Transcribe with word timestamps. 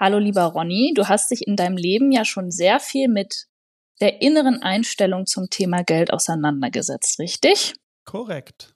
Hallo 0.00 0.16
lieber 0.16 0.44
Ronny, 0.44 0.94
du 0.94 1.08
hast 1.08 1.30
dich 1.30 1.46
in 1.46 1.56
deinem 1.56 1.76
Leben 1.76 2.10
ja 2.10 2.24
schon 2.24 2.50
sehr 2.50 2.80
viel 2.80 3.06
mit 3.06 3.48
der 4.00 4.22
inneren 4.22 4.62
Einstellung 4.62 5.26
zum 5.26 5.50
Thema 5.50 5.82
Geld 5.82 6.10
auseinandergesetzt, 6.10 7.18
richtig? 7.18 7.74
Korrekt. 8.06 8.72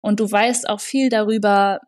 Und 0.00 0.20
du 0.20 0.30
weißt 0.30 0.68
auch 0.68 0.78
viel 0.78 1.08
darüber, 1.08 1.80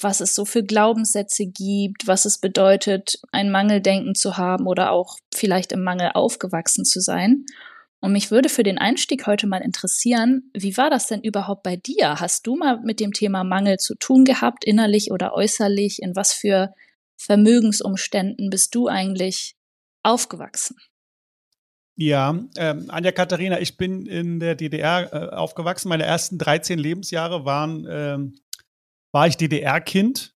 was 0.00 0.20
es 0.20 0.34
so 0.34 0.44
für 0.44 0.64
Glaubenssätze 0.64 1.46
gibt, 1.46 2.08
was 2.08 2.24
es 2.24 2.38
bedeutet, 2.38 3.20
ein 3.30 3.52
Mangeldenken 3.52 4.16
zu 4.16 4.36
haben 4.36 4.66
oder 4.66 4.90
auch 4.90 5.18
vielleicht 5.32 5.70
im 5.70 5.84
Mangel 5.84 6.10
aufgewachsen 6.14 6.84
zu 6.84 7.00
sein. 7.00 7.44
Und 8.00 8.10
mich 8.10 8.32
würde 8.32 8.48
für 8.48 8.64
den 8.64 8.78
Einstieg 8.78 9.28
heute 9.28 9.46
mal 9.46 9.62
interessieren, 9.62 10.50
wie 10.52 10.76
war 10.76 10.90
das 10.90 11.06
denn 11.06 11.22
überhaupt 11.22 11.62
bei 11.62 11.76
dir? 11.76 12.18
Hast 12.18 12.44
du 12.48 12.56
mal 12.56 12.80
mit 12.80 12.98
dem 12.98 13.12
Thema 13.12 13.44
Mangel 13.44 13.76
zu 13.78 13.94
tun 13.94 14.24
gehabt, 14.24 14.64
innerlich 14.64 15.12
oder 15.12 15.32
äußerlich? 15.32 16.02
In 16.02 16.16
was 16.16 16.32
für 16.32 16.74
Vermögensumständen 17.16 18.50
bist 18.50 18.74
du 18.74 18.88
eigentlich 18.88 19.56
aufgewachsen? 20.02 20.76
Ja, 21.98 22.38
ähm, 22.56 22.90
Anja 22.90 23.10
Katharina, 23.10 23.58
ich 23.58 23.78
bin 23.78 24.04
in 24.04 24.38
der 24.38 24.54
DDR 24.54 25.12
äh, 25.12 25.34
aufgewachsen. 25.34 25.88
Meine 25.88 26.04
ersten 26.04 26.36
13 26.36 26.78
Lebensjahre 26.78 27.46
waren, 27.46 27.86
ähm, 27.88 28.38
war 29.12 29.26
ich 29.26 29.38
DDR-Kind. 29.38 30.34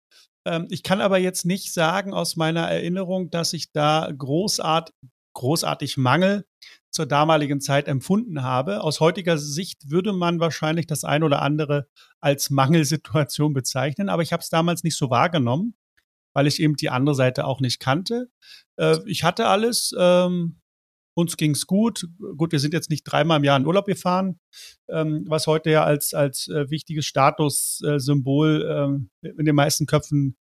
Ähm, 0.44 0.66
ich 0.70 0.82
kann 0.82 1.00
aber 1.00 1.16
jetzt 1.16 1.46
nicht 1.46 1.72
sagen 1.72 2.12
aus 2.12 2.36
meiner 2.36 2.68
Erinnerung, 2.70 3.30
dass 3.30 3.54
ich 3.54 3.72
da 3.72 4.10
großart, 4.16 4.92
großartig 5.32 5.96
Mangel 5.96 6.44
zur 6.90 7.06
damaligen 7.06 7.62
Zeit 7.62 7.88
empfunden 7.88 8.42
habe. 8.42 8.82
Aus 8.82 9.00
heutiger 9.00 9.38
Sicht 9.38 9.90
würde 9.90 10.12
man 10.12 10.40
wahrscheinlich 10.40 10.86
das 10.86 11.04
ein 11.04 11.22
oder 11.22 11.40
andere 11.40 11.88
als 12.20 12.50
Mangelsituation 12.50 13.54
bezeichnen, 13.54 14.10
aber 14.10 14.22
ich 14.22 14.32
habe 14.34 14.42
es 14.42 14.50
damals 14.50 14.82
nicht 14.84 14.96
so 14.96 15.08
wahrgenommen 15.08 15.74
weil 16.36 16.46
ich 16.46 16.60
eben 16.60 16.76
die 16.76 16.90
andere 16.90 17.14
Seite 17.14 17.46
auch 17.46 17.60
nicht 17.62 17.80
kannte. 17.80 18.28
Äh, 18.78 18.98
ich 19.06 19.24
hatte 19.24 19.46
alles. 19.46 19.94
Ähm, 19.98 20.60
uns 21.14 21.38
ging's 21.38 21.66
gut. 21.66 22.06
Gut, 22.36 22.52
wir 22.52 22.58
sind 22.58 22.74
jetzt 22.74 22.90
nicht 22.90 23.04
dreimal 23.04 23.38
im 23.38 23.44
Jahr 23.44 23.56
in 23.56 23.64
Urlaub 23.64 23.86
gefahren, 23.86 24.38
ähm, 24.90 25.24
was 25.28 25.46
heute 25.46 25.70
ja 25.70 25.82
als, 25.82 26.12
als 26.12 26.48
äh, 26.48 26.68
wichtiges 26.68 27.06
Statussymbol 27.06 28.68
ähm, 28.70 29.08
in 29.22 29.46
den 29.46 29.54
meisten 29.54 29.86
Köpfen 29.86 30.36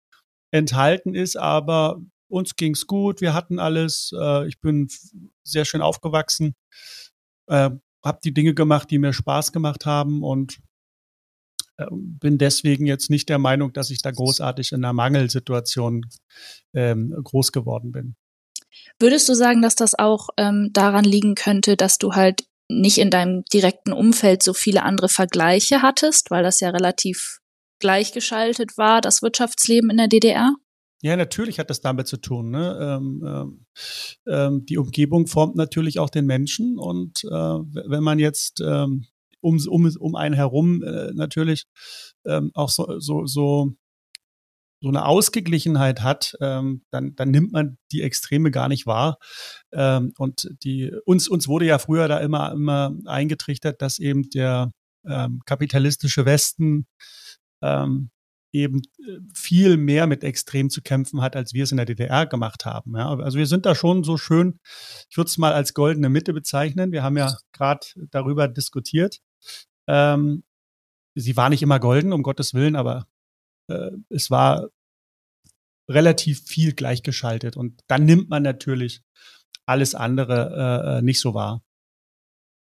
enthalten 0.51 1.15
ist. 1.15 1.37
Aber 1.37 2.01
uns 2.27 2.57
ging's 2.57 2.87
gut. 2.87 3.21
Wir 3.21 3.33
hatten 3.33 3.57
alles. 3.57 4.11
Äh, 4.19 4.49
ich 4.49 4.59
bin 4.59 4.89
sehr 5.43 5.63
schön 5.63 5.81
aufgewachsen. 5.81 6.55
Äh, 7.47 7.69
habe 8.03 8.19
die 8.21 8.33
Dinge 8.33 8.53
gemacht, 8.53 8.91
die 8.91 8.99
mir 8.99 9.13
Spaß 9.13 9.53
gemacht 9.53 9.85
haben 9.85 10.23
und 10.23 10.57
äh, 10.57 10.61
bin 11.91 12.37
deswegen 12.37 12.85
jetzt 12.85 13.09
nicht 13.09 13.29
der 13.29 13.39
Meinung, 13.39 13.73
dass 13.73 13.89
ich 13.89 14.01
da 14.01 14.11
großartig 14.11 14.71
in 14.71 14.83
einer 14.83 14.93
Mangelsituation 14.93 16.05
ähm, 16.73 17.13
groß 17.23 17.51
geworden 17.51 17.91
bin. 17.91 18.15
Würdest 18.99 19.27
du 19.29 19.33
sagen, 19.33 19.61
dass 19.61 19.75
das 19.75 19.97
auch 19.97 20.29
ähm, 20.37 20.69
daran 20.73 21.05
liegen 21.05 21.35
könnte, 21.35 21.75
dass 21.75 21.97
du 21.97 22.13
halt 22.13 22.45
nicht 22.69 22.97
in 22.97 23.09
deinem 23.09 23.43
direkten 23.45 23.93
Umfeld 23.93 24.41
so 24.41 24.53
viele 24.53 24.83
andere 24.83 25.09
Vergleiche 25.09 25.81
hattest, 25.81 26.31
weil 26.31 26.43
das 26.43 26.59
ja 26.59 26.69
relativ 26.69 27.39
gleichgeschaltet 27.79 28.77
war, 28.77 29.01
das 29.01 29.21
Wirtschaftsleben 29.21 29.89
in 29.89 29.97
der 29.97 30.07
DDR? 30.07 30.55
Ja, 31.01 31.15
natürlich 31.15 31.59
hat 31.59 31.69
das 31.69 31.81
damit 31.81 32.07
zu 32.07 32.17
tun. 32.17 32.49
Ne? 32.49 32.77
Ähm, 32.81 33.23
ähm, 33.27 33.65
ähm, 34.27 34.65
die 34.65 34.77
Umgebung 34.77 35.27
formt 35.27 35.55
natürlich 35.55 35.99
auch 35.99 36.09
den 36.09 36.25
Menschen 36.25 36.79
und 36.79 37.23
äh, 37.25 37.29
wenn 37.29 38.03
man 38.03 38.17
jetzt 38.17 38.61
ähm, 38.61 39.05
um, 39.45 39.59
um, 39.67 39.89
um 39.99 40.15
einen 40.15 40.35
herum 40.35 40.83
äh, 40.83 41.11
natürlich 41.13 41.65
ähm, 42.25 42.51
auch 42.53 42.69
so, 42.69 42.99
so, 42.99 43.25
so, 43.25 43.73
so 44.81 44.89
eine 44.89 45.05
Ausgeglichenheit 45.05 46.01
hat, 46.01 46.35
ähm, 46.41 46.83
dann, 46.91 47.15
dann 47.15 47.31
nimmt 47.31 47.51
man 47.51 47.77
die 47.91 48.01
Extreme 48.01 48.51
gar 48.51 48.67
nicht 48.67 48.85
wahr. 48.85 49.17
Ähm, 49.71 50.13
und 50.17 50.49
die, 50.63 50.91
uns, 51.05 51.27
uns 51.27 51.47
wurde 51.47 51.65
ja 51.65 51.79
früher 51.79 52.07
da 52.07 52.19
immer, 52.19 52.51
immer 52.51 52.95
eingetrichtert, 53.05 53.81
dass 53.81 53.99
eben 53.99 54.29
der 54.31 54.71
ähm, 55.07 55.41
kapitalistische 55.45 56.25
Westen 56.25 56.87
ähm, 57.61 58.09
eben 58.55 58.81
äh, 58.99 59.19
viel 59.33 59.77
mehr 59.77 60.07
mit 60.07 60.23
Extrem 60.23 60.69
zu 60.69 60.81
kämpfen 60.81 61.21
hat, 61.21 61.35
als 61.35 61.53
wir 61.53 61.63
es 61.63 61.71
in 61.71 61.77
der 61.77 61.85
DDR 61.85 62.25
gemacht 62.25 62.65
haben. 62.65 62.95
Ja, 62.95 63.09
also 63.09 63.37
wir 63.37 63.47
sind 63.47 63.65
da 63.65 63.75
schon 63.75 64.03
so 64.03 64.17
schön, 64.17 64.59
ich 65.09 65.17
würde 65.17 65.27
es 65.27 65.37
mal 65.37 65.53
als 65.53 65.73
goldene 65.73 66.09
Mitte 66.09 66.33
bezeichnen. 66.33 66.91
Wir 66.91 67.03
haben 67.03 67.17
ja 67.17 67.35
gerade 67.51 67.85
darüber 68.11 68.47
diskutiert. 68.47 69.19
Ähm, 69.87 70.43
sie 71.15 71.37
war 71.37 71.49
nicht 71.49 71.63
immer 71.63 71.79
golden, 71.79 72.13
um 72.13 72.23
Gottes 72.23 72.53
Willen, 72.53 72.75
aber 72.75 73.07
äh, 73.69 73.91
es 74.09 74.31
war 74.31 74.69
relativ 75.89 76.41
viel 76.43 76.73
gleichgeschaltet. 76.73 77.57
Und 77.57 77.81
dann 77.87 78.05
nimmt 78.05 78.29
man 78.29 78.43
natürlich 78.43 79.01
alles 79.65 79.95
andere 79.95 80.93
äh, 80.95 80.97
äh, 80.97 81.01
nicht 81.01 81.19
so 81.19 81.33
wahr. 81.33 81.61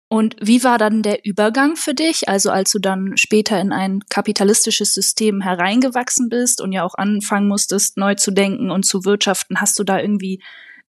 Und 0.08 0.36
wie 0.42 0.62
war 0.62 0.76
dann 0.76 1.02
der 1.02 1.24
Übergang 1.24 1.74
für 1.74 1.94
dich? 1.94 2.28
Also 2.28 2.50
als 2.50 2.70
du 2.70 2.78
dann 2.78 3.16
später 3.16 3.58
in 3.58 3.72
ein 3.72 4.00
kapitalistisches 4.10 4.92
System 4.92 5.40
hereingewachsen 5.40 6.28
bist 6.28 6.60
und 6.60 6.72
ja 6.72 6.84
auch 6.84 6.94
anfangen 6.96 7.48
musstest, 7.48 7.96
neu 7.96 8.14
zu 8.14 8.30
denken 8.30 8.70
und 8.70 8.84
zu 8.84 9.06
wirtschaften, 9.06 9.58
hast 9.58 9.78
du 9.78 9.84
da 9.84 9.98
irgendwie 9.98 10.42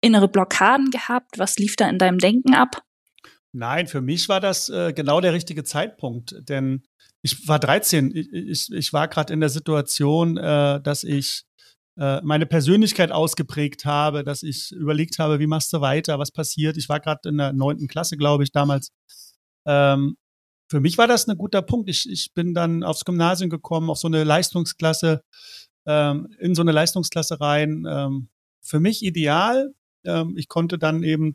innere 0.00 0.26
Blockaden 0.26 0.90
gehabt? 0.90 1.38
Was 1.38 1.58
lief 1.58 1.76
da 1.76 1.86
in 1.90 1.98
deinem 1.98 2.16
Denken 2.16 2.54
ab? 2.54 2.82
Nein, 3.52 3.86
für 3.88 4.00
mich 4.00 4.28
war 4.28 4.40
das 4.40 4.68
äh, 4.68 4.92
genau 4.92 5.20
der 5.20 5.32
richtige 5.32 5.64
Zeitpunkt, 5.64 6.36
denn 6.48 6.82
ich 7.22 7.48
war 7.48 7.58
13. 7.58 8.14
Ich, 8.14 8.32
ich, 8.32 8.72
ich 8.72 8.92
war 8.92 9.08
gerade 9.08 9.32
in 9.32 9.40
der 9.40 9.48
Situation, 9.48 10.36
äh, 10.36 10.80
dass 10.80 11.04
ich 11.04 11.44
äh, 11.98 12.20
meine 12.22 12.46
Persönlichkeit 12.46 13.10
ausgeprägt 13.12 13.84
habe, 13.84 14.24
dass 14.24 14.42
ich 14.42 14.70
überlegt 14.72 15.18
habe, 15.18 15.40
wie 15.40 15.46
machst 15.46 15.72
du 15.72 15.80
weiter, 15.80 16.18
was 16.18 16.30
passiert. 16.30 16.76
Ich 16.76 16.88
war 16.88 17.00
gerade 17.00 17.28
in 17.28 17.38
der 17.38 17.52
neunten 17.52 17.88
Klasse, 17.88 18.16
glaube 18.16 18.44
ich, 18.44 18.52
damals. 18.52 18.92
Ähm, 19.66 20.16
für 20.70 20.80
mich 20.80 20.96
war 20.98 21.08
das 21.08 21.28
ein 21.28 21.36
guter 21.36 21.62
Punkt. 21.62 21.90
Ich, 21.90 22.08
ich 22.08 22.32
bin 22.32 22.54
dann 22.54 22.84
aufs 22.84 23.04
Gymnasium 23.04 23.50
gekommen, 23.50 23.90
auf 23.90 23.98
so 23.98 24.06
eine 24.06 24.22
Leistungsklasse, 24.22 25.22
ähm, 25.86 26.28
in 26.38 26.54
so 26.54 26.62
eine 26.62 26.72
Leistungsklasse 26.72 27.40
rein. 27.40 27.84
Ähm, 27.88 28.28
für 28.62 28.78
mich 28.78 29.02
ideal. 29.02 29.74
Ähm, 30.04 30.36
ich 30.36 30.48
konnte 30.48 30.78
dann 30.78 31.02
eben 31.02 31.34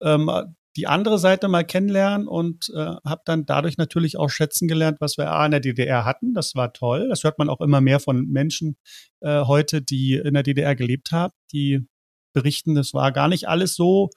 ähm, 0.00 0.30
die 0.76 0.86
andere 0.86 1.18
Seite 1.18 1.48
mal 1.48 1.64
kennenlernen 1.64 2.28
und 2.28 2.70
äh, 2.74 2.94
habe 3.04 3.22
dann 3.24 3.44
dadurch 3.44 3.76
natürlich 3.76 4.16
auch 4.16 4.30
schätzen 4.30 4.68
gelernt, 4.68 5.00
was 5.00 5.18
wir 5.18 5.30
A 5.30 5.44
in 5.44 5.50
der 5.50 5.60
DDR 5.60 6.04
hatten. 6.04 6.32
Das 6.32 6.54
war 6.54 6.72
toll. 6.72 7.08
Das 7.08 7.24
hört 7.24 7.38
man 7.38 7.48
auch 7.48 7.60
immer 7.60 7.80
mehr 7.80 8.00
von 8.00 8.26
Menschen 8.26 8.76
äh, 9.20 9.44
heute, 9.44 9.82
die 9.82 10.14
in 10.14 10.34
der 10.34 10.42
DDR 10.42 10.76
gelebt 10.76 11.10
haben, 11.10 11.32
die 11.52 11.86
berichten, 12.32 12.76
es 12.76 12.94
war 12.94 13.10
gar 13.10 13.26
nicht 13.26 13.48
alles 13.48 13.74
so 13.74 14.10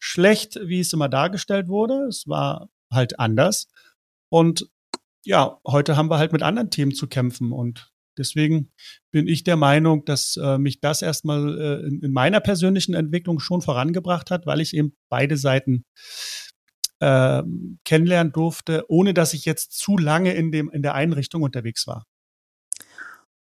schlecht, 0.00 0.58
wie 0.64 0.80
es 0.80 0.92
immer 0.92 1.10
dargestellt 1.10 1.68
wurde. 1.68 2.06
Es 2.08 2.26
war 2.26 2.68
halt 2.90 3.20
anders. 3.20 3.68
Und 4.30 4.70
ja, 5.24 5.60
heute 5.66 5.96
haben 5.96 6.10
wir 6.10 6.18
halt 6.18 6.32
mit 6.32 6.42
anderen 6.42 6.70
Themen 6.70 6.94
zu 6.94 7.06
kämpfen 7.06 7.52
und 7.52 7.90
Deswegen 8.18 8.72
bin 9.10 9.26
ich 9.26 9.44
der 9.44 9.56
Meinung, 9.56 10.04
dass 10.04 10.36
äh, 10.36 10.58
mich 10.58 10.80
das 10.80 11.02
erstmal 11.02 11.58
äh, 11.58 11.86
in, 11.86 12.00
in, 12.02 12.12
meiner 12.12 12.40
persönlichen 12.40 12.94
Entwicklung 12.94 13.38
schon 13.38 13.62
vorangebracht 13.62 14.30
hat, 14.30 14.46
weil 14.46 14.60
ich 14.60 14.74
eben 14.74 14.96
beide 15.08 15.36
Seiten 15.36 15.84
äh, 17.00 17.42
kennenlernen 17.84 18.32
durfte, 18.32 18.84
ohne 18.88 19.14
dass 19.14 19.34
ich 19.34 19.44
jetzt 19.44 19.78
zu 19.78 19.96
lange 19.96 20.34
in, 20.34 20.52
dem, 20.52 20.70
in 20.70 20.82
der 20.82 20.94
Einrichtung 20.94 21.42
unterwegs 21.42 21.86
war. 21.86 22.04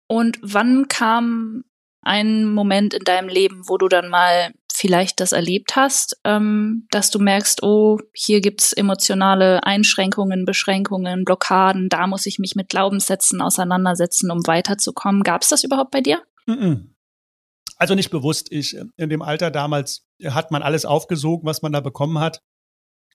Und 0.07 0.39
wann 0.41 0.87
kam 0.87 1.63
ein 2.01 2.45
Moment 2.45 2.93
in 2.93 3.03
deinem 3.03 3.29
Leben, 3.29 3.67
wo 3.67 3.77
du 3.77 3.87
dann 3.87 4.09
mal 4.09 4.51
vielleicht 4.81 5.19
das 5.19 5.31
erlebt 5.31 5.75
hast, 5.75 6.19
ähm, 6.23 6.87
dass 6.89 7.11
du 7.11 7.19
merkst, 7.19 7.61
oh, 7.61 7.99
hier 8.13 8.41
gibt's 8.41 8.73
emotionale 8.73 9.63
Einschränkungen, 9.63 10.43
Beschränkungen, 10.43 11.23
Blockaden, 11.23 11.87
da 11.87 12.07
muss 12.07 12.25
ich 12.25 12.39
mich 12.39 12.55
mit 12.55 12.69
Glaubenssätzen 12.69 13.41
auseinandersetzen, 13.41 14.31
um 14.31 14.39
weiterzukommen. 14.47 15.21
Gab's 15.21 15.49
das 15.49 15.63
überhaupt 15.63 15.91
bei 15.91 16.01
dir? 16.01 16.23
Also 17.77 17.93
nicht 17.93 18.09
bewusst. 18.09 18.51
Ich 18.51 18.75
in 18.97 19.09
dem 19.09 19.21
Alter 19.21 19.51
damals 19.51 20.07
hat 20.25 20.49
man 20.49 20.63
alles 20.63 20.85
aufgesogen, 20.85 21.45
was 21.45 21.61
man 21.61 21.71
da 21.71 21.79
bekommen 21.79 22.17
hat. 22.17 22.41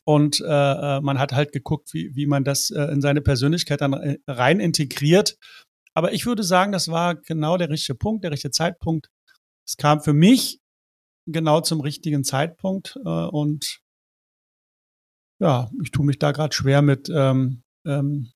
Und 0.04 0.40
äh, 0.40 0.44
äh 0.46 1.00
man 1.00 1.18
hat 1.18 1.32
halt 1.32 1.50
geguckt, 1.50 1.92
wie, 1.92 2.14
wie 2.14 2.26
man 2.26 2.44
das 2.44 2.70
äh, 2.70 2.82
in 2.92 3.00
seine 3.00 3.22
Persönlichkeit 3.22 3.80
dann 3.80 3.92
äh, 3.92 4.18
rein 4.28 4.60
integriert. 4.60 5.36
Aber 5.94 6.12
ich 6.12 6.26
würde 6.26 6.44
sagen, 6.44 6.70
das 6.70 6.88
war 6.88 7.16
genau 7.16 7.56
der 7.56 7.70
richtige 7.70 7.98
Punkt, 7.98 8.22
der 8.22 8.30
richtige 8.30 8.52
Zeitpunkt. 8.52 9.08
Es 9.66 9.76
kam 9.76 10.00
für 10.00 10.12
mich 10.12 10.60
genau 11.26 11.60
zum 11.60 11.80
richtigen 11.80 12.24
Zeitpunkt. 12.24 12.96
Äh, 13.04 13.08
und 13.08 13.80
ja, 15.40 15.70
ich 15.82 15.90
tue 15.90 16.06
mich 16.06 16.18
da 16.18 16.32
gerade 16.32 16.54
schwer 16.54 16.82
mit, 16.82 17.10
ähm, 17.14 17.62
ähm, 17.86 18.32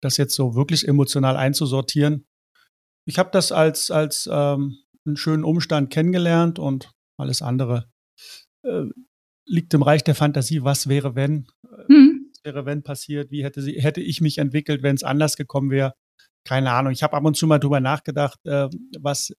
das 0.00 0.16
jetzt 0.16 0.34
so 0.34 0.54
wirklich 0.54 0.86
emotional 0.86 1.36
einzusortieren. 1.36 2.26
Ich 3.06 3.18
habe 3.18 3.30
das 3.32 3.52
als, 3.52 3.90
als 3.90 4.28
ähm, 4.30 4.78
einen 5.06 5.16
schönen 5.16 5.44
Umstand 5.44 5.90
kennengelernt 5.90 6.58
und 6.58 6.92
alles 7.18 7.42
andere 7.42 7.90
äh, 8.64 8.84
liegt 9.46 9.72
im 9.74 9.82
Reich 9.82 10.04
der 10.04 10.14
Fantasie. 10.14 10.62
Was 10.62 10.88
wäre, 10.88 11.14
wenn? 11.14 11.48
Mhm. 11.88 12.30
Was 12.32 12.44
wäre, 12.44 12.66
wenn 12.66 12.82
passiert? 12.82 13.30
Wie 13.30 13.42
hätte, 13.42 13.62
sie, 13.62 13.80
hätte 13.80 14.02
ich 14.02 14.20
mich 14.20 14.38
entwickelt, 14.38 14.82
wenn 14.82 14.94
es 14.94 15.02
anders 15.02 15.36
gekommen 15.36 15.70
wäre? 15.70 15.94
Keine 16.44 16.72
Ahnung. 16.72 16.92
Ich 16.92 17.02
habe 17.02 17.16
ab 17.16 17.24
und 17.24 17.36
zu 17.36 17.46
mal 17.46 17.58
drüber 17.58 17.80
nachgedacht, 17.80 18.38
äh, 18.44 18.68
was 19.00 19.32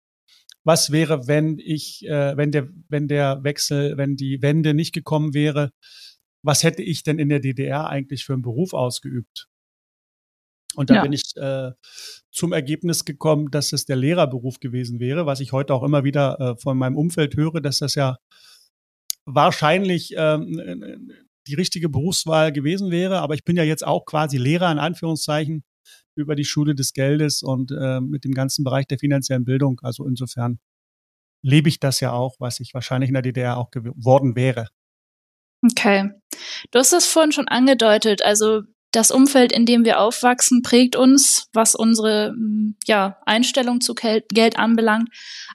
was 0.70 0.92
wäre, 0.92 1.28
wenn 1.28 1.58
ich, 1.58 2.06
äh, 2.06 2.38
wenn 2.38 2.52
der, 2.52 2.70
wenn 2.90 3.08
der 3.08 3.44
Wechsel, 3.44 3.98
wenn 3.98 4.16
die 4.16 4.44
Wende 4.44 4.76
nicht 4.76 4.94
gekommen 4.94 5.34
wäre, 5.34 5.72
was 6.44 6.62
hätte 6.62 6.84
ich 6.84 7.02
denn 7.02 7.18
in 7.18 7.30
der 7.30 7.40
DDR 7.40 7.90
eigentlich 7.90 8.24
für 8.24 8.34
einen 8.34 8.44
Beruf 8.44 8.74
ausgeübt? 8.74 9.48
Und 10.76 10.92
da 10.92 10.98
ja. 10.98 11.02
bin 11.02 11.12
ich 11.12 11.24
äh, 11.38 11.72
zum 12.32 12.54
Ergebnis 12.54 13.04
gekommen, 13.04 13.50
dass 13.50 13.74
es 13.74 13.86
der 13.86 13.96
Lehrerberuf 13.96 14.60
gewesen 14.60 15.00
wäre, 15.00 15.26
was 15.26 15.40
ich 15.40 15.54
heute 15.54 15.74
auch 15.74 15.82
immer 15.82 16.04
wieder 16.04 16.40
äh, 16.40 16.62
von 16.62 16.78
meinem 16.78 16.98
Umfeld 16.98 17.36
höre, 17.36 17.62
dass 17.62 17.80
das 17.80 17.96
ja 17.96 18.18
wahrscheinlich 19.26 20.14
ähm, 20.18 21.12
die 21.48 21.56
richtige 21.56 21.90
Berufswahl 21.90 22.52
gewesen 22.52 22.92
wäre. 22.92 23.22
Aber 23.22 23.34
ich 23.34 23.44
bin 23.44 23.58
ja 23.58 23.64
jetzt 23.64 23.88
auch 23.88 24.06
quasi 24.06 24.38
Lehrer 24.38 24.72
in 24.72 24.78
Anführungszeichen 24.78 25.64
über 26.20 26.36
die 26.36 26.46
Schule 26.46 26.76
des 26.76 26.94
Geldes 26.94 27.42
und 27.42 27.72
äh, 27.72 28.00
mit 28.02 28.24
dem 28.24 28.34
ganzen 28.34 28.64
Bereich 28.64 28.88
der 28.88 29.00
finanziellen 29.00 29.46
Bildung. 29.46 29.80
Also 29.82 30.06
insofern 30.06 30.60
lebe 31.42 31.70
ich 31.70 31.80
das 31.80 32.00
ja 32.00 32.12
auch, 32.12 32.36
was 32.40 32.60
ich 32.60 32.74
wahrscheinlich 32.74 33.10
in 33.10 33.14
der 33.14 33.24
DDR 33.24 33.58
auch 33.58 33.72
geworden 33.72 34.36
wäre. 34.36 34.68
Okay. 35.64 36.10
Du 36.72 36.80
hast 36.80 36.94
es 36.94 37.06
vorhin 37.06 37.32
schon 37.32 37.48
angedeutet. 37.48 38.24
Also 38.24 38.64
das 38.92 39.12
Umfeld, 39.12 39.52
in 39.52 39.66
dem 39.66 39.86
wir 39.86 40.00
aufwachsen, 40.00 40.64
prägt 40.64 40.96
uns, 40.96 41.48
was 41.54 41.76
unsere 41.76 42.30
hm, 42.30 42.76
ja, 42.86 43.18
Einstellung 43.26 43.82
zu 43.82 43.94
Geld 43.94 44.58
anbelangt, 44.58 45.10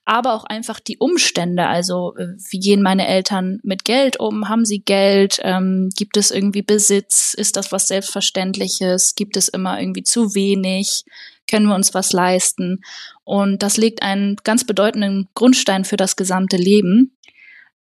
aber 0.04 0.34
auch 0.34 0.44
einfach 0.44 0.78
die 0.78 0.98
Umstände. 0.98 1.66
Also 1.66 2.14
äh, 2.16 2.28
wie 2.50 2.60
gehen 2.60 2.82
meine 2.82 3.08
Eltern 3.08 3.58
mit 3.64 3.84
Geld 3.84 4.20
um? 4.20 4.48
Haben 4.48 4.64
sie 4.64 4.80
Geld? 4.80 5.40
Ähm, 5.42 5.90
gibt 5.96 6.16
es 6.16 6.30
irgendwie 6.30 6.62
Besitz? 6.62 7.34
Ist 7.34 7.56
das 7.56 7.72
was 7.72 7.88
Selbstverständliches? 7.88 9.16
Gibt 9.16 9.36
es 9.36 9.48
immer 9.48 9.80
irgendwie 9.80 10.04
zu 10.04 10.34
wenig? 10.34 11.04
Können 11.48 11.66
wir 11.66 11.74
uns 11.74 11.92
was 11.92 12.12
leisten? 12.12 12.82
Und 13.24 13.62
das 13.62 13.76
legt 13.76 14.02
einen 14.02 14.36
ganz 14.44 14.64
bedeutenden 14.64 15.28
Grundstein 15.34 15.84
für 15.84 15.96
das 15.96 16.14
gesamte 16.14 16.56
Leben. 16.56 17.16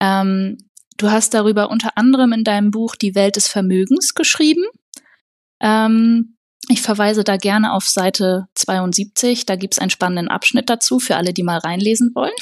Ähm, 0.01 0.57
du 0.97 1.09
hast 1.09 1.33
darüber 1.33 1.69
unter 1.69 1.97
anderem 1.97 2.33
in 2.33 2.43
deinem 2.43 2.71
Buch 2.71 2.95
Die 2.95 3.15
Welt 3.15 3.37
des 3.37 3.47
Vermögens 3.47 4.13
geschrieben. 4.13 4.65
Ähm, 5.59 6.37
ich 6.69 6.81
verweise 6.81 7.23
da 7.23 7.37
gerne 7.37 7.73
auf 7.73 7.87
Seite 7.87 8.47
72. 8.55 9.45
Da 9.45 9.55
gibt's 9.55 9.79
einen 9.79 9.89
spannenden 9.89 10.27
Abschnitt 10.27 10.69
dazu 10.69 10.99
für 10.99 11.15
alle, 11.15 11.33
die 11.33 11.43
mal 11.43 11.59
reinlesen 11.59 12.11
wollen. 12.13 12.33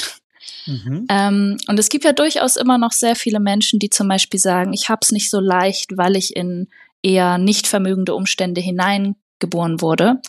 Mhm. 0.65 1.06
Ähm, 1.09 1.57
und 1.67 1.79
es 1.79 1.89
gibt 1.89 2.06
ja 2.06 2.13
durchaus 2.13 2.56
immer 2.56 2.77
noch 2.77 2.91
sehr 2.91 3.15
viele 3.15 3.39
Menschen, 3.39 3.79
die 3.79 3.89
zum 3.89 4.07
Beispiel 4.07 4.39
sagen, 4.39 4.73
ich 4.73 4.89
hab's 4.89 5.12
nicht 5.12 5.29
so 5.29 5.39
leicht, 5.39 5.95
weil 5.97 6.15
ich 6.15 6.35
in 6.35 6.67
eher 7.03 7.38
nicht 7.38 7.67
vermögende 7.67 8.15
Umstände 8.15 8.62
hineingeboren 8.62 9.81
wurde. 9.81 10.21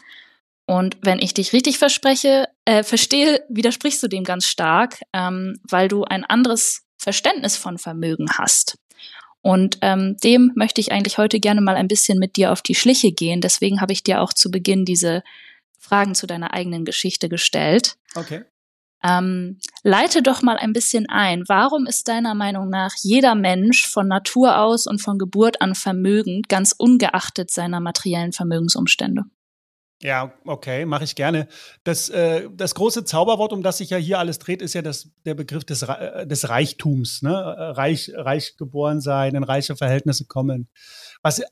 Und 0.67 0.99
wenn 1.01 1.21
ich 1.21 1.33
dich 1.33 1.53
richtig 1.53 1.79
verspreche, 1.79 2.49
äh, 2.65 2.83
verstehe, 2.83 3.45
widersprichst 3.49 4.03
du 4.03 4.09
dem 4.09 4.25
ganz 4.25 4.47
stark, 4.47 5.01
ähm, 5.13 5.59
weil 5.63 5.89
du 5.89 6.05
ein 6.05 6.25
anderes 6.25 6.83
Verständnis 6.99 7.57
von 7.57 7.79
Vermögen 7.79 8.27
hast. 8.33 8.77
Und 9.47 9.79
ähm, 9.81 10.17
dem 10.25 10.51
möchte 10.57 10.81
ich 10.81 10.91
eigentlich 10.91 11.19
heute 11.19 11.39
gerne 11.39 11.61
mal 11.61 11.77
ein 11.77 11.87
bisschen 11.87 12.19
mit 12.19 12.35
dir 12.35 12.51
auf 12.51 12.63
die 12.63 12.75
Schliche 12.75 13.13
gehen. 13.13 13.41
Deswegen 13.41 13.81
habe 13.81 13.93
ich 13.93 14.03
dir 14.03 14.21
auch 14.21 14.33
zu 14.33 14.51
Beginn 14.51 14.85
diese 14.85 15.23
Fragen 15.79 16.17
zu 16.17 16.27
deiner 16.27 16.53
eigenen 16.53 16.85
Geschichte 16.85 17.29
gestellt. 17.29 17.95
Okay. 18.17 18.43
Ähm, 19.05 19.61
leite 19.85 20.21
doch 20.21 20.43
mal 20.43 20.57
ein 20.57 20.73
bisschen 20.73 21.09
ein. 21.09 21.45
Warum 21.47 21.87
ist 21.87 22.09
deiner 22.09 22.35
Meinung 22.35 22.71
nach 22.71 22.91
jeder 23.03 23.37
Mensch 23.37 23.87
von 23.87 24.09
Natur 24.09 24.59
aus 24.59 24.89
und 24.89 25.01
von 25.01 25.17
Geburt 25.17 25.61
an 25.61 25.77
vermögend, 25.77 26.49
ganz 26.49 26.75
ungeachtet 26.77 27.53
seiner 27.53 27.79
materiellen 27.79 28.33
Vermögensumstände? 28.33 29.27
Ja, 30.03 30.35
okay, 30.45 30.85
mache 30.85 31.05
ich 31.05 31.15
gerne. 31.15 31.49
Das, 31.83 32.11
äh, 32.11 32.51
das 32.53 32.75
große 32.75 33.05
Zauberwort, 33.05 33.55
um 33.55 33.63
das 33.63 33.79
sich 33.79 33.89
ja 33.89 33.97
hier 33.97 34.19
alles 34.19 34.39
dreht, 34.39 34.61
ist 34.61 34.75
ja 34.75 34.83
das, 34.83 35.11
der 35.25 35.35
Begriff 35.35 35.65
des, 35.65 35.83
äh, 35.83 36.27
des 36.27 36.51
Reichtums. 36.51 37.23
Ne? 37.23 37.33
Reich, 37.33 38.13
reich 38.15 38.57
geboren 38.59 39.01
sein, 39.01 39.35
in 39.35 39.43
reiche 39.43 39.75
Verhältnisse 39.75 40.27
kommen. 40.27 40.69
Was, 41.23 41.43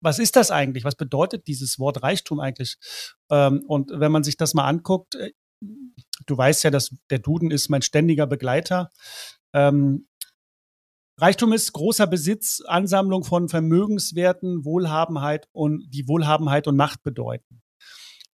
was 0.00 0.18
ist 0.18 0.34
das 0.34 0.50
eigentlich? 0.50 0.84
Was 0.84 0.96
bedeutet 0.96 1.46
dieses 1.46 1.78
Wort 1.78 2.02
Reichtum 2.02 2.40
eigentlich? 2.40 2.76
Ähm, 3.30 3.62
und 3.68 3.92
wenn 3.94 4.10
man 4.10 4.24
sich 4.24 4.36
das 4.36 4.54
mal 4.54 4.66
anguckt, 4.66 5.14
äh, 5.14 5.30
du 6.26 6.36
weißt 6.36 6.64
ja, 6.64 6.70
dass 6.70 6.94
der 7.10 7.20
Duden 7.20 7.52
ist 7.52 7.68
mein 7.68 7.82
ständiger 7.82 8.26
Begleiter. 8.26 8.90
Ähm, 9.52 10.08
Reichtum 11.16 11.52
ist 11.52 11.72
großer 11.72 12.08
Besitz, 12.08 12.60
Ansammlung 12.66 13.22
von 13.22 13.48
Vermögenswerten, 13.48 14.64
Wohlhabenheit 14.64 15.48
und 15.52 15.88
die 15.90 16.08
Wohlhabenheit 16.08 16.66
und 16.66 16.76
Macht 16.76 17.04
bedeuten. 17.04 17.62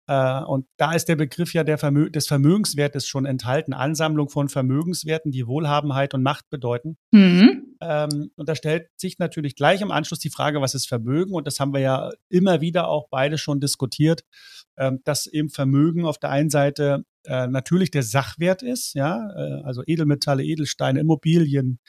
Äh, 0.08 0.42
und 0.44 0.66
da 0.78 0.94
ist 0.94 1.06
der 1.10 1.18
Begriff 1.18 1.54
ja 1.54 1.64
der 1.64 1.78
Vermö 1.78 2.10
des 2.10 2.28
Vermögenswertes 2.28 3.08
schon 3.08 3.26
enthalten. 3.26 3.74
Ansammlung 3.74 4.30
von 4.30 4.48
Vermögenswerten, 4.50 5.32
die 5.32 5.48
Wohlhabenheit 5.48 6.14
und 6.14 6.24
Macht 6.24 6.50
bedeuten. 6.50 6.98
Mhm. 7.12 7.76
Ähm, 7.82 8.32
und 8.36 8.50
da 8.50 8.56
stellt 8.56 8.88
sich 8.96 9.20
natürlich 9.20 9.56
gleich 9.56 9.82
im 9.82 9.92
Anschluss 9.92 10.20
die 10.20 10.30
Frage, 10.30 10.62
was 10.62 10.74
ist 10.74 10.88
Vermögen? 10.88 11.34
Und 11.34 11.46
das 11.46 11.60
haben 11.60 11.74
wir 11.74 11.82
ja 11.82 12.10
immer 12.30 12.62
wieder 12.62 12.88
auch 12.88 13.08
beide 13.10 13.38
schon 13.38 13.60
diskutiert, 13.60 14.24
ähm, 14.78 15.02
dass 15.04 15.28
eben 15.28 15.50
Vermögen 15.50 16.06
auf 16.06 16.18
der 16.18 16.30
einen 16.32 16.50
Seite 16.50 17.04
äh, 17.26 17.48
natürlich 17.48 17.92
der 17.92 18.04
Sachwert 18.04 18.64
ist, 18.64 18.94
ja, 18.94 19.30
äh, 19.36 19.62
also 19.64 19.84
Edelmetalle, 19.86 20.44
Edelsteine, 20.44 21.02
Immobilien, 21.02 21.80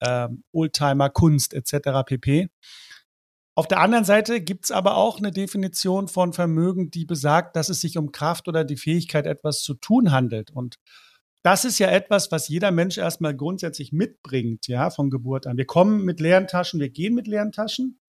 äh, 0.00 0.28
Oldtimer, 0.50 1.10
Kunst 1.10 1.54
etc. 1.54 2.04
pp. 2.04 2.48
Auf 3.54 3.68
der 3.68 3.80
anderen 3.80 4.04
Seite 4.04 4.40
gibt 4.40 4.64
es 4.64 4.70
aber 4.70 4.96
auch 4.96 5.18
eine 5.18 5.30
Definition 5.30 6.08
von 6.08 6.32
Vermögen, 6.32 6.90
die 6.90 7.04
besagt, 7.04 7.54
dass 7.54 7.68
es 7.68 7.82
sich 7.82 7.98
um 7.98 8.10
Kraft 8.10 8.48
oder 8.48 8.64
die 8.64 8.78
Fähigkeit, 8.78 9.26
etwas 9.26 9.60
zu 9.60 9.74
tun 9.74 10.10
handelt. 10.10 10.50
Und 10.50 10.78
das 11.42 11.64
ist 11.66 11.78
ja 11.78 11.90
etwas, 11.90 12.32
was 12.32 12.48
jeder 12.48 12.70
Mensch 12.70 12.96
erstmal 12.96 13.36
grundsätzlich 13.36 13.92
mitbringt, 13.92 14.68
ja, 14.68 14.88
von 14.90 15.10
Geburt 15.10 15.46
an. 15.46 15.58
Wir 15.58 15.66
kommen 15.66 16.04
mit 16.04 16.20
leeren 16.20 16.46
Taschen, 16.46 16.80
wir 16.80 16.88
gehen 16.88 17.14
mit 17.14 17.26
leeren 17.26 17.52
Taschen, 17.52 18.00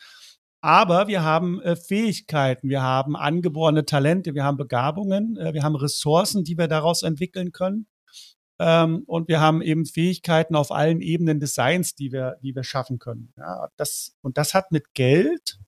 aber 0.61 1.07
wir 1.07 1.23
haben 1.23 1.59
äh, 1.61 1.75
Fähigkeiten, 1.75 2.69
wir 2.69 2.81
haben 2.81 3.17
angeborene 3.17 3.83
Talente, 3.85 4.35
wir 4.35 4.45
haben 4.45 4.55
Begabungen, 4.55 5.35
äh, 5.35 5.53
wir 5.53 5.63
haben 5.63 5.75
Ressourcen, 5.75 6.45
die 6.45 6.57
wir 6.57 6.69
daraus 6.69 7.03
entwickeln 7.03 7.51
können. 7.51 7.87
Ähm, 8.65 9.03
und 9.07 9.27
wir 9.27 9.41
haben 9.41 9.61
eben 9.61 9.85
Fähigkeiten 9.85 10.55
auf 10.55 10.71
allen 10.71 11.01
Ebenen 11.01 11.41
des 11.41 11.53
Seins, 11.53 11.95
die 11.95 12.13
wir, 12.13 12.37
die 12.41 12.55
wir 12.55 12.63
schaffen 12.63 12.97
können. 12.97 13.33
Ja, 13.37 13.67
das, 13.75 14.15
und 14.21 14.37
das 14.37 14.53
hat 14.53 14.71
mit 14.71 14.93
Geld 14.93 15.59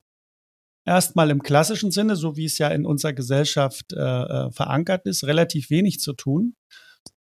erstmal 0.85 1.29
im 1.29 1.43
klassischen 1.43 1.91
Sinne, 1.91 2.15
so 2.15 2.37
wie 2.37 2.45
es 2.45 2.57
ja 2.57 2.69
in 2.69 2.85
unserer 2.85 3.11
Gesellschaft 3.11 3.91
äh, 3.91 3.99
äh, 3.99 4.51
verankert 4.51 5.05
ist, 5.07 5.25
relativ 5.25 5.69
wenig 5.69 5.99
zu 5.99 6.13
tun. 6.13 6.55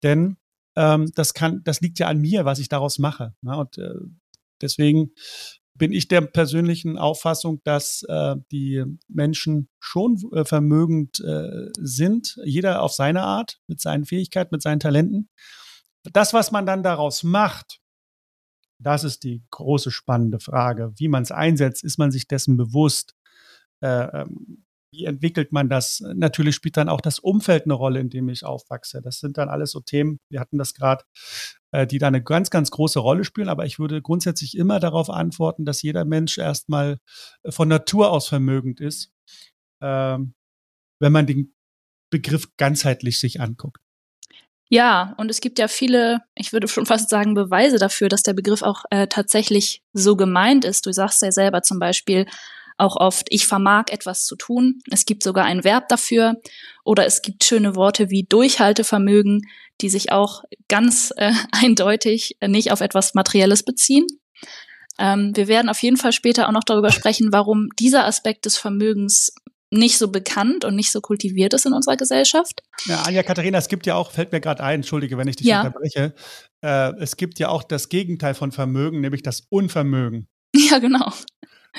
Denn 0.03 0.39
ähm, 0.75 1.13
das 1.15 1.35
kann, 1.35 1.63
das 1.63 1.81
liegt 1.81 2.01
ja 2.01 2.09
an 2.09 2.19
mir, 2.19 2.45
was 2.45 2.59
ich 2.59 2.69
daraus 2.69 2.99
mache. 2.99 3.35
Ne? 3.41 3.57
Und 3.57 3.79
äh, 3.79 3.95
deswegen 4.61 5.13
bin 5.75 5.93
ich 5.93 6.09
der 6.09 6.23
persönlichen 6.23 6.99
Auffassung, 6.99 7.61
dass 7.63 8.03
äh, 8.09 8.35
die 8.51 8.85
Menschen 9.07 9.69
schon 9.79 10.21
äh, 10.33 10.45
vermögend 10.45 11.21
äh, 11.21 11.69
sind, 11.79 12.41
jeder 12.45 12.83
auf 12.83 12.93
seine 12.93 13.23
Art, 13.23 13.61
mit 13.69 13.81
seinen 13.81 14.05
Fähigkeiten, 14.05 14.53
mit 14.53 14.63
seinen 14.63 14.81
Talenten. 14.81 15.29
Das, 16.05 16.33
was 16.33 16.51
man 16.51 16.67
dann 16.67 16.83
daraus 16.83 17.23
macht, 17.23 17.81
das 18.79 19.05
ist 19.05 19.25
die 19.25 19.43
große 19.51 19.91
spannende 19.91 20.41
Frage. 20.41 20.93
Wie 20.97 21.09
man 21.09 21.23
es 21.23 21.33
einsetzt, 21.33 21.85
ist 21.85 21.99
man 21.99 22.11
sich 22.11 22.27
dessen 22.27 22.57
bewusst? 22.57 23.15
Äh, 23.83 24.23
ähm, 24.23 24.65
wie 24.93 25.05
entwickelt 25.05 25.53
man 25.53 25.69
das? 25.69 26.01
Natürlich 26.01 26.57
spielt 26.57 26.77
dann 26.77 26.89
auch 26.89 27.01
das 27.01 27.19
Umfeld 27.21 27.65
eine 27.65 27.75
Rolle, 27.75 28.01
in 28.01 28.11
dem 28.11 28.29
ich 28.29 28.45
aufwachse. 28.45 29.01
Das 29.03 29.21
sind 29.21 29.39
dann 29.39 29.49
alles 29.49 29.71
so 29.71 29.81
Themen, 29.81 30.19
wir 30.31 30.41
hatten 30.41 30.59
das 30.59 30.75
gerade, 30.75 31.05
äh, 31.71 31.87
die 31.87 31.99
da 31.99 32.09
eine 32.09 32.23
ganz, 32.23 32.51
ganz 32.51 32.71
große 32.71 32.99
Rolle 32.99 33.25
spielen. 33.25 33.49
Aber 33.49 33.67
ich 33.67 33.79
würde 33.79 34.03
grundsätzlich 34.03 34.57
immer 34.57 34.81
darauf 34.81 35.11
antworten, 35.11 35.65
dass 35.65 35.83
jeder 35.83 36.05
Mensch 36.05 36.39
erstmal 36.39 36.99
äh, 37.43 37.53
von 37.53 37.69
Natur 37.69 38.11
aus 38.11 38.29
vermögend 38.29 38.81
ist, 38.81 39.13
ähm, 39.81 40.35
wenn 41.01 41.13
man 41.13 41.27
den 41.27 41.55
Begriff 42.11 42.49
ganzheitlich 42.57 43.21
sich 43.21 43.41
anguckt. 43.41 43.81
Ja, 44.73 45.15
und 45.19 45.33
es 45.33 45.41
gibt 45.41 45.59
ja 45.59 45.67
viele, 45.67 46.21
ich 46.37 46.53
würde 46.53 46.69
schon 46.69 46.87
fast 46.87 47.11
sagen, 47.11 47.35
Beweise 47.35 47.79
dafür, 47.79 48.09
dass 48.09 48.23
der 48.23 48.35
Begriff 48.35 48.63
auch 48.63 48.85
äh, 48.91 49.09
tatsächlich 49.09 49.83
so 49.93 50.15
gemeint 50.15 50.65
ist. 50.65 50.87
Du 50.87 50.93
sagst 50.93 51.23
ja 51.23 51.33
selber 51.33 51.63
zum 51.63 51.81
Beispiel, 51.81 52.27
auch 52.79 52.97
oft, 52.97 53.27
ich 53.31 53.47
vermag 53.47 53.87
etwas 53.91 54.25
zu 54.25 54.37
tun. 54.37 54.81
Es 54.91 55.05
gibt 55.05 55.23
sogar 55.23 55.45
ein 55.45 55.65
Verb 55.65 55.89
dafür. 55.89 56.37
Oder 56.85 57.05
es 57.05 57.21
gibt 57.21 57.45
schöne 57.45 57.75
Worte 57.75 58.11
wie 58.11 58.23
Durchhaltevermögen, 58.23 59.43
die 59.81 59.91
sich 59.91 60.13
auch 60.13 60.45
ganz 60.69 61.13
äh, 61.17 61.33
eindeutig 61.53 62.39
nicht 62.41 62.73
auf 62.73 62.81
etwas 62.81 63.15
Materielles 63.15 63.65
beziehen. 63.65 64.07
Ähm, 64.99 65.33
wir 65.35 65.49
werden 65.49 65.69
auf 65.69 65.83
jeden 65.83 65.97
Fall 65.97 66.13
später 66.13 66.49
auch 66.49 66.53
noch 66.53 66.65
darüber 66.65 66.91
sprechen, 66.91 67.33
warum 67.33 67.69
dieser 67.79 68.07
Aspekt 68.07 68.47
des 68.47 68.57
Vermögens 68.57 69.35
nicht 69.71 69.99
so 69.99 70.11
bekannt 70.11 70.65
und 70.65 70.75
nicht 70.75 70.91
so 70.91 71.01
kultiviert 71.01 71.55
ist 71.55 71.65
in 71.65 71.73
unserer 71.73 71.97
Gesellschaft. 71.97 72.63
Ja, 72.87 73.03
Anja 73.03 73.23
Katharina, 73.23 73.59
es 73.59 73.69
gibt 73.69 73.87
ja 73.87 73.95
auch, 73.95 74.11
fällt 74.11 74.33
mir 74.33 74.41
gerade 74.41 74.63
ein, 74.63 74.81
entschuldige, 74.81 75.17
wenn 75.17 75.29
ich 75.29 75.37
dich 75.37 75.47
ja. 75.47 75.61
unterbreche, 75.61 76.15
äh, 76.65 76.93
es 77.01 77.17
gibt 77.17 77.39
ja 77.39 77.49
auch 77.49 77.63
das 77.63 77.89
Gegenteil 77.89 78.35
von 78.35 78.51
Vermögen, 78.51 79.01
nämlich 79.01 79.23
das 79.23 79.43
Unvermögen. 79.49 80.29
Ja, 80.53 80.81
genau. 80.81 81.13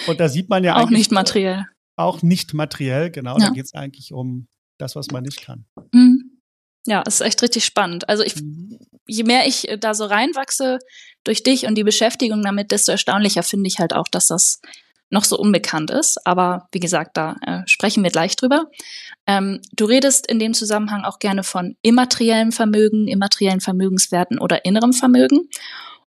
Und 0.07 0.21
da 0.21 0.29
sieht 0.29 0.47
man 0.47 0.63
ja 0.63 0.77
auch 0.77 0.89
nicht 0.89 1.11
materiell. 1.11 1.65
Auch 1.97 2.21
nicht 2.21 2.53
materiell, 2.53 3.11
genau. 3.11 3.37
Ja. 3.37 3.47
Da 3.47 3.53
geht 3.53 3.65
es 3.65 3.73
eigentlich 3.73 4.13
um 4.13 4.47
das, 4.77 4.95
was 4.95 5.07
man 5.11 5.23
nicht 5.23 5.41
kann. 5.41 5.65
Mhm. 5.91 6.39
Ja, 6.87 7.03
es 7.05 7.15
ist 7.15 7.21
echt 7.21 7.41
richtig 7.43 7.65
spannend. 7.65 8.09
Also 8.09 8.23
ich, 8.23 8.37
mhm. 8.37 8.79
je 9.07 9.23
mehr 9.23 9.45
ich 9.45 9.67
äh, 9.67 9.77
da 9.77 9.93
so 9.93 10.05
reinwachse 10.05 10.79
durch 11.23 11.43
dich 11.43 11.65
und 11.65 11.75
die 11.75 11.83
Beschäftigung 11.83 12.41
damit, 12.43 12.71
desto 12.71 12.91
erstaunlicher 12.93 13.43
finde 13.43 13.67
ich 13.67 13.79
halt 13.79 13.93
auch, 13.93 14.07
dass 14.07 14.27
das 14.27 14.61
noch 15.11 15.25
so 15.25 15.37
unbekannt 15.37 15.91
ist. 15.91 16.25
Aber 16.25 16.67
wie 16.71 16.79
gesagt, 16.79 17.17
da 17.17 17.35
äh, 17.45 17.61
sprechen 17.67 18.03
wir 18.03 18.11
gleich 18.11 18.35
drüber. 18.35 18.65
Ähm, 19.27 19.61
du 19.73 19.85
redest 19.85 20.25
in 20.25 20.39
dem 20.39 20.53
Zusammenhang 20.53 21.03
auch 21.03 21.19
gerne 21.19 21.43
von 21.43 21.75
immateriellem 21.83 22.51
Vermögen, 22.51 23.07
immateriellen 23.07 23.61
Vermögenswerten 23.61 24.39
oder 24.39 24.65
innerem 24.65 24.93
Vermögen. 24.93 25.49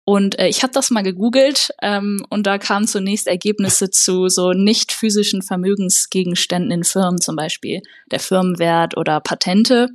Und 0.03 0.39
äh, 0.39 0.47
ich 0.47 0.63
habe 0.63 0.71
das 0.71 0.89
mal 0.89 1.03
gegoogelt 1.03 1.71
ähm, 1.81 2.25
und 2.29 2.47
da 2.47 2.57
kamen 2.57 2.87
zunächst 2.87 3.27
Ergebnisse 3.27 3.91
zu 3.91 4.29
so 4.29 4.53
nicht 4.53 4.93
physischen 4.93 5.41
Vermögensgegenständen 5.41 6.71
in 6.71 6.83
Firmen, 6.85 7.19
zum 7.19 7.35
Beispiel 7.35 7.81
der 8.09 8.21
Firmenwert 8.21 8.95
oder 8.95 9.19
Patente. 9.19 9.89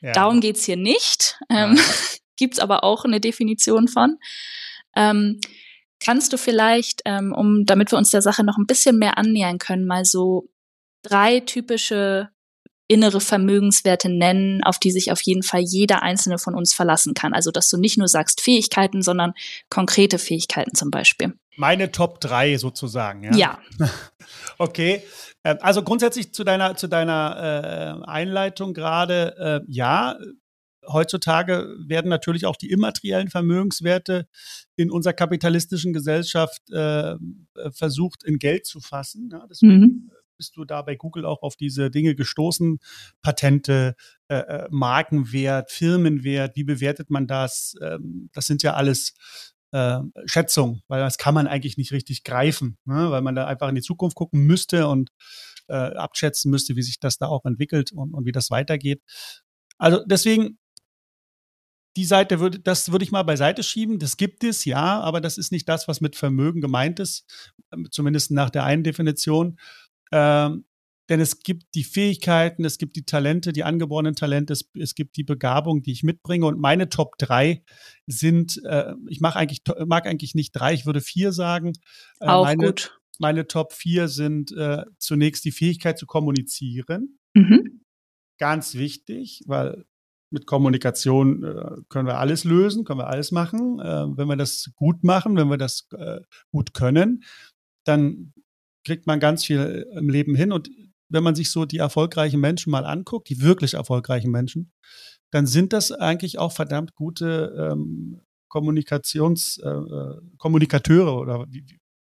Ja. 0.00 0.12
Darum 0.12 0.40
geht's 0.40 0.64
hier 0.64 0.76
nicht. 0.76 1.38
Ähm, 1.50 1.76
ja. 1.76 1.82
Gibt's 2.36 2.60
aber 2.60 2.82
auch 2.82 3.04
eine 3.04 3.20
Definition 3.20 3.88
von. 3.88 4.16
Ähm, 4.96 5.40
kannst 6.00 6.32
du 6.32 6.38
vielleicht, 6.38 7.02
ähm, 7.04 7.32
um 7.32 7.64
damit 7.64 7.92
wir 7.92 7.98
uns 7.98 8.10
der 8.10 8.22
Sache 8.22 8.44
noch 8.44 8.58
ein 8.58 8.66
bisschen 8.66 8.98
mehr 8.98 9.18
annähern 9.18 9.58
können, 9.58 9.86
mal 9.86 10.04
so 10.04 10.48
drei 11.02 11.40
typische 11.40 12.30
innere 12.88 13.20
Vermögenswerte 13.20 14.08
nennen, 14.08 14.64
auf 14.64 14.78
die 14.78 14.90
sich 14.90 15.12
auf 15.12 15.20
jeden 15.20 15.42
Fall 15.42 15.60
jeder 15.60 16.02
einzelne 16.02 16.38
von 16.38 16.54
uns 16.54 16.72
verlassen 16.72 17.12
kann. 17.12 17.34
Also, 17.34 17.50
dass 17.50 17.68
du 17.68 17.76
nicht 17.76 17.98
nur 17.98 18.08
sagst 18.08 18.40
Fähigkeiten, 18.40 19.02
sondern 19.02 19.34
konkrete 19.68 20.18
Fähigkeiten 20.18 20.74
zum 20.74 20.90
Beispiel. 20.90 21.34
Meine 21.56 21.92
Top 21.92 22.20
drei 22.20 22.56
sozusagen, 22.56 23.24
ja? 23.24 23.36
Ja. 23.36 23.58
okay. 24.58 25.02
Ähm, 25.44 25.58
also 25.60 25.82
grundsätzlich 25.82 26.32
zu 26.32 26.44
deiner, 26.44 26.76
zu 26.76 26.88
deiner 26.88 28.00
äh, 28.04 28.08
Einleitung 28.08 28.72
gerade, 28.72 29.36
äh, 29.38 29.70
ja, 29.70 30.16
heutzutage 30.88 31.74
werden 31.86 32.08
natürlich 32.08 32.46
auch 32.46 32.56
die 32.56 32.70
immateriellen 32.70 33.28
Vermögenswerte 33.28 34.28
in 34.76 34.90
unserer 34.90 35.12
kapitalistischen 35.12 35.92
Gesellschaft 35.92 36.70
äh, 36.70 37.16
versucht 37.70 38.24
in 38.24 38.38
Geld 38.38 38.66
zu 38.66 38.80
fassen. 38.80 39.28
Ja, 39.30 39.46
deswegen 39.48 39.80
mhm. 39.80 40.10
bist 40.36 40.56
du 40.56 40.64
da 40.64 40.82
bei 40.82 40.96
Google 40.96 41.24
auch 41.24 41.42
auf 41.42 41.56
diese 41.56 41.90
Dinge 41.90 42.14
gestoßen. 42.14 42.78
Patente, 43.22 43.94
äh, 44.28 44.36
äh, 44.36 44.68
Markenwert, 44.70 45.70
Firmenwert, 45.70 46.56
wie 46.56 46.64
bewertet 46.64 47.10
man 47.10 47.26
das? 47.26 47.74
Ähm, 47.82 48.30
das 48.32 48.46
sind 48.46 48.62
ja 48.62 48.74
alles 48.74 49.14
äh, 49.72 49.98
Schätzungen, 50.24 50.82
weil 50.88 51.00
das 51.00 51.18
kann 51.18 51.34
man 51.34 51.46
eigentlich 51.46 51.76
nicht 51.76 51.92
richtig 51.92 52.24
greifen, 52.24 52.78
ne? 52.84 53.10
weil 53.10 53.20
man 53.20 53.34
da 53.34 53.46
einfach 53.46 53.68
in 53.68 53.74
die 53.74 53.82
Zukunft 53.82 54.16
gucken 54.16 54.46
müsste 54.46 54.86
und 54.88 55.10
äh, 55.68 55.74
abschätzen 55.74 56.50
müsste, 56.50 56.76
wie 56.76 56.82
sich 56.82 56.98
das 56.98 57.18
da 57.18 57.26
auch 57.26 57.44
entwickelt 57.44 57.92
und, 57.92 58.14
und 58.14 58.24
wie 58.24 58.32
das 58.32 58.50
weitergeht. 58.50 59.02
Also 59.78 60.02
deswegen 60.06 60.58
die 61.98 62.04
Seite 62.04 62.38
würde, 62.38 62.60
das 62.60 62.92
würde 62.92 63.04
ich 63.04 63.10
mal 63.10 63.24
beiseite 63.24 63.64
schieben. 63.64 63.98
Das 63.98 64.16
gibt 64.16 64.44
es, 64.44 64.64
ja, 64.64 65.00
aber 65.00 65.20
das 65.20 65.36
ist 65.36 65.50
nicht 65.50 65.68
das, 65.68 65.88
was 65.88 66.00
mit 66.00 66.14
Vermögen 66.14 66.60
gemeint 66.60 67.00
ist, 67.00 67.52
ähm, 67.72 67.88
zumindest 67.90 68.30
nach 68.30 68.50
der 68.50 68.62
einen 68.62 68.84
Definition. 68.84 69.58
Ähm, 70.12 70.64
denn 71.08 71.18
es 71.18 71.40
gibt 71.40 71.74
die 71.74 71.82
Fähigkeiten, 71.82 72.64
es 72.64 72.78
gibt 72.78 72.94
die 72.94 73.04
Talente, 73.04 73.52
die 73.52 73.64
angeborenen 73.64 74.14
Talente, 74.14 74.52
es, 74.52 74.70
es 74.78 74.94
gibt 74.94 75.16
die 75.16 75.24
Begabung, 75.24 75.82
die 75.82 75.90
ich 75.90 76.04
mitbringe. 76.04 76.46
Und 76.46 76.60
meine 76.60 76.88
Top 76.88 77.18
drei 77.18 77.64
sind, 78.06 78.62
äh, 78.64 78.94
ich 79.08 79.20
mag 79.20 79.34
eigentlich, 79.34 79.62
mag 79.86 80.06
eigentlich 80.06 80.36
nicht 80.36 80.52
drei, 80.52 80.74
ich 80.74 80.86
würde 80.86 81.00
vier 81.00 81.32
sagen. 81.32 81.72
Äh, 82.20 82.26
Auch 82.26 82.44
meine, 82.44 82.64
gut. 82.64 82.96
Meine 83.18 83.48
Top 83.48 83.72
vier 83.72 84.06
sind 84.06 84.52
äh, 84.52 84.84
zunächst 84.98 85.44
die 85.44 85.50
Fähigkeit 85.50 85.98
zu 85.98 86.06
kommunizieren. 86.06 87.18
Mhm. 87.34 87.80
Ganz 88.38 88.76
wichtig, 88.76 89.42
weil 89.46 89.84
mit 90.30 90.46
Kommunikation 90.46 91.42
äh, 91.44 91.76
können 91.88 92.06
wir 92.06 92.18
alles 92.18 92.44
lösen, 92.44 92.84
können 92.84 93.00
wir 93.00 93.08
alles 93.08 93.32
machen. 93.32 93.80
Äh, 93.80 94.16
wenn 94.16 94.28
wir 94.28 94.36
das 94.36 94.70
gut 94.76 95.04
machen, 95.04 95.36
wenn 95.36 95.48
wir 95.48 95.58
das 95.58 95.86
äh, 95.92 96.20
gut 96.50 96.74
können, 96.74 97.24
dann 97.84 98.32
kriegt 98.84 99.06
man 99.06 99.20
ganz 99.20 99.44
viel 99.44 99.86
im 99.92 100.08
Leben 100.08 100.34
hin. 100.34 100.52
Und 100.52 100.70
wenn 101.08 101.24
man 101.24 101.34
sich 101.34 101.50
so 101.50 101.64
die 101.64 101.78
erfolgreichen 101.78 102.40
Menschen 102.40 102.70
mal 102.70 102.84
anguckt, 102.84 103.28
die 103.28 103.40
wirklich 103.40 103.74
erfolgreichen 103.74 104.30
Menschen, 104.30 104.72
dann 105.30 105.46
sind 105.46 105.72
das 105.72 105.92
eigentlich 105.92 106.38
auch 106.38 106.52
verdammt 106.52 106.94
gute 106.94 107.70
ähm, 107.72 108.20
Kommunikations, 108.48 109.58
äh, 109.58 109.68
äh 109.68 110.20
Kommunikateure 110.38 111.18
oder 111.18 111.46
wie, 111.50 111.64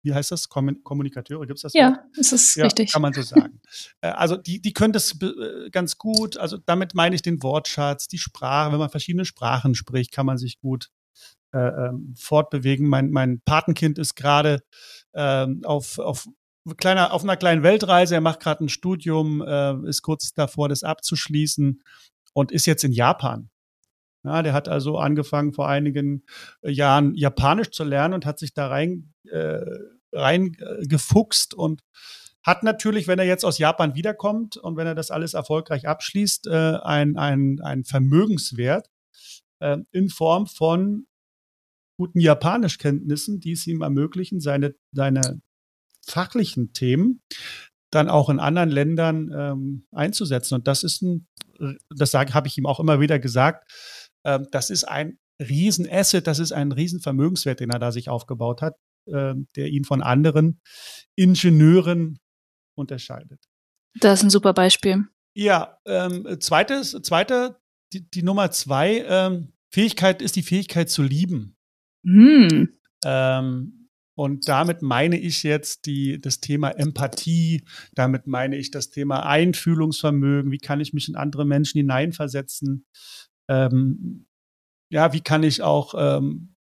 wie 0.07 0.13
heißt 0.13 0.31
das? 0.31 0.47
Kommunikateure, 0.49 1.45
gibt 1.45 1.57
es 1.57 1.63
das? 1.63 1.73
Ja, 1.73 2.05
ist 2.15 2.31
es 2.31 2.55
ja, 2.55 2.63
richtig. 2.63 2.93
Kann 2.93 3.01
man 3.01 3.13
so 3.13 3.21
sagen. 3.21 3.61
Äh, 4.01 4.09
also 4.09 4.37
die, 4.37 4.61
die 4.61 4.73
können 4.73 4.93
das 4.93 5.19
äh, 5.21 5.69
ganz 5.71 5.97
gut. 5.97 6.37
Also 6.37 6.57
damit 6.65 6.93
meine 6.93 7.15
ich 7.15 7.21
den 7.21 7.41
Wortschatz, 7.41 8.07
die 8.07 8.17
Sprache. 8.17 8.71
Wenn 8.71 8.79
man 8.79 8.89
verschiedene 8.89 9.25
Sprachen 9.25 9.75
spricht, 9.75 10.11
kann 10.11 10.25
man 10.25 10.37
sich 10.37 10.59
gut 10.59 10.89
äh, 11.53 11.57
ähm, 11.57 12.13
fortbewegen. 12.17 12.87
Mein, 12.87 13.09
mein 13.11 13.41
Patenkind 13.41 13.97
ist 13.97 14.15
gerade 14.15 14.61
ähm, 15.13 15.61
auf, 15.63 15.99
auf 15.99 16.27
kleiner, 16.77 17.13
auf 17.13 17.23
einer 17.23 17.37
kleinen 17.37 17.63
Weltreise. 17.63 18.15
Er 18.15 18.21
macht 18.21 18.39
gerade 18.39 18.65
ein 18.65 18.69
Studium, 18.69 19.41
äh, 19.41 19.75
ist 19.87 20.01
kurz 20.01 20.33
davor, 20.33 20.69
das 20.69 20.83
abzuschließen 20.83 21.81
und 22.33 22.51
ist 22.51 22.67
jetzt 22.67 22.83
in 22.83 22.91
Japan. 22.91 23.49
Ja, 24.23 24.43
der 24.43 24.53
hat 24.53 24.67
also 24.67 24.97
angefangen 24.97 25.53
vor 25.53 25.69
einigen 25.69 26.23
Jahren 26.61 27.15
Japanisch 27.15 27.71
zu 27.71 27.83
lernen 27.83 28.13
und 28.13 28.25
hat 28.25 28.39
sich 28.39 28.53
da 28.53 28.67
rein 28.67 29.13
äh, 29.31 29.61
reingefuchst 30.13 31.53
und 31.53 31.81
hat 32.43 32.63
natürlich, 32.63 33.07
wenn 33.07 33.19
er 33.19 33.25
jetzt 33.25 33.43
aus 33.43 33.57
Japan 33.57 33.95
wiederkommt 33.95 34.55
und 34.57 34.77
wenn 34.77 34.87
er 34.87 34.95
das 34.95 35.11
alles 35.11 35.33
erfolgreich 35.33 35.87
abschließt, 35.87 36.47
äh, 36.47 36.77
ein, 36.81 37.17
ein, 37.17 37.59
ein 37.61 37.83
Vermögenswert 37.83 38.89
äh, 39.59 39.77
in 39.91 40.09
Form 40.09 40.47
von 40.47 41.07
guten 41.97 42.19
Japanischkenntnissen, 42.19 43.39
die 43.39 43.51
es 43.51 43.67
ihm 43.67 43.81
ermöglichen, 43.81 44.39
seine, 44.39 44.75
seine 44.93 45.41
fachlichen 46.05 46.71
Themen 46.71 47.21
dann 47.91 48.09
auch 48.09 48.29
in 48.29 48.39
anderen 48.39 48.69
Ländern 48.69 49.31
ähm, 49.35 49.87
einzusetzen. 49.91 50.55
Und 50.55 50.67
das 50.67 50.83
ist 50.83 51.01
ein, 51.01 51.27
das 51.89 52.13
habe 52.13 52.47
ich 52.47 52.57
ihm 52.57 52.65
auch 52.65 52.79
immer 52.79 52.99
wieder 52.99 53.19
gesagt, 53.19 53.69
äh, 54.23 54.39
das 54.51 54.69
ist 54.69 54.83
ein 54.83 55.19
Riesenasset, 55.41 56.27
das 56.27 56.39
ist 56.39 56.51
ein 56.51 56.71
Riesenvermögenswert, 56.71 57.59
den 57.59 57.69
er 57.69 57.79
da 57.79 57.91
sich 57.91 58.09
aufgebaut 58.09 58.61
hat, 58.61 58.75
äh, 59.07 59.35
der 59.55 59.67
ihn 59.67 59.83
von 59.83 60.01
anderen 60.01 60.61
Ingenieuren 61.15 62.19
unterscheidet. 62.75 63.43
Das 63.99 64.19
ist 64.19 64.23
ein 64.25 64.29
super 64.29 64.53
Beispiel. 64.53 65.05
Ja, 65.33 65.77
ähm, 65.85 66.37
zweites, 66.39 66.91
zweite, 67.03 67.57
die, 67.93 68.09
die 68.09 68.23
Nummer 68.23 68.51
zwei, 68.51 69.05
ähm, 69.07 69.53
Fähigkeit 69.71 70.21
ist 70.21 70.35
die 70.35 70.43
Fähigkeit 70.43 70.89
zu 70.89 71.03
lieben. 71.03 71.55
Mm. 72.03 72.65
Ähm, 73.05 73.89
und 74.17 74.47
damit 74.47 74.81
meine 74.81 75.19
ich 75.19 75.43
jetzt 75.43 75.85
die, 75.85 76.19
das 76.19 76.39
Thema 76.39 76.71
Empathie, 76.71 77.63
damit 77.93 78.25
meine 78.25 78.57
ich 78.57 78.71
das 78.71 78.89
Thema 78.89 79.27
Einfühlungsvermögen, 79.27 80.51
wie 80.51 80.57
kann 80.57 80.79
ich 80.79 80.93
mich 80.93 81.07
in 81.07 81.15
andere 81.15 81.45
Menschen 81.45 81.77
hineinversetzen, 81.77 82.87
ähm, 83.47 84.25
ja, 84.89 85.13
wie 85.13 85.21
kann 85.21 85.43
ich 85.43 85.61
auch 85.61 85.93
ähm, 85.95 86.55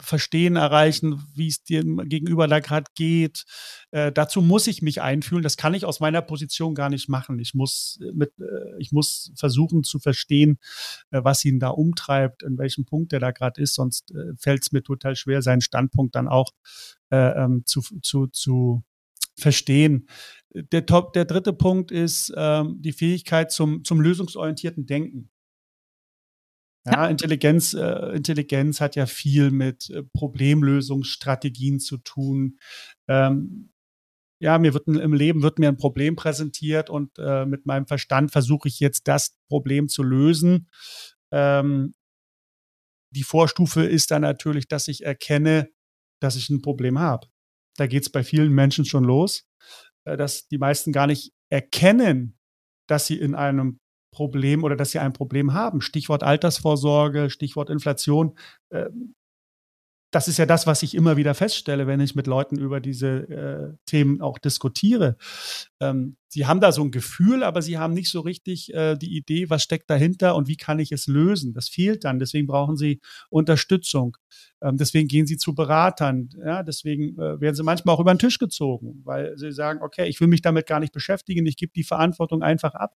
Verstehen 0.00 0.56
erreichen, 0.56 1.24
wie 1.34 1.48
es 1.48 1.64
dir 1.64 1.82
gegenüber 1.82 2.46
da 2.46 2.60
gerade 2.60 2.86
geht. 2.94 3.44
Äh, 3.90 4.12
dazu 4.12 4.40
muss 4.42 4.66
ich 4.66 4.80
mich 4.80 5.02
einfühlen. 5.02 5.42
Das 5.42 5.56
kann 5.56 5.74
ich 5.74 5.84
aus 5.84 6.00
meiner 6.00 6.22
Position 6.22 6.74
gar 6.74 6.88
nicht 6.88 7.08
machen. 7.08 7.38
Ich 7.38 7.54
muss 7.54 7.98
äh, 8.02 8.12
mit, 8.12 8.32
äh, 8.38 8.44
ich 8.78 8.92
muss 8.92 9.32
versuchen 9.36 9.82
zu 9.82 9.98
verstehen, 9.98 10.58
äh, 11.10 11.20
was 11.24 11.44
ihn 11.44 11.58
da 11.58 11.68
umtreibt, 11.68 12.42
in 12.42 12.58
welchem 12.58 12.84
Punkt 12.84 13.12
er 13.12 13.20
da 13.20 13.32
gerade 13.32 13.60
ist. 13.60 13.74
Sonst 13.74 14.12
äh, 14.12 14.34
fällt 14.36 14.62
es 14.62 14.72
mir 14.72 14.82
total 14.82 15.16
schwer, 15.16 15.42
seinen 15.42 15.62
Standpunkt 15.62 16.14
dann 16.14 16.28
auch 16.28 16.50
äh, 17.10 17.16
ähm, 17.16 17.62
zu, 17.66 17.82
zu, 18.02 18.28
zu 18.28 18.84
verstehen. 19.36 20.08
Der, 20.54 20.86
Top, 20.86 21.12
der 21.12 21.24
dritte 21.24 21.52
Punkt 21.52 21.90
ist 21.90 22.32
ähm, 22.36 22.76
die 22.80 22.92
Fähigkeit 22.92 23.52
zum, 23.52 23.84
zum 23.84 24.00
lösungsorientierten 24.00 24.86
Denken. 24.86 25.30
Ja, 26.92 27.06
Intelligenz, 27.06 27.74
äh, 27.74 28.16
Intelligenz 28.16 28.80
hat 28.80 28.96
ja 28.96 29.06
viel 29.06 29.50
mit 29.50 29.90
äh, 29.90 30.02
Problemlösungsstrategien 30.02 31.80
zu 31.80 31.98
tun. 31.98 32.58
Ähm, 33.08 33.70
ja, 34.40 34.58
mir 34.58 34.74
wird 34.74 34.86
ein, 34.86 34.96
im 34.96 35.12
Leben 35.12 35.42
wird 35.42 35.58
mir 35.58 35.68
ein 35.68 35.76
Problem 35.76 36.16
präsentiert 36.16 36.90
und 36.90 37.18
äh, 37.18 37.44
mit 37.44 37.66
meinem 37.66 37.86
Verstand 37.86 38.30
versuche 38.30 38.68
ich 38.68 38.80
jetzt 38.80 39.08
das 39.08 39.36
Problem 39.48 39.88
zu 39.88 40.02
lösen. 40.02 40.68
Ähm, 41.32 41.94
die 43.10 43.24
Vorstufe 43.24 43.84
ist 43.84 44.10
dann 44.10 44.22
natürlich, 44.22 44.68
dass 44.68 44.88
ich 44.88 45.04
erkenne, 45.04 45.70
dass 46.20 46.36
ich 46.36 46.50
ein 46.50 46.62
Problem 46.62 46.98
habe. 46.98 47.26
Da 47.76 47.86
geht 47.86 48.02
es 48.02 48.10
bei 48.10 48.22
vielen 48.22 48.52
Menschen 48.52 48.84
schon 48.84 49.04
los, 49.04 49.46
äh, 50.04 50.16
dass 50.16 50.46
die 50.48 50.58
meisten 50.58 50.92
gar 50.92 51.06
nicht 51.06 51.32
erkennen, 51.50 52.38
dass 52.88 53.06
sie 53.06 53.18
in 53.18 53.34
einem 53.34 53.80
Problem 54.18 54.64
oder 54.64 54.74
dass 54.74 54.90
sie 54.90 54.98
ein 54.98 55.12
Problem 55.12 55.54
haben. 55.54 55.80
Stichwort 55.80 56.24
Altersvorsorge, 56.24 57.30
Stichwort 57.30 57.70
Inflation. 57.70 58.36
Das 60.10 60.26
ist 60.26 60.38
ja 60.38 60.46
das, 60.46 60.66
was 60.66 60.82
ich 60.82 60.94
immer 60.94 61.18
wieder 61.18 61.34
feststelle, 61.34 61.86
wenn 61.86 62.00
ich 62.00 62.14
mit 62.14 62.26
Leuten 62.26 62.58
über 62.58 62.80
diese 62.80 63.28
äh, 63.28 63.76
Themen 63.84 64.22
auch 64.22 64.38
diskutiere. 64.38 65.18
Ähm, 65.80 66.16
sie 66.28 66.46
haben 66.46 66.60
da 66.60 66.72
so 66.72 66.82
ein 66.82 66.90
Gefühl, 66.90 67.42
aber 67.42 67.60
sie 67.60 67.76
haben 67.76 67.92
nicht 67.92 68.10
so 68.10 68.20
richtig 68.20 68.72
äh, 68.72 68.96
die 68.96 69.16
Idee, 69.16 69.50
was 69.50 69.62
steckt 69.62 69.90
dahinter 69.90 70.34
und 70.34 70.48
wie 70.48 70.56
kann 70.56 70.78
ich 70.78 70.92
es 70.92 71.08
lösen. 71.08 71.52
Das 71.52 71.68
fehlt 71.68 72.04
dann. 72.04 72.18
Deswegen 72.18 72.46
brauchen 72.46 72.78
sie 72.78 73.00
Unterstützung. 73.28 74.16
Ähm, 74.62 74.78
deswegen 74.78 75.08
gehen 75.08 75.26
sie 75.26 75.36
zu 75.36 75.54
Beratern. 75.54 76.30
Ja, 76.42 76.62
deswegen 76.62 77.18
äh, 77.18 77.40
werden 77.40 77.54
sie 77.54 77.62
manchmal 77.62 77.94
auch 77.94 78.00
über 78.00 78.14
den 78.14 78.18
Tisch 78.18 78.38
gezogen, 78.38 79.02
weil 79.04 79.36
sie 79.36 79.52
sagen, 79.52 79.82
okay, 79.82 80.08
ich 80.08 80.20
will 80.20 80.28
mich 80.28 80.40
damit 80.40 80.66
gar 80.66 80.80
nicht 80.80 80.92
beschäftigen, 80.92 81.44
ich 81.44 81.56
gebe 81.56 81.72
die 81.74 81.84
Verantwortung 81.84 82.42
einfach 82.42 82.74
ab. 82.74 82.94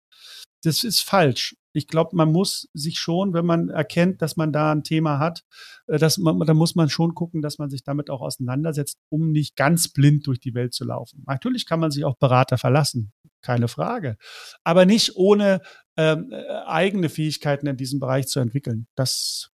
Das 0.63 0.85
ist 0.85 1.01
falsch 1.01 1.57
ich 1.79 1.87
glaube, 1.87 2.15
man 2.15 2.31
muss 2.31 2.69
sich 2.75 2.99
schon, 2.99 3.33
wenn 3.33 3.47
man 3.47 3.71
erkennt, 3.71 4.21
dass 4.21 4.37
man 4.37 4.53
da 4.53 4.73
ein 4.73 4.83
Thema 4.83 5.19
hat, 5.19 5.45
äh, 5.87 5.99
dass 5.99 6.19
man, 6.19 6.39
da 6.41 6.53
muss 6.53 6.75
man 6.75 6.91
schon 6.91 7.15
gucken, 7.15 7.41
dass 7.41 7.59
man 7.59 7.71
sich 7.71 7.83
damit 7.85 8.11
auch 8.11 8.21
auseinandersetzt, 8.21 8.99
um 9.09 9.31
nicht 9.31 9.57
ganz 9.57 9.89
blind 9.89 10.27
durch 10.27 10.41
die 10.41 10.55
Welt 10.55 10.75
zu 10.75 10.85
laufen. 10.85 11.25
Natürlich 11.27 11.65
kann 11.65 11.81
man 11.81 11.91
sich 11.91 12.05
auch 12.05 12.17
Berater 12.17 12.59
verlassen, 12.59 13.13
keine 13.41 13.69
Frage, 13.69 14.17
aber 14.65 14.85
nicht 14.85 15.17
ohne 15.17 15.61
ähm, 15.97 16.31
äh, 16.33 16.45
eigene 16.67 17.09
Fähigkeiten 17.09 17.67
in 17.67 17.77
diesem 17.77 18.01
Bereich 18.01 18.27
zu 18.27 18.41
entwickeln. 18.41 18.87
Das 18.95 19.51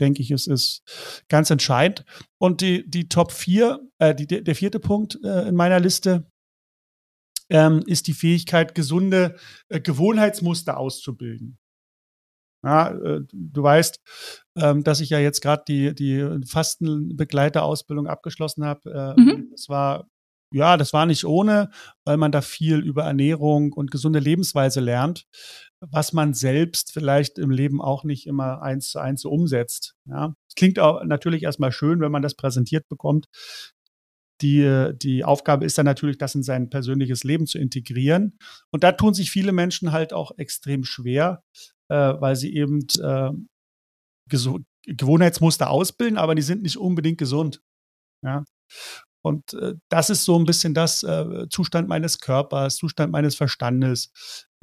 denke 0.00 0.22
ich, 0.22 0.30
ist, 0.30 0.46
ist 0.46 0.82
ganz 1.28 1.50
entscheidend. 1.50 2.04
Und 2.38 2.60
die, 2.60 2.88
die 2.88 3.08
Top 3.08 3.32
4, 3.32 3.80
äh, 3.98 4.14
die, 4.14 4.26
der 4.26 4.54
vierte 4.54 4.80
Punkt 4.80 5.18
äh, 5.24 5.48
in 5.48 5.54
meiner 5.54 5.80
Liste 5.80 6.30
ähm, 7.50 7.82
ist 7.86 8.06
die 8.06 8.14
Fähigkeit, 8.14 8.74
gesunde 8.74 9.36
äh, 9.68 9.80
Gewohnheitsmuster 9.80 10.76
auszubilden. 10.78 11.58
Ja, 12.64 12.90
äh, 12.90 13.20
du 13.32 13.62
weißt, 13.62 14.00
ähm, 14.56 14.82
dass 14.82 15.00
ich 15.00 15.10
ja 15.10 15.18
jetzt 15.18 15.40
gerade 15.40 15.62
die, 15.68 15.94
die 15.94 16.46
Fastenbegleiterausbildung 16.46 18.08
abgeschlossen 18.08 18.64
habe. 18.64 19.14
Äh, 19.16 19.20
mhm. 19.20 19.48
Das 19.52 19.68
war 19.68 20.08
ja, 20.52 20.78
das 20.78 20.92
war 20.94 21.04
nicht 21.04 21.26
ohne, 21.26 21.70
weil 22.04 22.16
man 22.16 22.32
da 22.32 22.40
viel 22.40 22.78
über 22.78 23.04
Ernährung 23.04 23.72
und 23.72 23.90
gesunde 23.90 24.18
Lebensweise 24.18 24.80
lernt, 24.80 25.26
was 25.80 26.14
man 26.14 26.32
selbst 26.32 26.92
vielleicht 26.92 27.38
im 27.38 27.50
Leben 27.50 27.82
auch 27.82 28.02
nicht 28.02 28.26
immer 28.26 28.62
eins 28.62 28.90
zu 28.90 28.98
eins 28.98 29.20
so 29.22 29.30
umsetzt. 29.30 29.94
Ja, 30.06 30.34
klingt 30.56 30.78
auch 30.78 31.04
natürlich 31.04 31.42
erstmal 31.42 31.72
schön, 31.72 32.00
wenn 32.00 32.12
man 32.12 32.22
das 32.22 32.34
präsentiert 32.34 32.88
bekommt. 32.88 33.26
Die, 34.40 34.92
die 34.94 35.24
Aufgabe 35.24 35.64
ist 35.64 35.78
dann 35.78 35.86
natürlich, 35.86 36.18
das 36.18 36.34
in 36.34 36.42
sein 36.42 36.70
persönliches 36.70 37.24
Leben 37.24 37.46
zu 37.46 37.58
integrieren. 37.58 38.38
Und 38.70 38.84
da 38.84 38.92
tun 38.92 39.14
sich 39.14 39.30
viele 39.30 39.52
Menschen 39.52 39.92
halt 39.92 40.12
auch 40.12 40.32
extrem 40.38 40.84
schwer, 40.84 41.42
äh, 41.88 42.14
weil 42.18 42.36
sie 42.36 42.54
eben 42.54 42.86
äh, 43.00 43.30
Gewohnheitsmuster 44.86 45.70
ausbilden, 45.70 46.18
aber 46.18 46.34
die 46.34 46.42
sind 46.42 46.62
nicht 46.62 46.76
unbedingt 46.76 47.18
gesund. 47.18 47.62
Ja. 48.24 48.44
Und 49.22 49.54
äh, 49.54 49.74
das 49.90 50.10
ist 50.10 50.24
so 50.24 50.38
ein 50.38 50.44
bisschen 50.44 50.74
das 50.74 51.02
äh, 51.02 51.48
Zustand 51.50 51.88
meines 51.88 52.20
Körpers, 52.20 52.76
Zustand 52.76 53.12
meines 53.12 53.34
Verstandes. 53.34 54.12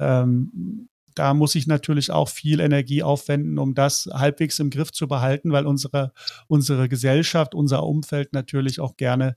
Ähm, 0.00 0.88
da 1.16 1.32
muss 1.32 1.54
ich 1.54 1.66
natürlich 1.66 2.10
auch 2.10 2.28
viel 2.28 2.60
Energie 2.60 3.02
aufwenden, 3.02 3.58
um 3.58 3.74
das 3.74 4.06
halbwegs 4.12 4.58
im 4.58 4.70
Griff 4.70 4.92
zu 4.92 5.08
behalten, 5.08 5.50
weil 5.50 5.66
unsere, 5.66 6.12
unsere 6.46 6.88
Gesellschaft, 6.88 7.54
unser 7.54 7.84
Umfeld 7.84 8.34
natürlich 8.34 8.80
auch 8.80 8.96
gerne 8.96 9.36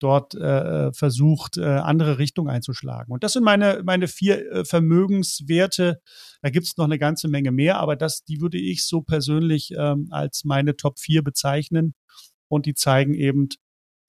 dort 0.00 0.34
äh, 0.34 0.92
versucht, 0.92 1.56
äh, 1.56 1.64
andere 1.64 2.18
Richtungen 2.18 2.50
einzuschlagen. 2.50 3.12
Und 3.12 3.22
das 3.22 3.34
sind 3.34 3.44
meine, 3.44 3.82
meine 3.84 4.08
vier 4.08 4.50
äh, 4.50 4.64
Vermögenswerte. 4.64 6.00
Da 6.42 6.50
gibt 6.50 6.66
es 6.66 6.76
noch 6.76 6.86
eine 6.86 6.98
ganze 6.98 7.28
Menge 7.28 7.52
mehr, 7.52 7.78
aber 7.78 7.94
das, 7.94 8.24
die 8.24 8.40
würde 8.40 8.58
ich 8.58 8.84
so 8.84 9.02
persönlich 9.02 9.72
ähm, 9.76 10.08
als 10.10 10.44
meine 10.44 10.76
Top 10.76 10.98
4 10.98 11.22
bezeichnen. 11.22 11.94
Und 12.48 12.66
die 12.66 12.74
zeigen 12.74 13.14
eben, 13.14 13.48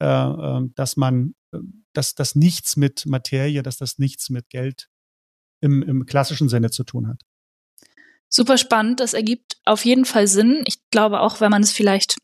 äh, 0.00 0.06
äh, 0.06 0.62
dass 0.74 0.96
man, 0.96 1.34
äh, 1.52 1.58
dass 1.92 2.16
das 2.16 2.34
nichts 2.34 2.76
mit 2.76 3.06
Materie, 3.06 3.62
dass 3.62 3.76
das 3.76 3.98
nichts 3.98 4.28
mit 4.28 4.50
Geld 4.50 4.88
im, 5.62 5.82
im 5.82 6.04
klassischen 6.04 6.50
Sinne 6.50 6.70
zu 6.70 6.84
tun 6.84 7.08
hat. 7.08 7.22
Super 8.28 8.58
spannend. 8.58 9.00
Das 9.00 9.14
ergibt 9.14 9.56
auf 9.64 9.84
jeden 9.84 10.04
Fall 10.04 10.26
Sinn. 10.26 10.62
Ich 10.66 10.78
glaube 10.90 11.20
auch, 11.20 11.40
wenn 11.40 11.50
man 11.50 11.62
es 11.62 11.72
vielleicht 11.72 12.16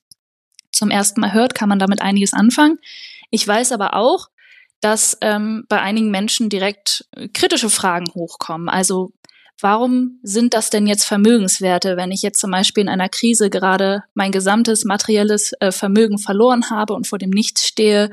zum 0.73 0.91
ersten 0.91 1.21
Mal 1.21 1.33
hört, 1.33 1.55
kann 1.55 1.69
man 1.69 1.79
damit 1.79 2.03
einiges 2.03 2.35
anfangen. 2.35 2.79
Ich 3.31 3.47
weiß 3.47 3.73
aber 3.73 3.95
auch, 3.95 4.29
dass 4.81 5.17
ähm, 5.21 5.65
bei 5.69 5.81
einigen 5.81 6.11
Menschen 6.11 6.51
direkt 6.51 7.07
äh, 7.13 7.29
kritische 7.29 7.71
Fragen 7.71 8.07
hochkommen. 8.15 8.69
Also 8.69 9.13
warum 9.61 10.19
sind 10.23 10.55
das 10.55 10.71
denn 10.71 10.87
jetzt 10.87 11.05
Vermögenswerte, 11.05 11.97
wenn 11.97 12.13
ich 12.13 12.23
jetzt 12.23 12.41
zum 12.41 12.53
Beispiel 12.53 12.83
in 12.83 12.89
einer 12.89 13.09
Krise 13.09 13.51
gerade 13.51 14.05
mein 14.15 14.31
gesamtes 14.31 14.85
materielles 14.85 15.53
äh, 15.61 15.73
Vermögen 15.73 16.19
verloren 16.19 16.71
habe 16.71 16.95
und 16.95 17.07
vor 17.07 17.19
dem 17.19 17.31
Nichts 17.31 17.67
stehe 17.67 18.11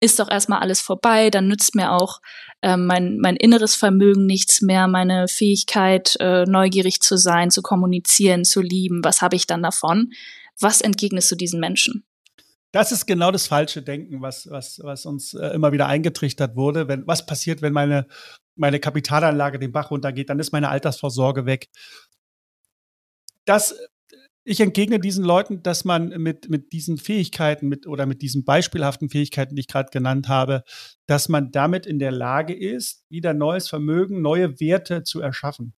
ist 0.00 0.18
doch 0.18 0.30
erstmal 0.30 0.60
alles 0.60 0.80
vorbei, 0.80 1.30
dann 1.30 1.46
nützt 1.46 1.74
mir 1.74 1.92
auch 1.92 2.20
äh, 2.62 2.76
mein, 2.76 3.18
mein 3.18 3.36
inneres 3.36 3.74
Vermögen 3.74 4.26
nichts 4.26 4.62
mehr, 4.62 4.88
meine 4.88 5.28
Fähigkeit, 5.28 6.16
äh, 6.20 6.44
neugierig 6.46 7.00
zu 7.00 7.16
sein, 7.16 7.50
zu 7.50 7.62
kommunizieren, 7.62 8.44
zu 8.44 8.62
lieben. 8.62 9.04
Was 9.04 9.20
habe 9.20 9.36
ich 9.36 9.46
dann 9.46 9.62
davon? 9.62 10.12
Was 10.58 10.80
entgegnest 10.80 11.30
du 11.30 11.36
diesen 11.36 11.60
Menschen? 11.60 12.04
Das 12.72 12.92
ist 12.92 13.06
genau 13.06 13.30
das 13.32 13.46
falsche 13.46 13.82
Denken, 13.82 14.22
was, 14.22 14.48
was, 14.48 14.80
was 14.82 15.04
uns 15.04 15.34
äh, 15.34 15.48
immer 15.48 15.72
wieder 15.72 15.86
eingetrichtert 15.86 16.54
wurde. 16.54 16.86
Wenn, 16.88 17.06
was 17.06 17.26
passiert, 17.26 17.62
wenn 17.62 17.72
meine, 17.72 18.06
meine 18.54 18.78
Kapitalanlage 18.78 19.58
den 19.58 19.72
Bach 19.72 19.90
runtergeht, 19.90 20.30
dann 20.30 20.38
ist 20.38 20.52
meine 20.52 20.68
Altersvorsorge 20.68 21.46
weg. 21.46 21.68
Das 23.44 23.74
ich 24.50 24.60
entgegne 24.60 24.98
diesen 24.98 25.24
Leuten, 25.24 25.62
dass 25.62 25.84
man 25.84 26.08
mit, 26.08 26.50
mit 26.50 26.72
diesen 26.72 26.98
Fähigkeiten 26.98 27.68
mit, 27.68 27.86
oder 27.86 28.04
mit 28.04 28.20
diesen 28.20 28.44
beispielhaften 28.44 29.08
Fähigkeiten, 29.08 29.54
die 29.54 29.60
ich 29.60 29.68
gerade 29.68 29.90
genannt 29.92 30.28
habe, 30.28 30.64
dass 31.06 31.28
man 31.28 31.52
damit 31.52 31.86
in 31.86 32.00
der 32.00 32.10
Lage 32.10 32.52
ist, 32.52 33.04
wieder 33.08 33.32
neues 33.32 33.68
Vermögen, 33.68 34.22
neue 34.22 34.58
Werte 34.58 35.04
zu 35.04 35.20
erschaffen. 35.20 35.74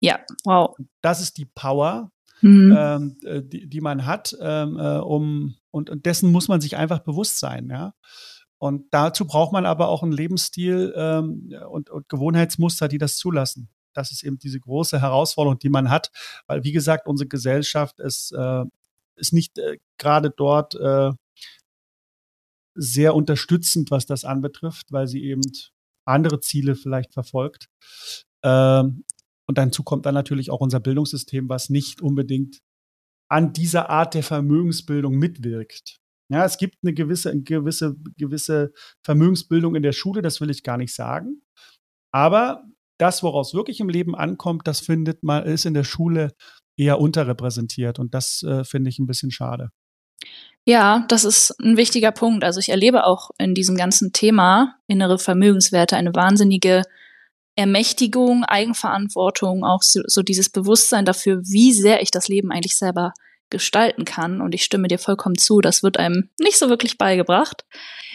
Ja, 0.00 0.18
wow. 0.44 0.76
Das 1.00 1.20
ist 1.20 1.38
die 1.38 1.44
Power, 1.44 2.10
mhm. 2.40 2.76
ähm, 2.76 3.16
äh, 3.24 3.42
die, 3.44 3.68
die 3.68 3.80
man 3.80 4.04
hat, 4.04 4.36
ähm, 4.40 4.76
äh, 4.80 4.98
um, 4.98 5.54
und, 5.70 5.88
und 5.88 6.06
dessen 6.06 6.32
muss 6.32 6.48
man 6.48 6.60
sich 6.60 6.76
einfach 6.76 6.98
bewusst 6.98 7.38
sein, 7.38 7.68
ja. 7.70 7.94
Und 8.58 8.86
dazu 8.90 9.26
braucht 9.26 9.52
man 9.52 9.64
aber 9.64 9.88
auch 9.88 10.02
einen 10.02 10.12
Lebensstil 10.12 10.92
ähm, 10.96 11.54
und, 11.68 11.90
und 11.90 12.08
Gewohnheitsmuster, 12.08 12.88
die 12.88 12.98
das 12.98 13.16
zulassen 13.16 13.68
das 13.96 14.12
ist 14.12 14.22
eben 14.22 14.38
diese 14.38 14.60
große 14.60 15.00
Herausforderung, 15.00 15.58
die 15.58 15.68
man 15.68 15.90
hat, 15.90 16.10
weil 16.46 16.64
wie 16.64 16.72
gesagt, 16.72 17.06
unsere 17.06 17.28
Gesellschaft 17.28 18.00
ist, 18.00 18.32
äh, 18.32 18.64
ist 19.16 19.32
nicht 19.32 19.58
äh, 19.58 19.78
gerade 19.98 20.30
dort 20.30 20.74
äh, 20.74 21.12
sehr 22.74 23.14
unterstützend, 23.14 23.90
was 23.90 24.06
das 24.06 24.24
anbetrifft, 24.24 24.92
weil 24.92 25.08
sie 25.08 25.24
eben 25.24 25.42
andere 26.04 26.40
Ziele 26.40 26.76
vielleicht 26.76 27.14
verfolgt. 27.14 27.68
Ähm, 28.42 29.04
und 29.48 29.58
dazu 29.58 29.82
kommt 29.82 30.06
dann 30.06 30.14
natürlich 30.14 30.50
auch 30.50 30.60
unser 30.60 30.80
Bildungssystem, 30.80 31.48
was 31.48 31.70
nicht 31.70 32.02
unbedingt 32.02 32.60
an 33.28 33.52
dieser 33.52 33.90
Art 33.90 34.14
der 34.14 34.22
Vermögensbildung 34.22 35.14
mitwirkt. 35.14 36.00
Ja, 36.28 36.44
es 36.44 36.58
gibt 36.58 36.78
eine 36.82 36.92
gewisse, 36.92 37.40
gewisse, 37.42 37.96
gewisse 38.16 38.72
Vermögensbildung 39.04 39.76
in 39.76 39.82
der 39.82 39.92
Schule, 39.92 40.22
das 40.22 40.40
will 40.40 40.50
ich 40.50 40.62
gar 40.62 40.76
nicht 40.76 40.94
sagen. 40.94 41.42
Aber 42.12 42.64
das, 42.98 43.22
woraus 43.22 43.54
wirklich 43.54 43.80
im 43.80 43.88
Leben 43.88 44.14
ankommt, 44.14 44.66
das 44.66 44.80
findet 44.80 45.22
man, 45.22 45.44
ist 45.44 45.66
in 45.66 45.74
der 45.74 45.84
Schule 45.84 46.32
eher 46.76 47.00
unterrepräsentiert. 47.00 47.98
Und 47.98 48.14
das 48.14 48.42
äh, 48.42 48.64
finde 48.64 48.90
ich 48.90 48.98
ein 48.98 49.06
bisschen 49.06 49.30
schade. 49.30 49.70
Ja, 50.64 51.04
das 51.08 51.24
ist 51.24 51.54
ein 51.62 51.76
wichtiger 51.76 52.10
Punkt. 52.10 52.42
Also 52.42 52.58
ich 52.58 52.70
erlebe 52.70 53.06
auch 53.06 53.30
in 53.38 53.54
diesem 53.54 53.76
ganzen 53.76 54.12
Thema 54.12 54.74
innere 54.88 55.18
Vermögenswerte 55.18 55.96
eine 55.96 56.14
wahnsinnige 56.14 56.82
Ermächtigung, 57.54 58.44
Eigenverantwortung, 58.44 59.64
auch 59.64 59.82
so, 59.82 60.00
so 60.06 60.22
dieses 60.22 60.50
Bewusstsein 60.50 61.04
dafür, 61.04 61.40
wie 61.44 61.72
sehr 61.72 62.02
ich 62.02 62.10
das 62.10 62.28
Leben 62.28 62.50
eigentlich 62.50 62.76
selber 62.76 63.12
gestalten 63.48 64.04
kann. 64.04 64.40
Und 64.40 64.54
ich 64.54 64.64
stimme 64.64 64.88
dir 64.88 64.98
vollkommen 64.98 65.38
zu, 65.38 65.60
das 65.60 65.82
wird 65.82 65.98
einem 65.98 66.30
nicht 66.40 66.58
so 66.58 66.68
wirklich 66.68 66.98
beigebracht. 66.98 67.64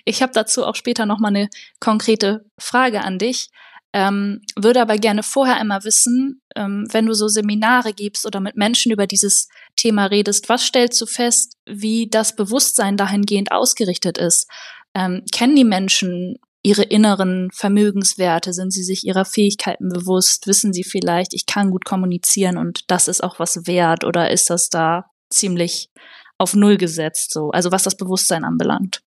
Ich 0.04 0.22
habe 0.22 0.34
dazu 0.34 0.66
auch 0.66 0.76
später 0.76 1.06
nochmal 1.06 1.34
eine 1.34 1.50
konkrete 1.80 2.46
Frage 2.58 3.02
an 3.02 3.18
dich. 3.18 3.50
Ähm, 3.94 4.42
würde 4.56 4.82
aber 4.82 4.98
gerne 4.98 5.22
vorher 5.22 5.58
einmal 5.58 5.84
wissen, 5.84 6.42
ähm, 6.56 6.88
wenn 6.92 7.08
du 7.08 7.14
so 7.14 7.28
Seminare 7.28 7.94
gibst 7.94 8.26
oder 8.26 8.40
mit 8.40 8.56
Menschen 8.56 8.92
über 8.92 9.06
dieses 9.06 9.50
Thema 9.76 10.06
redest, 10.06 10.48
was 10.48 10.64
stellst 10.64 11.00
du 11.02 11.06
fest, 11.06 11.58
wie 11.66 12.08
das 12.10 12.36
Bewusstsein 12.36 12.96
dahingehend 12.96 13.52
ausgerichtet 13.52 14.18
ist? 14.18 14.50
Ähm, 14.94 15.24
kennen 15.34 15.58
die 15.58 15.66
Menschen 15.66 16.38
ihre 16.64 16.84
inneren 16.84 17.50
Vermögenswerte? 17.52 18.54
Sind 18.54 18.72
sie 18.72 18.84
sich 18.84 19.06
ihrer 19.06 19.26
Fähigkeiten 19.26 19.90
bewusst? 19.90 20.48
Wissen 20.48 20.72
sie 20.72 20.84
vielleicht, 20.84 21.34
ich 21.34 21.46
kann 21.46 21.72
gut 21.72 21.84
kommunizieren 21.84 22.58
und 22.58 22.90
das 22.90 23.10
ist 23.10 23.22
auch 23.22 23.40
was 23.40 23.68
wert? 23.68 24.06
Oder 24.06 24.32
ist 24.32 24.50
das 24.50 24.70
da 24.70 25.06
ziemlich 25.30 25.90
auf 26.38 26.56
Null 26.56 26.78
gesetzt, 26.78 27.34
so? 27.34 27.50
Also 27.52 27.72
was 27.72 27.84
das 27.84 27.98
Bewusstsein 27.98 28.46
anbelangt. 28.46 29.02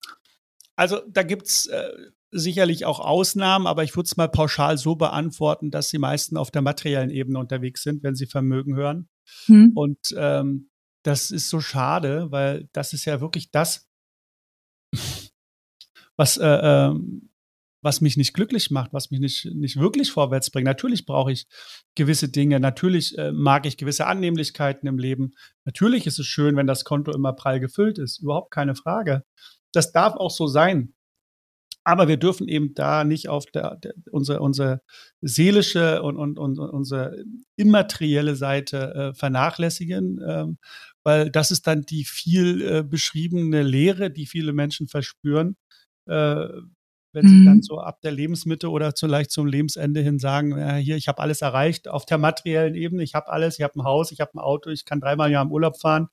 Also 0.76 1.02
da 1.08 1.24
gibt's 1.24 1.68
äh, 1.68 1.92
sicherlich 2.32 2.86
auch 2.86 3.00
Ausnahmen, 3.00 3.68
aber 3.68 3.84
ich 3.84 3.96
würde 3.96 4.08
es 4.08 4.18
mal 4.18 4.30
pauschal 4.30 4.78
so 4.78 4.96
beantworten, 4.96 5.70
dass 5.70 5.90
die 5.90 5.98
meisten 5.98 6.38
auf 6.38 6.52
der 6.52 6.62
materiellen 6.62 7.10
Ebene 7.10 7.40
unterwegs 7.40 7.84
sind, 7.84 8.04
wenn 8.04 8.16
sie 8.16 8.26
Vermögen 8.26 8.76
hören. 8.76 9.10
Hm. 9.46 9.72
Und 9.76 10.16
ähm, 10.16 10.70
das 11.04 11.32
ist 11.32 11.50
so 11.50 11.60
schade, 11.60 12.32
weil 12.32 12.70
das 12.74 12.94
ist 12.94 13.06
ja 13.06 13.22
wirklich 13.22 13.52
das, 13.52 13.90
was, 16.16 16.38
äh, 16.38 16.48
ähm, 16.48 17.30
was 17.82 18.02
mich 18.02 18.16
nicht 18.16 18.34
glücklich 18.34 18.70
macht, 18.70 18.94
was 18.94 19.10
mich 19.10 19.20
nicht, 19.20 19.46
nicht 19.56 19.78
wirklich 19.78 20.12
vorwärts 20.12 20.52
bringt. 20.52 20.66
Natürlich 20.66 21.06
brauche 21.06 21.32
ich 21.32 21.48
gewisse 21.96 22.30
Dinge, 22.30 22.60
natürlich 22.60 23.18
äh, 23.18 23.32
mag 23.32 23.66
ich 23.66 23.78
gewisse 23.78 24.06
Annehmlichkeiten 24.06 24.88
im 24.88 25.00
Leben. 25.00 25.32
Natürlich 25.66 26.06
ist 26.06 26.20
es 26.20 26.28
schön, 26.28 26.56
wenn 26.56 26.68
das 26.68 26.84
Konto 26.84 27.12
immer 27.12 27.34
prall 27.34 27.60
gefüllt 27.60 27.98
ist, 27.98 28.20
überhaupt 28.20 28.52
keine 28.52 28.76
Frage. 28.76 29.24
Das 29.74 29.92
darf 29.92 30.16
auch 30.16 30.32
so 30.32 30.48
sein. 30.48 30.94
Aber 31.84 32.08
wir 32.08 32.18
dürfen 32.18 32.48
eben 32.48 32.74
da 32.76 33.04
nicht 33.04 33.28
auf 33.28 33.46
der, 33.48 33.78
der 33.78 33.94
unsere, 34.12 34.42
unsere 34.42 34.82
seelische 35.22 36.04
und, 36.04 36.16
und, 36.18 36.38
und 36.38 36.60
unsere 36.60 37.24
immaterielle 37.56 38.36
Seite 38.36 38.94
äh, 38.94 39.14
vernachlässigen, 39.14 40.20
ähm, 40.28 40.58
weil 41.04 41.32
das 41.32 41.50
ist 41.50 41.66
dann 41.66 41.82
die 41.82 42.06
viel 42.06 42.62
äh, 42.62 42.84
beschriebene 42.84 43.64
Lehre, 43.64 44.12
die 44.12 44.28
viele 44.28 44.54
Menschen 44.54 44.88
verspüren, 44.88 45.58
äh, 46.08 46.48
wenn 47.14 47.28
sie 47.28 47.44
dann 47.44 47.58
mhm. 47.58 47.62
so 47.64 47.80
ab 47.80 48.00
der 48.02 48.12
Lebensmitte 48.12 48.70
oder 48.70 48.94
vielleicht 48.98 49.32
zum 49.32 49.46
Lebensende 49.46 50.02
hin 50.02 50.18
sagen, 50.18 50.58
ja, 50.58 50.76
hier, 50.76 50.96
ich 50.96 51.08
habe 51.08 51.20
alles 51.20 51.42
erreicht 51.42 51.90
auf 51.90 52.06
der 52.06 52.18
materiellen 52.18 52.76
Ebene, 52.76 53.04
ich 53.04 53.16
habe 53.16 53.28
alles, 53.28 53.60
ich 53.60 53.64
habe 53.64 53.80
ein 53.80 53.84
Haus, 53.84 54.12
ich 54.12 54.22
habe 54.22 54.32
ein 54.36 54.40
Auto, 54.40 54.70
ich 54.70 54.86
kann 54.86 55.02
dreimal 55.02 55.28
im 55.28 55.34
Jahr 55.34 55.44
im 55.44 55.52
Urlaub 55.52 55.80
fahren. 55.80 56.08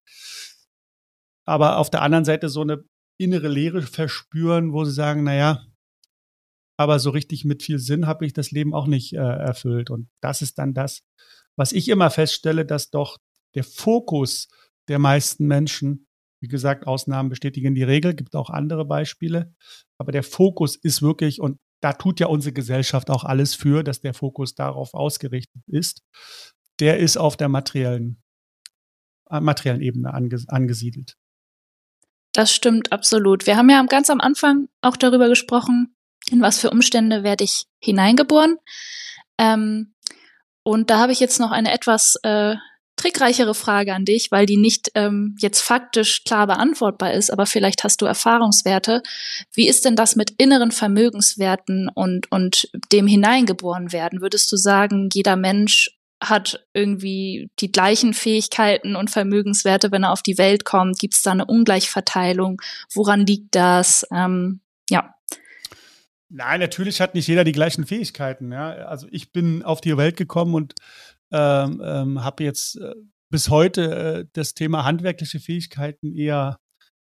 Aber 1.45 1.79
auf 1.79 1.89
der 1.89 2.03
anderen 2.03 2.25
Seite 2.25 2.49
so 2.49 2.63
eine 2.63 2.85
innere 3.19 3.49
Leere 3.49 3.83
verspüren, 3.83 4.73
wo 4.73 4.85
sie 4.85 4.93
sagen, 4.93 5.25
naja, 5.25 5.67
aber 6.79 7.01
so 7.01 7.11
richtig 7.11 7.45
mit 7.45 7.63
viel 7.63 7.79
Sinn 7.79 8.07
habe 8.07 8.25
ich 8.25 8.33
das 8.33 8.53
Leben 8.53 8.73
auch 8.73 8.87
nicht 8.87 9.13
äh, 9.13 9.19
erfüllt. 9.19 9.91
Und 9.91 10.09
das 10.21 10.43
ist 10.43 10.59
dann 10.59 10.75
das, 10.75 11.03
was 11.57 11.73
ich 11.73 11.89
immer 11.89 12.11
feststelle, 12.11 12.65
dass 12.65 12.91
doch 12.91 13.19
der 13.55 13.65
Fokus 13.65 14.49
der 14.87 15.01
meisten 15.01 15.47
Menschen, 15.47 16.07
wie 16.41 16.49
gesagt, 16.49 16.87
Ausnahmen 16.87 17.31
bestätigen 17.31 17.75
die 17.75 17.83
Regel, 17.83 18.15
gibt 18.15 18.37
auch 18.37 18.49
andere 18.49 18.85
Beispiele, 18.85 19.53
aber 19.99 20.13
der 20.13 20.23
Fokus 20.23 20.77
ist 20.77 21.03
wirklich, 21.03 21.41
und 21.41 21.59
da 21.83 21.93
tut 21.93 22.21
ja 22.21 22.29
unsere 22.29 22.53
Gesellschaft 22.53 23.11
auch 23.11 23.25
alles 23.25 23.55
für, 23.55 23.83
dass 23.83 24.01
der 24.01 24.15
Fokus 24.15 24.55
darauf 24.55 24.95
ausgerichtet 24.95 25.63
ist, 25.67 26.03
der 26.79 26.99
ist 26.99 27.17
auf 27.17 27.37
der 27.37 27.49
materiellen, 27.49 28.23
äh, 29.31 29.41
materiellen 29.41 29.83
Ebene 29.83 30.15
anges 30.15 30.49
angesiedelt. 30.49 31.17
Das 32.33 32.53
stimmt 32.53 32.93
absolut. 32.93 33.47
Wir 33.47 33.57
haben 33.57 33.71
ja 33.71 33.83
ganz 33.85 34.11
am 34.11 34.21
Anfang 34.21 34.69
auch 34.81 34.97
darüber 34.97 35.29
gesprochen, 35.29 35.95
in 36.31 36.43
was 36.43 36.59
für 36.59 36.71
Umstände 36.71 37.23
werde 37.23 37.45
ich 37.45 37.65
hineingeboren. 37.81 38.57
Ähm, 39.39 39.95
und 40.63 40.91
da 40.91 40.99
habe 40.99 41.13
ich 41.13 41.21
jetzt 41.21 41.41
noch 41.41 41.51
eine 41.51 41.73
etwas 41.73 42.17
äh, 42.23 42.57
trickreichere 42.99 43.55
Frage 43.55 43.95
an 43.95 44.05
dich, 44.05 44.31
weil 44.31 44.45
die 44.45 44.57
nicht 44.57 44.91
ähm, 44.95 45.37
jetzt 45.39 45.63
faktisch 45.63 46.25
klar 46.25 46.47
beantwortbar 46.47 47.13
ist, 47.15 47.31
aber 47.31 47.47
vielleicht 47.47 47.85
hast 47.85 48.03
du 48.03 48.07
Erfahrungswerte. 48.07 49.03
Wie 49.53 49.69
ist 49.69 49.85
denn 49.85 49.97
das 49.97 50.17
mit 50.17 50.33
inneren 50.37 50.73
Vermögenswerten 50.73 51.89
und, 51.95 52.31
und 52.31 52.69
dem 52.93 53.07
hineingeboren 53.07 53.93
werden? 53.93 54.21
Würdest 54.21 54.53
du 54.53 54.57
sagen, 54.57 55.09
jeder 55.13 55.37
Mensch 55.37 55.98
hat 56.23 56.67
irgendwie 56.75 57.51
die 57.61 57.71
gleichen 57.71 58.13
Fähigkeiten 58.15 58.97
und 58.97 59.11
Vermögenswerte, 59.11 59.93
wenn 59.93 60.03
er 60.03 60.13
auf 60.13 60.23
die 60.23 60.39
Welt 60.39 60.65
kommt? 60.65 60.99
Gibt 60.99 61.15
es 61.15 61.23
da 61.23 61.33
eine 61.33 61.47
Ungleichverteilung? 61.47 62.61
Woran 62.93 63.27
liegt 63.27 63.55
das? 63.55 64.07
Ähm, 64.13 64.61
ja. 64.91 65.15
Nein, 66.29 66.61
natürlich 66.61 67.01
hat 67.01 67.15
nicht 67.15 67.29
jeder 67.29 67.45
die 67.45 67.53
gleichen 67.53 67.87
Fähigkeiten. 67.87 68.53
Ja? 68.53 68.71
Also 68.71 69.07
ich 69.11 69.33
bin 69.33 69.63
auf 69.63 69.81
die 69.81 69.97
Welt 69.97 70.17
gekommen 70.17 70.55
und 70.55 70.75
ähm, 71.31 71.83
ähm, 71.85 72.25
habe 72.25 72.45
jetzt 72.45 72.77
äh, 72.77 72.95
bis 73.31 73.49
heute 73.51 73.95
äh, 73.95 74.25
das 74.33 74.55
Thema 74.55 74.85
handwerkliche 74.85 75.41
Fähigkeiten 75.41 76.15
eher 76.15 76.59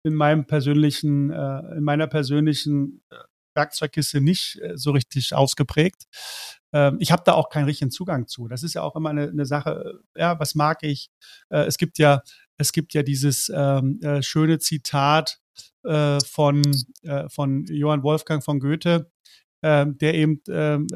in 0.03 0.15
meinem 0.15 0.45
persönlichen, 0.45 1.31
äh, 1.31 1.77
in 1.77 1.83
meiner 1.83 2.07
persönlichen 2.07 3.03
äh, 3.09 3.15
Werkzeugkiste 3.55 4.21
nicht 4.21 4.59
äh, 4.61 4.77
so 4.77 4.91
richtig 4.91 5.33
ausgeprägt. 5.33 6.05
Ähm, 6.73 6.97
ich 6.99 7.11
habe 7.11 7.23
da 7.25 7.33
auch 7.33 7.49
keinen 7.49 7.65
richtigen 7.65 7.91
Zugang 7.91 8.27
zu. 8.27 8.47
Das 8.47 8.63
ist 8.63 8.73
ja 8.73 8.81
auch 8.83 8.95
immer 8.95 9.09
eine, 9.09 9.29
eine 9.29 9.45
Sache, 9.45 10.01
äh, 10.15 10.19
ja, 10.19 10.39
was 10.39 10.55
mag 10.55 10.83
ich? 10.83 11.09
Äh, 11.49 11.65
es 11.65 11.77
gibt 11.77 11.97
ja, 11.97 12.21
es 12.57 12.71
gibt 12.71 12.93
ja 12.93 13.03
dieses 13.03 13.51
ähm, 13.53 13.99
äh, 14.01 14.21
schöne 14.21 14.59
Zitat 14.59 15.39
von, 15.83 16.63
von 17.27 17.65
Johann 17.65 18.01
Wolfgang 18.01 18.43
von 18.43 18.59
Goethe, 18.59 19.11
äh, 19.61 19.85
der 19.87 20.15
eben 20.15 20.41
ähm, 20.47 20.87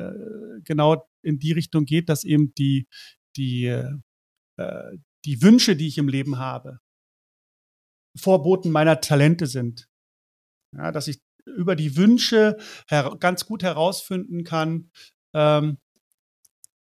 genau 0.64 1.08
in 1.22 1.38
die 1.38 1.52
Richtung 1.52 1.86
geht, 1.86 2.10
dass 2.10 2.24
eben 2.24 2.56
die, 2.56 2.88
die, 3.38 3.72
die 5.26 5.42
Wünsche, 5.44 5.76
die 5.76 5.88
ich 5.88 6.00
im 6.00 6.08
Leben 6.08 6.40
habe, 6.40 6.80
Vorboten 8.18 8.72
meiner 8.72 9.00
Talente 9.00 9.46
sind. 9.46 9.88
Ja, 10.76 10.92
dass 10.92 11.08
ich 11.08 11.22
über 11.58 11.76
die 11.76 11.98
Wünsche 11.98 12.58
ganz 13.20 13.46
gut 13.46 13.64
herausfinden 13.64 14.44
kann, 14.44 14.92
ähm, 15.34 15.78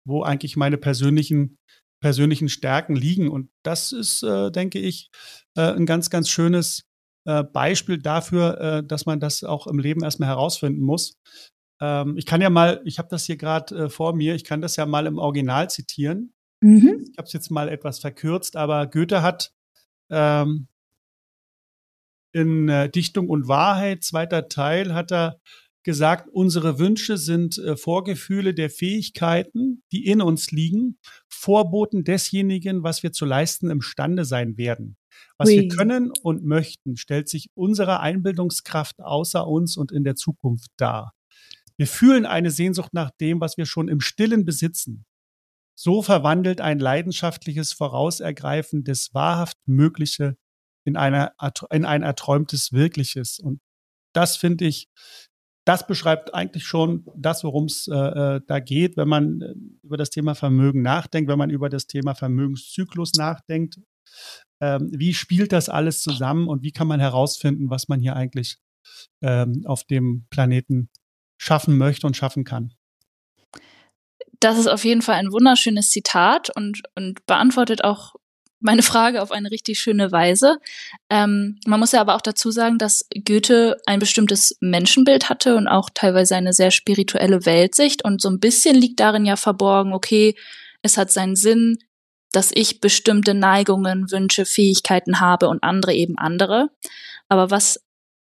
wo 0.04 0.22
eigentlich 0.22 0.56
meine 0.56 0.78
persönlichen 0.78 1.58
persönlichen 2.00 2.48
Stärken 2.48 2.96
liegen. 2.96 3.28
Und 3.28 3.50
das 3.62 3.92
ist, 3.92 4.22
äh, 4.22 4.50
denke 4.50 4.78
ich, 4.78 5.10
äh, 5.56 5.72
ein 5.72 5.86
ganz, 5.86 6.10
ganz 6.10 6.28
schönes 6.28 6.84
äh, 7.26 7.44
Beispiel 7.44 7.98
dafür, 7.98 8.60
äh, 8.60 8.84
dass 8.84 9.06
man 9.06 9.20
das 9.20 9.44
auch 9.44 9.66
im 9.66 9.78
Leben 9.78 10.02
erstmal 10.02 10.30
herausfinden 10.30 10.82
muss. 10.82 11.18
Ähm, 11.80 12.16
ich 12.16 12.26
kann 12.26 12.40
ja 12.40 12.50
mal, 12.50 12.80
ich 12.84 12.98
habe 12.98 13.08
das 13.10 13.26
hier 13.26 13.36
gerade 13.36 13.84
äh, 13.84 13.88
vor 13.90 14.14
mir, 14.14 14.34
ich 14.34 14.44
kann 14.44 14.62
das 14.62 14.76
ja 14.76 14.86
mal 14.86 15.06
im 15.06 15.18
Original 15.18 15.68
zitieren. 15.70 16.32
Mhm. 16.62 17.04
Ich 17.10 17.18
habe 17.18 17.26
es 17.26 17.32
jetzt 17.32 17.50
mal 17.50 17.68
etwas 17.68 17.98
verkürzt, 17.98 18.56
aber 18.56 18.86
Goethe 18.86 19.22
hat 19.22 19.52
ähm, 20.10 20.68
in 22.32 22.68
äh, 22.68 22.88
Dichtung 22.90 23.28
und 23.28 23.48
Wahrheit, 23.48 24.04
zweiter 24.04 24.48
Teil, 24.48 24.94
hat 24.94 25.12
er 25.12 25.40
gesagt, 25.82 26.28
unsere 26.32 26.78
Wünsche 26.78 27.16
sind 27.16 27.58
äh, 27.58 27.76
Vorgefühle 27.76 28.54
der 28.54 28.70
Fähigkeiten, 28.70 29.82
die 29.92 30.06
in 30.06 30.20
uns 30.20 30.50
liegen, 30.50 30.98
Vorboten 31.28 32.04
desjenigen, 32.04 32.82
was 32.82 33.02
wir 33.02 33.12
zu 33.12 33.24
leisten 33.24 33.70
imstande 33.70 34.24
sein 34.24 34.56
werden. 34.56 34.96
Was 35.38 35.48
Ui. 35.48 35.56
wir 35.56 35.68
können 35.68 36.12
und 36.22 36.44
möchten, 36.44 36.96
stellt 36.96 37.28
sich 37.28 37.48
unserer 37.54 38.00
Einbildungskraft 38.00 39.00
außer 39.00 39.46
uns 39.46 39.76
und 39.76 39.90
in 39.90 40.04
der 40.04 40.16
Zukunft 40.16 40.70
dar. 40.76 41.12
Wir 41.76 41.86
fühlen 41.86 42.26
eine 42.26 42.50
Sehnsucht 42.50 42.92
nach 42.92 43.10
dem, 43.20 43.40
was 43.40 43.56
wir 43.56 43.64
schon 43.64 43.88
im 43.88 44.00
Stillen 44.00 44.44
besitzen. 44.44 45.06
So 45.74 46.02
verwandelt 46.02 46.60
ein 46.60 46.78
leidenschaftliches 46.78 47.72
Vorausergreifen 47.72 48.84
des 48.84 49.14
wahrhaft 49.14 49.56
Mögliche 49.64 50.36
in, 50.84 50.96
einer, 50.96 51.32
in 51.70 51.84
ein 51.84 52.02
erträumtes 52.02 52.72
Wirkliches. 52.72 53.38
Und 53.38 53.60
das 54.14 54.36
finde 54.36 54.66
ich, 54.66 54.88
das 55.66 55.86
beschreibt 55.86 56.34
eigentlich 56.34 56.64
schon 56.64 57.04
das, 57.16 57.44
worum 57.44 57.66
es 57.66 57.86
äh, 57.86 57.94
äh, 57.94 58.40
da 58.46 58.60
geht, 58.60 58.96
wenn 58.96 59.08
man 59.08 59.40
äh, 59.40 59.54
über 59.82 59.96
das 59.96 60.10
Thema 60.10 60.34
Vermögen 60.34 60.82
nachdenkt, 60.82 61.30
wenn 61.30 61.38
man 61.38 61.50
über 61.50 61.68
das 61.68 61.86
Thema 61.86 62.14
Vermögenszyklus 62.14 63.12
nachdenkt. 63.14 63.78
Ähm, 64.60 64.90
wie 64.92 65.14
spielt 65.14 65.52
das 65.52 65.68
alles 65.68 66.02
zusammen 66.02 66.48
und 66.48 66.62
wie 66.62 66.72
kann 66.72 66.88
man 66.88 67.00
herausfinden, 67.00 67.70
was 67.70 67.88
man 67.88 68.00
hier 68.00 68.16
eigentlich 68.16 68.58
ähm, 69.22 69.62
auf 69.66 69.84
dem 69.84 70.26
Planeten 70.30 70.88
schaffen 71.40 71.78
möchte 71.78 72.06
und 72.06 72.16
schaffen 72.16 72.44
kann? 72.44 72.74
Das 74.40 74.58
ist 74.58 74.66
auf 74.66 74.84
jeden 74.84 75.02
Fall 75.02 75.16
ein 75.16 75.32
wunderschönes 75.32 75.90
Zitat 75.90 76.50
und, 76.56 76.82
und 76.94 77.24
beantwortet 77.26 77.84
auch 77.84 78.14
meine 78.60 78.82
Frage 78.82 79.22
auf 79.22 79.32
eine 79.32 79.50
richtig 79.50 79.80
schöne 79.80 80.12
Weise. 80.12 80.58
Ähm, 81.08 81.58
man 81.66 81.80
muss 81.80 81.92
ja 81.92 82.00
aber 82.00 82.14
auch 82.14 82.20
dazu 82.20 82.50
sagen, 82.50 82.78
dass 82.78 83.06
Goethe 83.24 83.76
ein 83.86 83.98
bestimmtes 83.98 84.56
Menschenbild 84.60 85.28
hatte 85.28 85.56
und 85.56 85.66
auch 85.66 85.90
teilweise 85.92 86.36
eine 86.36 86.52
sehr 86.52 86.70
spirituelle 86.70 87.46
Weltsicht. 87.46 88.04
Und 88.04 88.20
so 88.20 88.28
ein 88.28 88.40
bisschen 88.40 88.76
liegt 88.76 89.00
darin 89.00 89.24
ja 89.24 89.36
verborgen, 89.36 89.92
okay, 89.92 90.36
es 90.82 90.96
hat 90.96 91.10
seinen 91.10 91.36
Sinn, 91.36 91.78
dass 92.32 92.50
ich 92.54 92.80
bestimmte 92.80 93.34
Neigungen, 93.34 94.10
Wünsche, 94.10 94.44
Fähigkeiten 94.44 95.20
habe 95.20 95.48
und 95.48 95.62
andere 95.62 95.94
eben 95.94 96.16
andere. 96.16 96.68
Aber 97.28 97.50
was, 97.50 97.80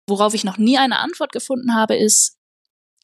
worauf 0.08 0.34
ich 0.34 0.44
noch 0.44 0.58
nie 0.58 0.78
eine 0.78 1.00
Antwort 1.00 1.32
gefunden 1.32 1.76
habe, 1.76 1.96
ist 1.96 2.38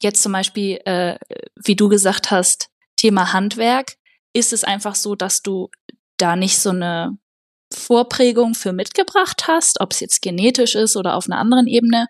jetzt 0.02 0.22
zum 0.22 0.32
Beispiel, 0.32 0.80
äh, 0.84 1.16
wie 1.56 1.76
du 1.76 1.88
gesagt 1.88 2.30
hast, 2.30 2.68
Thema 2.96 3.32
Handwerk. 3.32 3.96
Ist 4.32 4.52
es 4.52 4.62
einfach 4.62 4.94
so, 4.94 5.16
dass 5.16 5.42
du 5.42 5.70
da 6.20 6.36
nicht 6.36 6.58
so 6.58 6.70
eine 6.70 7.16
Vorprägung 7.72 8.54
für 8.54 8.72
mitgebracht 8.72 9.44
hast, 9.46 9.80
ob 9.80 9.92
es 9.92 10.00
jetzt 10.00 10.22
genetisch 10.22 10.74
ist 10.74 10.96
oder 10.96 11.14
auf 11.14 11.26
einer 11.26 11.38
anderen 11.38 11.66
Ebene, 11.66 12.06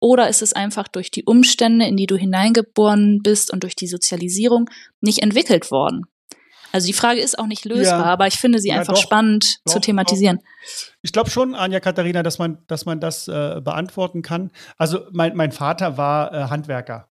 oder 0.00 0.28
ist 0.28 0.40
es 0.40 0.54
einfach 0.54 0.88
durch 0.88 1.10
die 1.10 1.24
Umstände, 1.24 1.86
in 1.86 1.96
die 1.96 2.06
du 2.06 2.16
hineingeboren 2.16 3.20
bist 3.22 3.52
und 3.52 3.62
durch 3.62 3.76
die 3.76 3.86
Sozialisierung 3.86 4.70
nicht 5.00 5.22
entwickelt 5.22 5.70
worden? 5.70 6.06
Also 6.72 6.86
die 6.86 6.92
Frage 6.92 7.20
ist 7.20 7.38
auch 7.38 7.46
nicht 7.46 7.64
lösbar, 7.64 8.00
ja. 8.00 8.04
aber 8.06 8.26
ich 8.26 8.38
finde 8.38 8.60
sie 8.60 8.68
ja, 8.68 8.76
einfach 8.76 8.94
doch, 8.94 9.02
spannend 9.02 9.60
doch, 9.64 9.74
zu 9.74 9.80
thematisieren. 9.80 10.38
Doch. 10.38 10.94
Ich 11.02 11.12
glaube 11.12 11.28
schon, 11.28 11.54
Anja 11.54 11.80
Katharina, 11.80 12.22
dass 12.22 12.38
man, 12.38 12.58
dass 12.68 12.86
man 12.86 13.00
das 13.00 13.28
äh, 13.28 13.60
beantworten 13.62 14.22
kann. 14.22 14.50
Also 14.76 15.00
mein, 15.10 15.36
mein 15.36 15.52
Vater 15.52 15.96
war 15.98 16.32
äh, 16.32 16.44
Handwerker. 16.48 17.09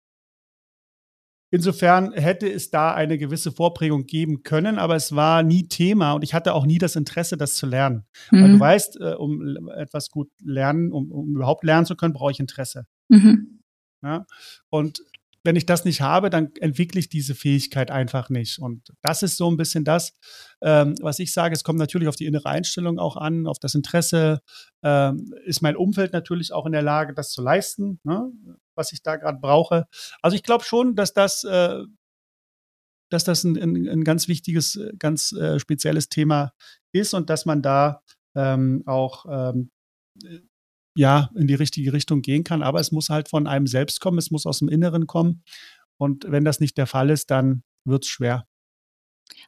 Insofern 1.51 2.13
hätte 2.13 2.51
es 2.51 2.71
da 2.71 2.93
eine 2.93 3.19
gewisse 3.19 3.53
Vorprägung 3.53 4.07
geben 4.07 4.43
können, 4.43 4.79
aber 4.79 4.97
es 4.97 5.15
war 5.15 5.43
nie 5.43 5.69
Thema 5.69 6.13
und 6.13 6.25
ich 6.25 6.35
hatte 6.35 6.55
auch 6.55 6.67
nie 6.67 6.79
das 6.79 6.97
Interesse, 6.97 7.37
das 7.37 7.55
zu 7.55 7.67
lernen. 7.67 8.05
Mhm. 8.31 8.43
Weil 8.43 8.53
du 8.53 8.61
weißt, 8.61 9.01
äh, 9.01 9.15
um 9.15 9.69
etwas 9.71 10.11
gut 10.11 10.29
lernen, 10.43 10.91
um, 10.91 11.11
um, 11.11 11.37
überhaupt 11.37 11.63
lernen 11.63 11.87
zu 11.87 11.95
können, 11.95 12.15
brauche 12.15 12.33
ich 12.33 12.41
Interesse. 12.41 12.87
Mhm. 13.09 13.61
Ja? 14.03 14.27
Und 14.71 15.03
wenn 15.47 15.57
ich 15.57 15.65
das 15.65 15.85
nicht 15.85 16.03
habe, 16.03 16.29
dann 16.29 16.53
entwickle 16.61 17.01
ich 17.01 17.09
diese 17.09 17.35
Fähigkeit 17.35 17.91
einfach 17.91 18.29
nicht. 18.29 18.59
Und 18.59 18.93
das 19.01 19.23
ist 19.23 19.37
so 19.37 19.51
ein 19.51 19.57
bisschen 19.57 19.85
das, 19.85 20.13
ähm, 20.61 20.95
was 21.01 21.19
ich 21.19 21.33
sage. 21.33 21.55
Es 21.55 21.65
kommt 21.65 21.79
natürlich 21.79 22.09
auf 22.09 22.17
die 22.17 22.27
innere 22.27 22.49
Einstellung 22.49 22.99
auch 22.99 23.17
an, 23.17 23.47
auf 23.47 23.59
das 23.59 23.75
Interesse. 23.75 24.41
Ähm, 24.83 25.33
ist 25.45 25.63
mein 25.63 25.77
Umfeld 25.77 26.13
natürlich 26.13 26.53
auch 26.53 26.67
in 26.67 26.73
der 26.73 26.83
Lage, 26.83 27.15
das 27.15 27.31
zu 27.31 27.41
leisten? 27.43 28.01
Ne? 28.05 28.31
was 28.77 28.93
ich 28.93 29.03
da 29.03 29.17
gerade 29.17 29.39
brauche. 29.41 29.87
Also 30.23 30.37
ich 30.37 30.43
glaube 30.43 30.65
schon, 30.65 30.95
dass 30.95 31.13
das, 31.13 31.43
äh, 31.45 31.83
dass 33.11 33.25
das 33.25 33.45
ein, 33.45 33.57
ein, 33.57 33.89
ein, 33.89 34.05
ganz 34.05 34.29
wichtiges, 34.29 34.79
ganz 34.99 35.33
äh, 35.33 35.59
spezielles 35.59 36.09
Thema 36.09 36.53
ist 36.93 37.15
und 37.15 37.31
dass 37.31 37.47
man 37.47 37.63
da 37.63 38.03
ähm, 38.35 38.83
auch 38.87 39.27
ähm, 39.29 39.71
ja 40.97 41.31
in 41.37 41.47
die 41.47 41.55
richtige 41.55 41.93
Richtung 41.93 42.23
gehen 42.23 42.45
kann. 42.45 42.63
Aber 42.63 42.81
es 42.81 42.93
muss 42.93 43.09
halt 43.09 43.29
von 43.29 43.47
einem 43.47 43.67
selbst 43.67 44.01
kommen, 44.01 44.19
es 44.19 44.31
muss 44.31 44.47
aus 44.47 44.59
dem 44.59 44.69
Inneren 44.69 45.07
kommen. 45.07 45.43
Und 45.99 46.25
wenn 46.29 46.45
das 46.45 46.61
nicht 46.61 46.77
der 46.77 46.87
Fall 46.87 47.11
ist, 47.11 47.31
dann 47.31 47.63
wird 47.85 48.05
es 48.05 48.11
schwer. 48.11 48.47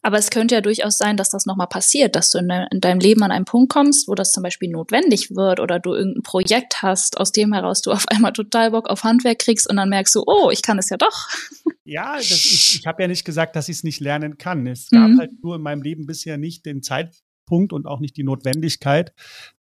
Aber 0.02 0.18
es 0.18 0.30
könnte 0.30 0.54
ja 0.54 0.60
durchaus 0.60 0.98
sein, 0.98 1.16
dass 1.16 1.30
das 1.30 1.46
nochmal 1.46 1.66
passiert, 1.66 2.16
dass 2.16 2.30
du 2.30 2.38
in, 2.38 2.48
de 2.48 2.66
in, 2.70 2.80
deinem 2.80 3.00
Leben 3.00 3.22
an 3.22 3.30
einen 3.30 3.44
Punkt 3.44 3.72
kommst, 3.72 4.08
wo 4.08 4.14
das 4.14 4.32
zum 4.32 4.42
Beispiel 4.42 4.70
notwendig 4.70 5.30
wird 5.34 5.60
oder 5.60 5.78
du 5.78 5.94
irgendein 5.94 6.22
Projekt 6.22 6.82
hast, 6.82 7.18
aus 7.18 7.32
dem 7.32 7.52
heraus 7.52 7.82
du 7.82 7.92
auf 7.92 8.06
einmal 8.08 8.32
total 8.32 8.70
Bock 8.70 8.88
auf 8.88 9.04
Handwerk 9.04 9.38
kriegst 9.38 9.68
und 9.68 9.76
dann 9.76 9.88
merkst 9.88 10.14
du, 10.14 10.22
oh, 10.26 10.50
ich 10.50 10.62
kann 10.62 10.78
es 10.78 10.90
ja 10.90 10.96
doch. 10.96 11.28
Ja, 11.90 12.16
das, 12.16 12.30
ich, 12.30 12.80
ich 12.80 12.86
habe 12.86 13.00
ja 13.00 13.08
nicht 13.08 13.24
gesagt, 13.24 13.56
dass 13.56 13.70
ich 13.70 13.78
es 13.78 13.82
nicht 13.82 14.00
lernen 14.00 14.36
kann. 14.36 14.66
Es 14.66 14.90
gab 14.90 15.08
mhm. 15.08 15.18
halt 15.20 15.42
nur 15.42 15.56
in 15.56 15.62
meinem 15.62 15.80
Leben 15.80 16.04
bisher 16.04 16.36
nicht 16.36 16.66
den 16.66 16.82
Zeitpunkt 16.82 17.72
und 17.72 17.86
auch 17.86 17.98
nicht 17.98 18.18
die 18.18 18.24
Notwendigkeit, 18.24 19.14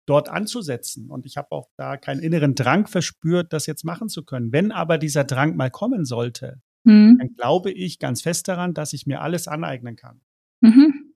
dort 0.06 0.30
anzusetzen. 0.30 1.10
Und 1.10 1.26
ich 1.26 1.38
habe 1.38 1.52
auch 1.52 1.70
da 1.78 1.98
keinen 1.98 2.22
inneren 2.22 2.56
Drang 2.56 2.88
verspürt, 2.88 3.54
das 3.54 3.66
jetzt 3.66 3.84
machen 3.84 4.10
zu 4.10 4.24
können. 4.24 4.52
Wenn 4.52 4.72
aber 4.72 4.98
dieser 4.98 5.24
Drang 5.24 5.56
mal 5.56 5.72
kommen 5.72 6.06
sollte, 6.06 6.62
mhm. 6.84 7.18
dann 7.20 7.36
glaube 7.36 7.72
ich 7.72 8.00
ganz 8.00 8.22
fest 8.22 8.48
daran, 8.48 8.74
dass 8.74 8.94
ich 8.94 9.06
mir 9.06 9.22
alles 9.22 9.48
aneignen 9.48 9.96
kann. 9.96 10.22
Mhm. 10.62 11.14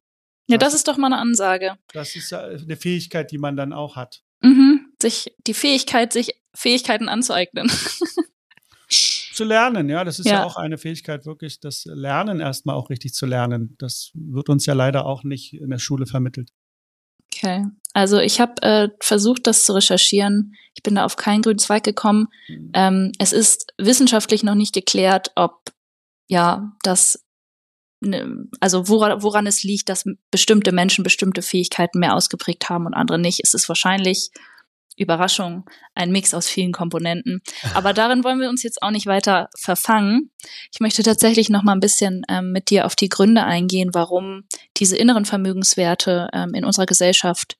Ja, 0.47 0.58
das, 0.58 0.69
das, 0.69 0.80
ist 0.80 0.88
doch 0.88 0.97
mal 0.97 1.08
eine 1.08 1.17
Ansage. 1.17 1.78
Das 1.93 2.15
ist 2.15 2.34
eine 2.34 2.75
Fähigkeit, 2.75 3.32
die 3.32 3.38
man 3.38 3.56
dann 3.56 3.71
auch 3.71 3.95
hat. 3.95 4.23
Mhm. 4.41 4.88
Sich 4.99 5.36
die 5.45 5.54
Fähigkeit, 5.54 6.12
sich 6.12 6.34
Fähigkeiten 6.56 7.08
anzueignen. 7.08 7.69
zu 8.89 9.45
lernen, 9.45 9.88
ja, 9.88 10.04
das 10.04 10.19
ist 10.19 10.25
ja. 10.25 10.34
ja. 10.34 10.43
auch 10.43 10.58
eine 10.58 10.78
Fähigkeit, 10.78 11.25
wirklich 11.25 11.62
das 11.62 11.86
Lernen 11.86 12.41
erstmal 12.41 12.75
auch 12.75 12.89
richtig 12.89 13.13
zu 13.13 13.25
lernen. 13.25 13.75
Das 13.78 14.12
wird 14.13 14.49
uns 14.49 14.65
ja 14.65 14.73
leider 14.73 15.06
auch 15.06 15.23
nicht 15.23 15.54
in 15.54 15.69
der 15.69 15.80
Schule 15.80 16.06
vermittelt. 16.06 16.52
Okay. 17.33 17.65
Also 17.93 18.19
ich 18.19 18.39
habe 18.39 18.61
äh, 18.61 18.89
versucht, 18.99 19.47
das 19.47 19.65
zu 19.65 19.73
recherchieren. 19.73 20.55
Ich 20.75 20.83
bin 20.83 20.95
da 20.95 21.05
auf 21.05 21.15
keinen 21.15 21.41
grünen 21.41 21.59
Zweig 21.59 21.83
gekommen. 21.83 22.27
Mhm. 22.47 22.71
Ähm, 22.73 23.11
es 23.19 23.33
ist 23.33 23.73
wissenschaftlich 23.77 24.43
noch 24.43 24.55
nicht 24.55 24.73
geklärt, 24.73 25.31
ob 25.35 25.71
ja 26.27 26.71
das 26.83 27.25
ne, 28.01 28.47
also 28.59 28.87
woran, 28.87 29.21
woran 29.23 29.47
es 29.47 29.63
liegt, 29.63 29.89
dass 29.89 30.05
bestimmte 30.31 30.71
Menschen 30.71 31.03
bestimmte 31.03 31.41
Fähigkeiten 31.41 31.99
mehr 31.99 32.15
ausgeprägt 32.15 32.69
haben 32.69 32.85
und 32.85 32.93
andere 32.93 33.19
nicht. 33.19 33.41
Es 33.43 33.53
ist 33.53 33.67
wahrscheinlich 33.67 34.31
Überraschung, 34.99 35.65
ein 35.95 36.12
Mix 36.12 36.33
aus 36.33 36.47
vielen 36.47 36.71
Komponenten. 36.71 37.41
Aber 37.73 37.93
darin 37.93 38.23
wollen 38.23 38.39
wir 38.39 38.49
uns 38.49 38.63
jetzt 38.63 38.81
auch 38.81 38.91
nicht 38.91 39.07
weiter 39.07 39.49
verfangen. 39.57 40.31
Ich 40.71 40.79
möchte 40.79 41.03
tatsächlich 41.03 41.49
noch 41.49 41.63
mal 41.63 41.73
ein 41.73 41.79
bisschen 41.79 42.23
ähm, 42.29 42.51
mit 42.51 42.69
dir 42.69 42.85
auf 42.85 42.95
die 42.95 43.09
Gründe 43.09 43.43
eingehen, 43.43 43.91
warum 43.93 44.43
diese 44.77 44.97
inneren 44.97 45.25
Vermögenswerte 45.25 46.29
ähm, 46.33 46.53
in 46.53 46.65
unserer 46.65 46.85
Gesellschaft 46.85 47.57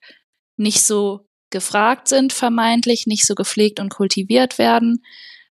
nicht 0.56 0.82
so 0.82 1.26
gefragt 1.50 2.08
sind, 2.08 2.32
vermeintlich, 2.32 3.06
nicht 3.06 3.26
so 3.26 3.34
gepflegt 3.34 3.80
und 3.80 3.88
kultiviert 3.88 4.58
werden. 4.58 5.02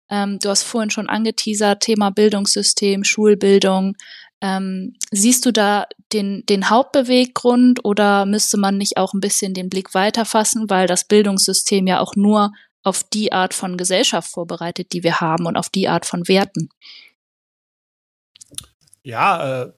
Ähm, 0.09 0.39
du 0.39 0.49
hast 0.49 0.63
vorhin 0.63 0.89
schon 0.89 1.09
angeteasert, 1.09 1.81
Thema 1.81 2.09
Bildungssystem, 2.09 3.03
Schulbildung, 3.03 3.95
ähm, 4.41 4.95
siehst 5.11 5.45
du 5.45 5.51
da 5.51 5.87
den, 6.13 6.45
den 6.47 6.69
Hauptbeweggrund 6.69 7.83
oder 7.83 8.25
müsste 8.25 8.57
man 8.57 8.77
nicht 8.77 8.97
auch 8.97 9.13
ein 9.13 9.19
bisschen 9.19 9.53
den 9.53 9.69
Blick 9.69 9.93
weiterfassen, 9.93 10.69
weil 10.69 10.87
das 10.87 11.05
Bildungssystem 11.05 11.87
ja 11.87 11.99
auch 11.99 12.15
nur 12.15 12.51
auf 12.83 13.03
die 13.03 13.31
Art 13.33 13.53
von 13.53 13.77
Gesellschaft 13.77 14.31
vorbereitet, 14.31 14.93
die 14.93 15.03
wir 15.03 15.19
haben 15.19 15.45
und 15.45 15.57
auf 15.57 15.69
die 15.69 15.87
Art 15.87 16.05
von 16.05 16.27
Werten? 16.27 16.69
Ja, 19.03 19.63
äh, 19.63 19.73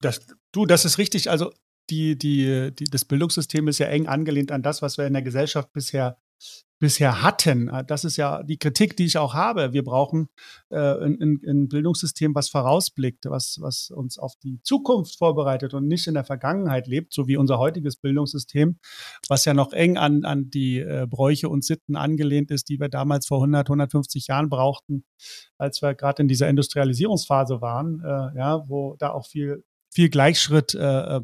das, 0.00 0.26
du, 0.52 0.66
das 0.66 0.84
ist 0.84 0.98
richtig. 0.98 1.30
Also 1.30 1.52
die, 1.90 2.16
die, 2.16 2.70
die, 2.72 2.84
das 2.84 3.04
Bildungssystem 3.04 3.66
ist 3.68 3.78
ja 3.78 3.86
eng 3.86 4.06
angelehnt 4.06 4.52
an 4.52 4.62
das, 4.62 4.82
was 4.82 4.98
wir 4.98 5.06
in 5.06 5.12
der 5.12 5.22
Gesellschaft 5.22 5.72
bisher 5.72 6.18
bisher 6.82 7.22
hatten. 7.22 7.68
Äh, 7.68 7.84
das 7.84 8.04
ist 8.04 8.16
ja 8.16 8.42
die 8.42 8.58
Kritik, 8.58 8.96
die 8.96 9.04
ich 9.04 9.16
auch 9.16 9.34
habe. 9.34 9.72
Wir 9.72 9.84
brauchen 9.84 10.28
äh, 10.68 10.76
ein, 10.76 11.40
ein, 11.46 11.68
Bildungssystem, 11.68 12.34
was 12.34 12.48
vorausblickt, 12.50 13.26
was, 13.26 13.58
was 13.60 13.92
uns 13.92 14.18
auf 14.18 14.34
die 14.42 14.60
Zukunft 14.64 15.16
vorbereitet 15.16 15.74
und 15.74 15.86
nicht 15.86 16.08
in 16.08 16.14
der 16.14 16.24
Vergangenheit 16.24 16.88
lebt, 16.88 17.12
so 17.12 17.28
wie 17.28 17.36
unser 17.36 17.58
heutiges 17.58 17.96
Bildungssystem, 17.98 18.80
was 19.28 19.44
ja 19.44 19.54
noch 19.54 19.72
eng 19.72 19.96
an, 19.96 20.24
an 20.24 20.50
die 20.50 20.80
äh, 20.80 21.06
Bräuche 21.08 21.48
und 21.48 21.64
Sitten 21.64 21.94
angelehnt 21.94 22.50
ist, 22.50 22.68
die 22.68 22.80
wir 22.80 22.88
damals 22.88 23.28
vor 23.28 23.38
100, 23.38 23.68
150 23.68 24.26
Jahren 24.26 24.48
brauchten, 24.48 25.04
als 25.58 25.82
wir 25.82 25.94
gerade 25.94 26.22
in 26.22 26.26
dieser 26.26 26.48
Industrialisierungsphase 26.48 27.60
waren, 27.60 28.00
äh, 28.04 28.36
ja, 28.36 28.68
wo 28.68 28.96
da 28.98 29.10
auch 29.10 29.28
viel 29.28 29.62
viel 29.94 30.08
Gleichschritt 30.08 30.74
äh, 30.74 31.16
äh, 31.16 31.22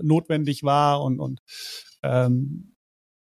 notwendig 0.00 0.62
war 0.62 1.02
und, 1.02 1.18
und 1.18 1.40
ähm, 2.04 2.75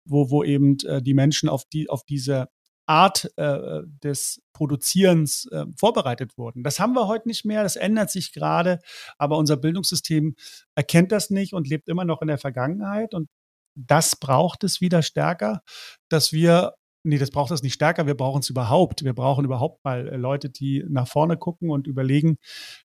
wo, 0.06 0.30
wo 0.30 0.44
eben 0.44 0.78
äh, 0.86 1.02
die 1.02 1.14
Menschen 1.14 1.50
auf, 1.50 1.66
die, 1.66 1.90
auf 1.90 2.04
diese 2.04 2.48
Art 2.88 3.32
äh, 3.38 3.82
des 4.04 4.42
Produzierens 4.54 5.48
äh, 5.52 5.66
vorbereitet 5.76 6.38
wurden. 6.38 6.64
Das 6.64 6.80
haben 6.80 6.94
wir 6.94 7.08
heute 7.08 7.28
nicht 7.28 7.46
mehr, 7.46 7.64
das 7.64 7.76
ändert 7.76 8.12
sich 8.12 8.32
gerade, 8.32 8.80
aber 9.18 9.38
unser 9.38 9.58
Bildungssystem 9.58 10.36
erkennt 10.76 11.12
das 11.12 11.30
nicht 11.30 11.54
und 11.54 11.68
lebt 11.68 11.90
immer 11.90 12.06
noch 12.06 12.22
in 12.22 12.28
der 12.28 12.38
Vergangenheit 12.38 13.14
und 13.14 13.28
das 13.76 14.16
braucht 14.16 14.64
es 14.64 14.82
wieder 14.82 15.02
stärker, 15.02 15.62
dass 16.10 16.32
wir 16.32 16.76
Nee, 17.08 17.20
das 17.20 17.30
braucht 17.30 17.52
es 17.52 17.62
nicht 17.62 17.76
stärker, 17.76 18.08
wir 18.08 18.16
brauchen 18.16 18.40
es 18.40 18.50
überhaupt. 18.50 19.04
Wir 19.04 19.14
brauchen 19.14 19.46
überhaupt 19.46 19.86
mal 19.86 20.08
äh, 20.08 20.18
Leute, 20.18 20.50
die 20.50 20.84
nach 20.90 21.08
vorne 21.08 21.38
gucken 21.38 21.70
und 21.70 21.86
überlegen, 21.86 22.40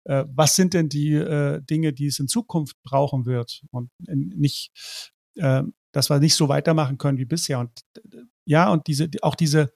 äh, 0.04 0.26
was 0.28 0.56
sind 0.56 0.74
denn 0.74 0.90
die 0.90 1.14
äh, 1.14 1.62
Dinge, 1.62 1.94
die 1.94 2.06
es 2.06 2.18
in 2.18 2.28
Zukunft 2.28 2.76
brauchen 2.82 3.24
wird 3.24 3.62
und 3.70 3.90
nicht 4.06 4.72
äh, 5.36 5.62
dass 5.92 6.10
wir 6.10 6.18
nicht 6.18 6.34
so 6.34 6.48
weitermachen 6.48 6.98
können 6.98 7.18
wie 7.18 7.24
bisher. 7.24 7.58
Und 7.58 7.70
ja, 8.44 8.70
und 8.70 8.86
diese, 8.86 9.08
auch 9.22 9.34
diese, 9.34 9.72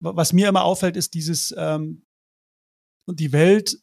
was 0.00 0.32
mir 0.32 0.48
immer 0.48 0.64
auffällt, 0.64 0.96
ist 0.96 1.14
dieses, 1.14 1.54
ähm, 1.56 2.04
und 3.06 3.20
die 3.20 3.32
Welt, 3.32 3.78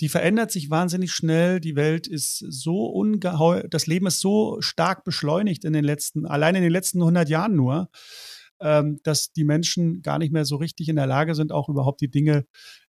die 0.00 0.08
verändert 0.08 0.50
sich 0.50 0.70
wahnsinnig 0.70 1.12
schnell. 1.12 1.60
Die 1.60 1.76
Welt 1.76 2.06
ist 2.06 2.38
so 2.38 2.86
ungeheuer, 2.86 3.64
das 3.68 3.86
Leben 3.86 4.06
ist 4.06 4.20
so 4.20 4.60
stark 4.60 5.04
beschleunigt 5.04 5.64
in 5.64 5.72
den 5.72 5.84
letzten, 5.84 6.26
allein 6.26 6.54
in 6.54 6.62
den 6.62 6.72
letzten 6.72 7.00
100 7.00 7.28
Jahren 7.28 7.54
nur, 7.54 7.88
ähm, 8.60 9.00
dass 9.02 9.32
die 9.32 9.44
Menschen 9.44 10.02
gar 10.02 10.18
nicht 10.18 10.32
mehr 10.32 10.44
so 10.44 10.56
richtig 10.56 10.88
in 10.88 10.96
der 10.96 11.06
Lage 11.06 11.34
sind, 11.34 11.52
auch 11.52 11.68
überhaupt 11.68 12.00
die 12.00 12.10
Dinge 12.10 12.46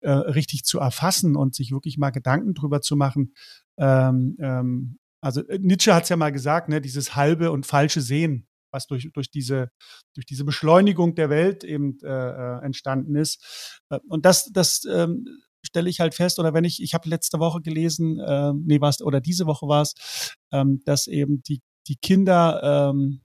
äh, 0.02 0.12
richtig 0.12 0.64
zu 0.64 0.80
erfassen 0.80 1.36
und 1.36 1.56
sich 1.56 1.72
wirklich 1.72 1.98
mal 1.98 2.10
Gedanken 2.12 2.54
drüber 2.54 2.82
zu 2.82 2.96
machen, 2.96 3.34
ähm, 3.78 4.36
ähm, 4.40 4.98
also 5.22 5.48
äh, 5.48 5.60
Nietzsche 5.60 5.94
hat 5.94 6.04
es 6.04 6.10
ja 6.10 6.18
mal 6.18 6.32
gesagt, 6.32 6.70
ne, 6.70 6.82
dieses 6.82 7.16
halbe 7.16 7.52
und 7.52 7.66
falsche 7.66 8.02
Sehen, 8.02 8.48
was 8.72 8.88
durch, 8.88 9.10
durch, 9.14 9.30
diese, 9.30 9.70
durch 10.16 10.26
diese 10.26 10.44
Beschleunigung 10.44 11.16
der 11.16 11.30
Welt 11.30 11.64
eben 11.64 11.98
äh, 12.04 12.08
äh 12.08 12.66
entstanden 12.66 13.16
ist. 13.16 13.80
Äh, 13.90 14.00
und 14.08 14.26
das, 14.26 14.52
das 14.52 14.84
ähm, 14.86 15.26
stelle 15.64 15.90
ich 15.90 16.00
halt 16.00 16.16
fest, 16.16 16.40
oder 16.40 16.54
wenn 16.54 16.64
ich, 16.64 16.82
ich 16.82 16.94
habe 16.94 17.08
letzte 17.08 17.40
Woche 17.40 17.62
gelesen, 17.62 18.20
äh, 18.20 18.54
nee, 18.54 18.82
was, 18.82 19.02
oder 19.02 19.22
diese 19.22 19.46
Woche 19.46 19.68
war 19.68 19.84
es, 19.84 20.36
ähm, 20.52 20.82
dass 20.86 21.08
eben 21.08 21.44
die, 21.44 21.62
die 21.88 21.98
Kinder 21.98 22.92
ähm, 22.92 23.22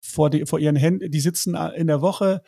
vor, 0.00 0.30
die, 0.30 0.46
vor 0.46 0.58
ihren 0.58 0.76
Händen, 0.76 1.10
die 1.10 1.20
sitzen 1.20 1.54
in 1.54 1.88
der 1.88 2.00
Woche 2.00 2.42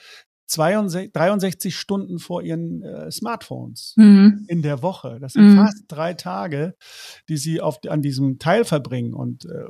62, 0.51 1.13
63 1.13 1.77
Stunden 1.77 2.19
vor 2.19 2.43
ihren 2.43 2.83
äh, 2.83 3.11
Smartphones 3.11 3.95
mhm. 3.97 4.45
in 4.49 4.63
der 4.63 4.83
Woche. 4.83 5.19
Das 5.21 5.35
sind 5.35 5.53
mhm. 5.53 5.57
fast 5.57 5.85
drei 5.89 6.15
Tage, 6.15 6.75
die 7.29 7.37
sie 7.37 7.61
auf, 7.61 7.79
an 7.89 8.03
diesem 8.03 8.39
Teil 8.39 8.65
verbringen. 8.65 9.15
Und, 9.15 9.45
äh, 9.45 9.65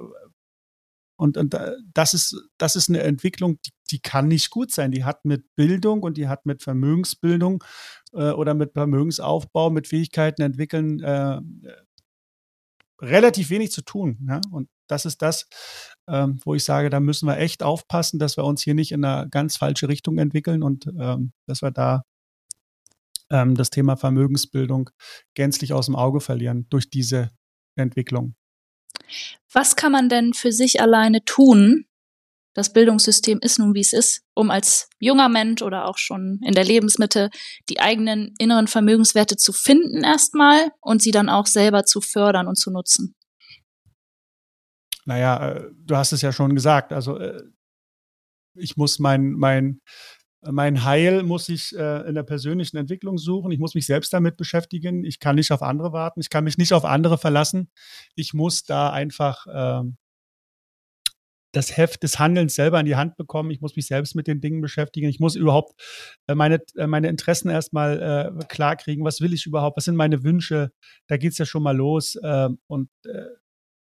und, 1.17 1.37
und 1.37 1.53
äh, 1.53 1.73
das, 1.93 2.15
ist, 2.15 2.35
das 2.57 2.77
ist 2.77 2.89
eine 2.89 3.03
Entwicklung, 3.03 3.61
die, 3.67 3.73
die 3.91 4.01
kann 4.01 4.27
nicht 4.29 4.51
gut 4.51 4.73
sein. 4.73 4.91
Die 4.91 5.05
hat 5.05 5.27
mit 5.27 5.45
Bildung 5.55 6.03
und 6.03 6.17
die 6.17 6.29
hat 6.29 6.47
mit 6.47 6.63
Vermögensbildung 6.63 7.63
äh, 8.15 8.31
oder 8.31 8.55
mit 8.55 8.73
Vermögensaufbau, 8.73 9.69
mit 9.69 9.87
Fähigkeiten 9.87 10.41
entwickeln 10.41 11.01
äh, 11.01 11.41
relativ 13.03 13.51
wenig 13.51 13.71
zu 13.71 13.83
tun. 13.83 14.19
Ja? 14.27 14.41
Und 14.51 14.69
das 14.91 15.05
ist 15.05 15.23
das, 15.23 15.47
ähm, 16.09 16.41
wo 16.45 16.55
ich 16.55 16.65
sage, 16.65 16.91
da 16.91 17.01
müssen 17.01 17.27
wir 17.27 17.39
echt 17.39 17.63
aufpassen, 17.63 18.19
dass 18.19 18.37
wir 18.37 18.45
uns 18.45 18.63
hier 18.63 18.75
nicht 18.75 18.93
in 18.93 19.05
eine 19.05 19.29
ganz 19.29 19.57
falsche 19.57 19.89
Richtung 19.89 20.19
entwickeln 20.19 20.63
und 20.63 20.87
ähm, 20.99 21.33
dass 21.47 21.63
wir 21.63 21.71
da 21.71 22.03
ähm, 23.31 23.55
das 23.55 23.71
Thema 23.71 23.97
Vermögensbildung 23.97 24.91
gänzlich 25.35 25.73
aus 25.73 25.87
dem 25.87 25.97
Auge 25.97 26.21
verlieren 26.21 26.67
durch 26.71 26.91
diese 26.91 27.31
Entwicklung. 27.77 28.35
Was 29.53 29.77
kann 29.77 29.93
man 29.93 30.09
denn 30.09 30.35
für 30.35 30.53
sich 30.53 30.81
alleine 30.81 31.25
tun? 31.25 31.87
Das 32.53 32.73
Bildungssystem 32.73 33.39
ist 33.41 33.61
nun, 33.61 33.75
wie 33.75 33.81
es 33.81 33.93
ist, 33.93 34.23
um 34.35 34.51
als 34.51 34.89
junger 34.99 35.29
Mensch 35.29 35.63
oder 35.63 35.87
auch 35.87 35.99
schon 35.99 36.41
in 36.45 36.53
der 36.53 36.65
Lebensmitte 36.65 37.31
die 37.69 37.79
eigenen 37.79 38.35
inneren 38.39 38.67
Vermögenswerte 38.67 39.37
zu 39.37 39.53
finden 39.53 40.03
erstmal 40.03 40.73
und 40.81 41.01
sie 41.01 41.13
dann 41.13 41.29
auch 41.29 41.47
selber 41.47 41.85
zu 41.85 42.01
fördern 42.01 42.49
und 42.49 42.57
zu 42.57 42.73
nutzen. 42.73 43.15
Naja, 45.07 45.51
äh, 45.51 45.71
du 45.75 45.97
hast 45.97 46.13
es 46.13 46.23
ja 46.23 46.33
schon 46.33 46.55
gesagt. 46.55 46.93
Also 46.93 47.19
äh, 47.19 47.43
ich 48.55 48.77
muss 48.77 48.99
mein, 48.99 49.33
mein 49.33 49.81
mein 50.43 50.85
Heil 50.85 51.23
muss 51.23 51.49
ich 51.49 51.77
äh, 51.77 52.09
in 52.09 52.15
der 52.15 52.23
persönlichen 52.23 52.79
Entwicklung 52.79 53.19
suchen. 53.19 53.53
Ich 53.53 53.59
muss 53.59 53.75
mich 53.75 53.87
selbst 53.87 54.13
damit 54.13 54.37
beschäftigen. 54.37 55.05
Ich 55.05 55.21
kann 55.21 55.37
nicht 55.37 55.53
auf 55.53 55.63
andere 55.63 55.93
warten. 55.93 56.21
Ich 56.21 56.31
kann 56.31 56.45
mich 56.45 56.57
nicht 56.57 56.73
auf 56.73 56.85
andere 56.85 57.19
verlassen. 57.19 57.71
Ich 58.15 58.33
muss 58.33 58.65
da 58.65 58.91
einfach 58.91 59.47
äh, 59.47 59.91
das 61.53 61.77
Heft 61.77 62.03
des 62.05 62.19
Handelns 62.19 62.55
selber 62.55 62.81
in 62.81 62.87
die 62.87 62.97
Hand 62.97 63.17
bekommen. 63.17 63.51
Ich 63.51 63.61
muss 63.61 63.77
mich 63.77 63.87
selbst 63.87 64.15
mit 64.15 64.27
den 64.27 64.41
Dingen 64.41 64.63
beschäftigen. 64.63 65.09
Ich 65.09 65.21
muss 65.21 65.35
überhaupt 65.35 65.79
meine, 66.27 66.61
meine 66.87 67.09
Interessen 67.09 67.51
erstmal 67.51 68.01
äh, 68.41 68.45
klar 68.47 68.77
kriegen. 68.77 69.05
Was 69.05 69.21
will 69.21 69.35
ich 69.35 69.45
überhaupt? 69.47 69.77
Was 69.77 69.85
sind 69.85 69.97
meine 69.97 70.23
Wünsche? 70.23 70.71
Da 71.07 71.19
geht's 71.19 71.39
ja 71.39 71.45
schon 71.45 71.65
mal 71.65 71.77
los. 71.77 72.17
Äh, 72.17 72.49
und 72.67 72.89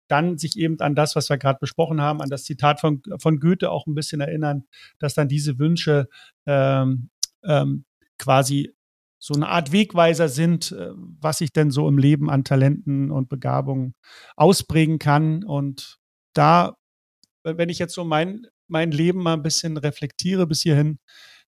dann 0.09 0.37
sich 0.37 0.57
eben 0.57 0.79
an 0.79 0.95
das, 0.95 1.15
was 1.15 1.29
wir 1.29 1.37
gerade 1.37 1.59
besprochen 1.59 2.01
haben, 2.01 2.21
an 2.21 2.29
das 2.29 2.43
Zitat 2.43 2.79
von, 2.81 3.01
von 3.19 3.39
Goethe 3.39 3.71
auch 3.71 3.87
ein 3.87 3.95
bisschen 3.95 4.21
erinnern, 4.21 4.65
dass 4.99 5.13
dann 5.13 5.27
diese 5.27 5.59
Wünsche 5.59 6.07
ähm, 6.45 7.09
ähm, 7.43 7.85
quasi 8.17 8.73
so 9.19 9.33
eine 9.33 9.49
Art 9.49 9.71
Wegweiser 9.71 10.29
sind, 10.29 10.71
äh, 10.71 10.91
was 10.95 11.41
ich 11.41 11.51
denn 11.51 11.71
so 11.71 11.87
im 11.87 11.97
Leben 11.97 12.29
an 12.29 12.43
Talenten 12.43 13.11
und 13.11 13.29
Begabungen 13.29 13.93
ausprägen 14.35 14.97
kann. 14.97 15.43
Und 15.43 15.97
da, 16.33 16.75
wenn 17.43 17.69
ich 17.69 17.79
jetzt 17.79 17.93
so 17.93 18.03
mein, 18.03 18.47
mein 18.67 18.91
Leben 18.91 19.21
mal 19.21 19.33
ein 19.33 19.43
bisschen 19.43 19.77
reflektiere 19.77 20.47
bis 20.47 20.61
hierhin, 20.61 20.99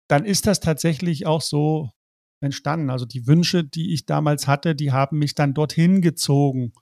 dann 0.08 0.24
ist 0.24 0.46
das 0.46 0.60
tatsächlich 0.60 1.26
auch 1.26 1.42
so 1.42 1.90
entstanden. 2.40 2.90
Also 2.90 3.06
die 3.06 3.26
Wünsche, 3.26 3.64
die 3.64 3.92
ich 3.92 4.06
damals 4.06 4.46
hatte, 4.46 4.74
die 4.74 4.92
haben 4.92 5.18
mich 5.18 5.34
dann 5.34 5.54
dorthin 5.54 6.00
gezogen. 6.00 6.72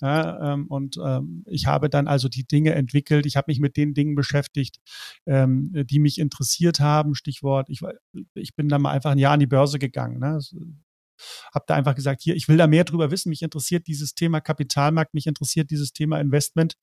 Ja, 0.00 0.54
ähm, 0.54 0.66
und 0.66 0.96
ähm, 1.04 1.44
ich 1.46 1.66
habe 1.66 1.88
dann 1.88 2.08
also 2.08 2.28
die 2.28 2.46
Dinge 2.46 2.74
entwickelt. 2.74 3.26
Ich 3.26 3.36
habe 3.36 3.46
mich 3.48 3.60
mit 3.60 3.76
den 3.76 3.94
Dingen 3.94 4.14
beschäftigt, 4.14 4.80
ähm, 5.26 5.70
die 5.72 6.00
mich 6.00 6.18
interessiert 6.18 6.80
haben. 6.80 7.14
Stichwort, 7.14 7.70
ich, 7.70 7.80
ich 8.34 8.56
bin 8.56 8.68
dann 8.68 8.82
mal 8.82 8.90
einfach 8.90 9.12
ein 9.12 9.18
Jahr 9.18 9.32
an 9.32 9.40
die 9.40 9.46
Börse 9.46 9.78
gegangen. 9.78 10.18
Ne? 10.18 10.40
Habe 11.54 11.64
da 11.68 11.74
einfach 11.74 11.94
gesagt, 11.94 12.22
hier, 12.22 12.34
ich 12.34 12.48
will 12.48 12.56
da 12.56 12.66
mehr 12.66 12.84
drüber 12.84 13.12
wissen. 13.12 13.28
Mich 13.28 13.42
interessiert 13.42 13.86
dieses 13.86 14.14
Thema 14.14 14.40
Kapitalmarkt, 14.40 15.14
mich 15.14 15.26
interessiert 15.26 15.70
dieses 15.70 15.92
Thema 15.92 16.20
Investment. 16.20 16.74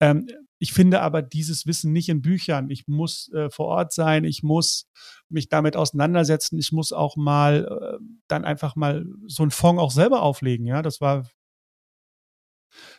Ähm, 0.00 0.26
ich 0.58 0.72
finde 0.72 1.02
aber 1.02 1.22
dieses 1.22 1.66
Wissen 1.66 1.92
nicht 1.92 2.08
in 2.08 2.22
Büchern. 2.22 2.70
Ich 2.70 2.88
muss 2.88 3.30
äh, 3.32 3.50
vor 3.50 3.66
Ort 3.66 3.92
sein, 3.92 4.24
ich 4.24 4.42
muss 4.42 4.88
mich 5.28 5.48
damit 5.48 5.76
auseinandersetzen, 5.76 6.58
ich 6.58 6.72
muss 6.72 6.92
auch 6.92 7.16
mal 7.16 7.98
äh, 8.00 8.04
dann 8.26 8.44
einfach 8.44 8.74
mal 8.74 9.06
so 9.26 9.42
einen 9.42 9.50
Fonds 9.50 9.80
auch 9.82 9.90
selber 9.90 10.22
auflegen. 10.22 10.66
Ja, 10.66 10.82
das 10.82 11.00
war 11.00 11.28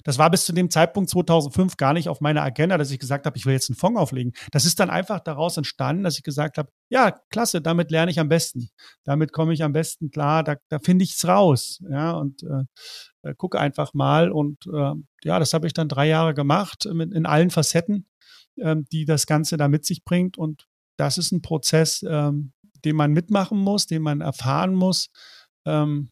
das 0.04 0.18
war 0.18 0.30
bis 0.30 0.46
zu 0.46 0.54
dem 0.54 0.70
Zeitpunkt 0.70 1.10
2005 1.10 1.78
gar 1.78 1.94
nicht 1.94 2.10
auf 2.10 2.22
meiner 2.22 2.44
Agenda, 2.44 2.78
dass 2.78 2.92
ich 2.92 3.00
gesagt 3.00 3.26
habe, 3.26 3.38
ich 3.38 3.46
will 3.46 3.54
jetzt 3.54 3.70
einen 3.70 3.78
Fonds 3.78 4.00
auflegen. 4.00 4.34
Das 4.52 4.66
ist 4.66 4.80
dann 4.80 4.90
einfach 4.90 5.20
daraus 5.20 5.58
entstanden, 5.58 6.04
dass 6.04 6.18
ich 6.18 6.24
gesagt 6.24 6.58
habe, 6.58 6.70
ja, 6.90 7.12
klasse, 7.30 7.62
damit 7.62 7.92
lerne 7.92 8.12
ich 8.12 8.20
am 8.20 8.30
besten. 8.30 8.70
Damit 9.04 9.32
komme 9.34 9.54
ich 9.54 9.64
am 9.64 9.74
besten 9.74 10.12
klar, 10.12 10.44
da, 10.44 10.56
da 10.70 10.80
finde 10.80 11.04
ich 11.04 11.16
es 11.16 11.28
raus. 11.28 11.82
Ja, 11.90 12.12
und 12.12 12.44
äh, 12.44 12.64
äh, 13.24 13.36
gucke 13.36 13.60
einfach 13.60 13.94
mal. 13.94 14.32
Und 14.32 14.66
äh, 14.68 14.94
ja, 15.24 15.40
das 15.40 15.54
habe 15.54 15.68
ich 15.68 15.74
dann 15.74 15.90
drei 15.90 16.08
Jahre 16.08 16.34
gemacht, 16.34 16.88
mit, 16.92 17.14
in 17.14 17.26
allen 17.26 17.50
Facetten, 17.50 18.08
äh, 18.58 18.76
die 18.92 19.06
das 19.06 19.26
Ganze 19.26 19.58
da 19.58 19.68
mit 19.68 19.86
sich 19.86 20.04
bringt. 20.04 20.38
Und 20.38 20.68
das 20.98 21.18
ist 21.18 21.32
ein 21.32 21.42
Prozess, 21.42 22.04
ähm, 22.08 22.54
den 22.86 22.96
man 22.96 23.12
mitmachen 23.12 23.60
muss, 23.60 23.86
den 23.88 24.02
man 24.02 24.22
erfahren 24.22 24.74
muss. 24.74 25.10
Ähm, 25.66 26.10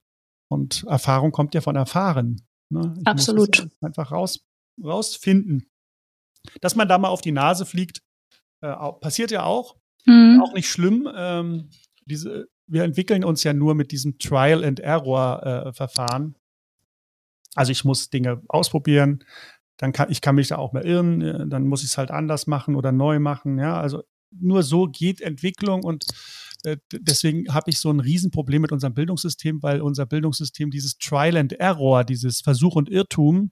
und 0.49 0.85
Erfahrung 0.87 1.31
kommt 1.31 1.53
ja 1.55 1.61
von 1.61 1.75
Erfahren. 1.75 2.46
Ne? 2.69 2.93
Absolut. 3.05 3.67
einfach 3.81 4.11
raus, 4.11 4.45
rausfinden. 4.83 5.69
Dass 6.61 6.75
man 6.75 6.87
da 6.87 6.97
mal 6.97 7.09
auf 7.09 7.21
die 7.21 7.31
Nase 7.31 7.65
fliegt, 7.65 8.01
äh, 8.61 8.73
passiert 9.01 9.31
ja 9.31 9.43
auch. 9.43 9.75
Mhm. 10.05 10.41
Auch 10.41 10.53
nicht 10.53 10.69
schlimm. 10.69 11.09
Ähm, 11.15 11.69
diese, 12.05 12.47
wir 12.67 12.83
entwickeln 12.83 13.23
uns 13.23 13.43
ja 13.43 13.53
nur 13.53 13.75
mit 13.75 13.91
diesem 13.91 14.17
Trial 14.17 14.63
and 14.63 14.79
Error 14.79 15.43
äh, 15.45 15.73
Verfahren. 15.73 16.35
Also 17.55 17.71
ich 17.71 17.83
muss 17.83 18.09
Dinge 18.09 18.41
ausprobieren, 18.47 19.23
dann 19.77 19.91
kann 19.91 20.11
ich 20.11 20.21
kann 20.21 20.35
mich 20.35 20.49
da 20.49 20.57
auch 20.57 20.73
mal 20.73 20.85
irren, 20.85 21.21
äh, 21.21 21.47
dann 21.47 21.67
muss 21.67 21.83
ich 21.83 21.89
es 21.89 21.97
halt 21.97 22.11
anders 22.11 22.47
machen 22.47 22.75
oder 22.75 22.91
neu 22.91 23.19
machen. 23.19 23.57
Ja, 23.57 23.79
also 23.79 24.03
nur 24.31 24.63
so 24.63 24.87
geht 24.87 25.21
Entwicklung 25.21 25.83
und 25.83 26.05
deswegen 26.91 27.53
habe 27.53 27.69
ich 27.69 27.79
so 27.79 27.91
ein 27.91 27.99
Riesenproblem 27.99 28.61
mit 28.61 28.71
unserem 28.71 28.93
Bildungssystem, 28.93 29.61
weil 29.63 29.81
unser 29.81 30.05
Bildungssystem 30.05 30.71
dieses 30.71 30.97
Trial 30.97 31.37
and 31.37 31.53
Error, 31.53 32.03
dieses 32.03 32.41
Versuch 32.41 32.75
und 32.75 32.89
Irrtum, 32.89 33.51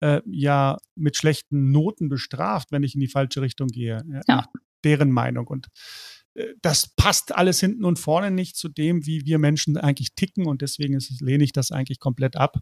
äh, 0.00 0.20
ja 0.26 0.76
mit 0.94 1.16
schlechten 1.16 1.70
Noten 1.70 2.08
bestraft, 2.08 2.72
wenn 2.72 2.82
ich 2.82 2.94
in 2.94 3.00
die 3.00 3.08
falsche 3.08 3.40
Richtung 3.42 3.68
gehe. 3.68 4.02
Ja. 4.08 4.20
ja. 4.28 4.46
Deren 4.84 5.10
Meinung. 5.10 5.46
Und 5.46 5.68
äh, 6.34 6.54
das 6.60 6.94
passt 6.94 7.34
alles 7.34 7.60
hinten 7.60 7.84
und 7.84 7.98
vorne 7.98 8.30
nicht 8.30 8.56
zu 8.56 8.68
dem, 8.68 9.06
wie 9.06 9.24
wir 9.24 9.38
Menschen 9.38 9.76
eigentlich 9.76 10.14
ticken. 10.14 10.46
Und 10.46 10.62
deswegen 10.62 10.94
ist, 10.94 11.20
lehne 11.20 11.44
ich 11.44 11.52
das 11.52 11.70
eigentlich 11.70 12.00
komplett 12.00 12.36
ab 12.36 12.58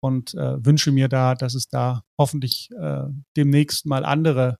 und 0.00 0.34
äh, 0.34 0.64
wünsche 0.64 0.92
mir 0.92 1.08
da, 1.08 1.34
dass 1.34 1.54
es 1.54 1.68
da 1.68 2.02
hoffentlich 2.16 2.70
äh, 2.78 3.04
demnächst 3.36 3.86
mal 3.86 4.04
andere 4.04 4.56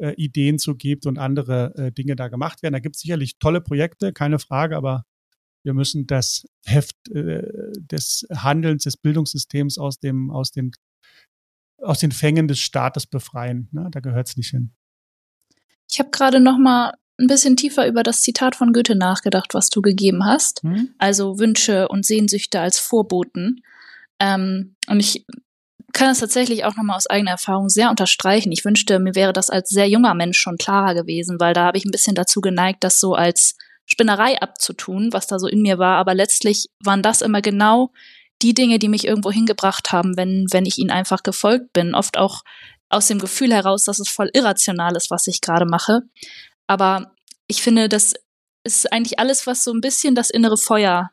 äh, 0.00 0.14
Ideen 0.14 0.58
zu 0.58 0.74
gibt 0.76 1.06
und 1.06 1.18
andere 1.18 1.74
äh, 1.76 1.92
Dinge 1.92 2.16
da 2.16 2.28
gemacht 2.28 2.62
werden. 2.62 2.72
Da 2.72 2.80
gibt 2.80 2.96
es 2.96 3.02
sicherlich 3.02 3.38
tolle 3.38 3.60
Projekte, 3.60 4.12
keine 4.12 4.38
Frage, 4.38 4.76
aber 4.76 5.04
wir 5.62 5.74
müssen 5.74 6.06
das 6.06 6.46
Heft 6.64 6.96
äh, 7.10 7.42
des 7.78 8.26
Handelns, 8.34 8.84
des 8.84 8.96
Bildungssystems 8.96 9.78
aus 9.78 9.98
dem, 9.98 10.30
aus 10.30 10.50
den, 10.50 10.72
aus 11.78 11.98
den 11.98 12.12
Fängen 12.12 12.48
des 12.48 12.60
Staates 12.60 13.06
befreien. 13.06 13.68
Ne? 13.72 13.88
Da 13.90 14.00
gehört 14.00 14.28
es 14.28 14.36
nicht 14.36 14.50
hin. 14.50 14.72
Ich 15.90 15.98
habe 15.98 16.10
gerade 16.10 16.40
noch 16.40 16.58
mal 16.58 16.94
ein 17.18 17.26
bisschen 17.26 17.56
tiefer 17.56 17.86
über 17.86 18.02
das 18.02 18.22
Zitat 18.22 18.56
von 18.56 18.72
Goethe 18.72 18.96
nachgedacht, 18.96 19.52
was 19.52 19.68
du 19.68 19.82
gegeben 19.82 20.24
hast. 20.24 20.62
Hm? 20.62 20.94
Also 20.98 21.38
Wünsche 21.38 21.88
und 21.88 22.06
Sehnsüchte 22.06 22.60
als 22.60 22.78
Vorboten. 22.78 23.60
Ähm, 24.18 24.76
und 24.88 25.00
ich 25.00 25.26
kann 25.92 26.10
es 26.10 26.20
tatsächlich 26.20 26.64
auch 26.64 26.76
nochmal 26.76 26.96
aus 26.96 27.06
eigener 27.06 27.32
Erfahrung 27.32 27.68
sehr 27.68 27.90
unterstreichen. 27.90 28.52
Ich 28.52 28.64
wünschte, 28.64 28.98
mir 28.98 29.14
wäre 29.14 29.32
das 29.32 29.50
als 29.50 29.70
sehr 29.70 29.88
junger 29.88 30.14
Mensch 30.14 30.38
schon 30.38 30.58
klarer 30.58 30.94
gewesen, 30.94 31.40
weil 31.40 31.54
da 31.54 31.64
habe 31.64 31.78
ich 31.78 31.84
ein 31.84 31.90
bisschen 31.90 32.14
dazu 32.14 32.40
geneigt, 32.40 32.84
das 32.84 33.00
so 33.00 33.14
als 33.14 33.56
Spinnerei 33.86 34.40
abzutun, 34.40 35.12
was 35.12 35.26
da 35.26 35.38
so 35.38 35.46
in 35.46 35.62
mir 35.62 35.78
war. 35.78 35.96
Aber 35.96 36.14
letztlich 36.14 36.66
waren 36.82 37.02
das 37.02 37.22
immer 37.22 37.42
genau 37.42 37.90
die 38.42 38.54
Dinge, 38.54 38.78
die 38.78 38.88
mich 38.88 39.06
irgendwo 39.06 39.30
hingebracht 39.30 39.92
haben, 39.92 40.16
wenn, 40.16 40.46
wenn 40.50 40.66
ich 40.66 40.78
ihnen 40.78 40.90
einfach 40.90 41.22
gefolgt 41.22 41.72
bin. 41.72 41.94
Oft 41.94 42.16
auch 42.16 42.42
aus 42.88 43.08
dem 43.08 43.18
Gefühl 43.18 43.52
heraus, 43.52 43.84
dass 43.84 43.98
es 43.98 44.08
voll 44.08 44.30
irrational 44.32 44.96
ist, 44.96 45.10
was 45.10 45.26
ich 45.26 45.40
gerade 45.40 45.66
mache. 45.66 46.02
Aber 46.66 47.12
ich 47.46 47.62
finde, 47.62 47.88
das 47.88 48.14
ist 48.64 48.92
eigentlich 48.92 49.18
alles, 49.18 49.46
was 49.46 49.64
so 49.64 49.72
ein 49.72 49.80
bisschen 49.80 50.14
das 50.14 50.30
innere 50.30 50.56
Feuer 50.56 51.10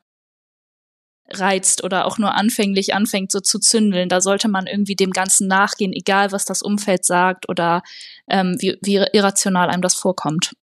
reizt 1.29 1.83
oder 1.83 2.05
auch 2.05 2.17
nur 2.17 2.35
anfänglich 2.35 2.93
anfängt 2.93 3.31
so 3.31 3.39
zu 3.39 3.59
zündeln. 3.59 4.09
Da 4.09 4.21
sollte 4.21 4.47
man 4.47 4.67
irgendwie 4.67 4.95
dem 4.95 5.11
Ganzen 5.11 5.47
nachgehen, 5.47 5.93
egal 5.93 6.31
was 6.31 6.45
das 6.45 6.61
Umfeld 6.61 7.05
sagt 7.05 7.49
oder 7.49 7.81
ähm, 8.29 8.55
wie, 8.59 8.77
wie 8.81 8.95
irrational 9.13 9.69
einem 9.69 9.81
das 9.81 9.95
vorkommt. 9.95 10.53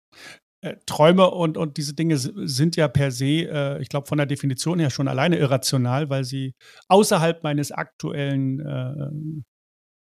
Äh, 0.61 0.77
Träume 0.87 1.31
und, 1.31 1.59
und 1.59 1.77
diese 1.77 1.95
Dinge 1.95 2.17
sind 2.17 2.77
ja 2.77 2.89
per 2.89 3.11
se, 3.11 3.47
äh, 3.47 3.83
ich 3.83 3.91
glaube, 3.91 4.07
von 4.07 4.17
der 4.17 4.27
Definition 4.27 4.79
her 4.79 4.91
schon 4.91 5.09
alleine 5.09 5.37
irrational, 5.39 6.09
weil 6.09 6.25
sie 6.25 6.55
außerhalb 6.89 7.43
meines 7.43 7.71
aktuellen 7.71 8.61
äh, 8.61 9.35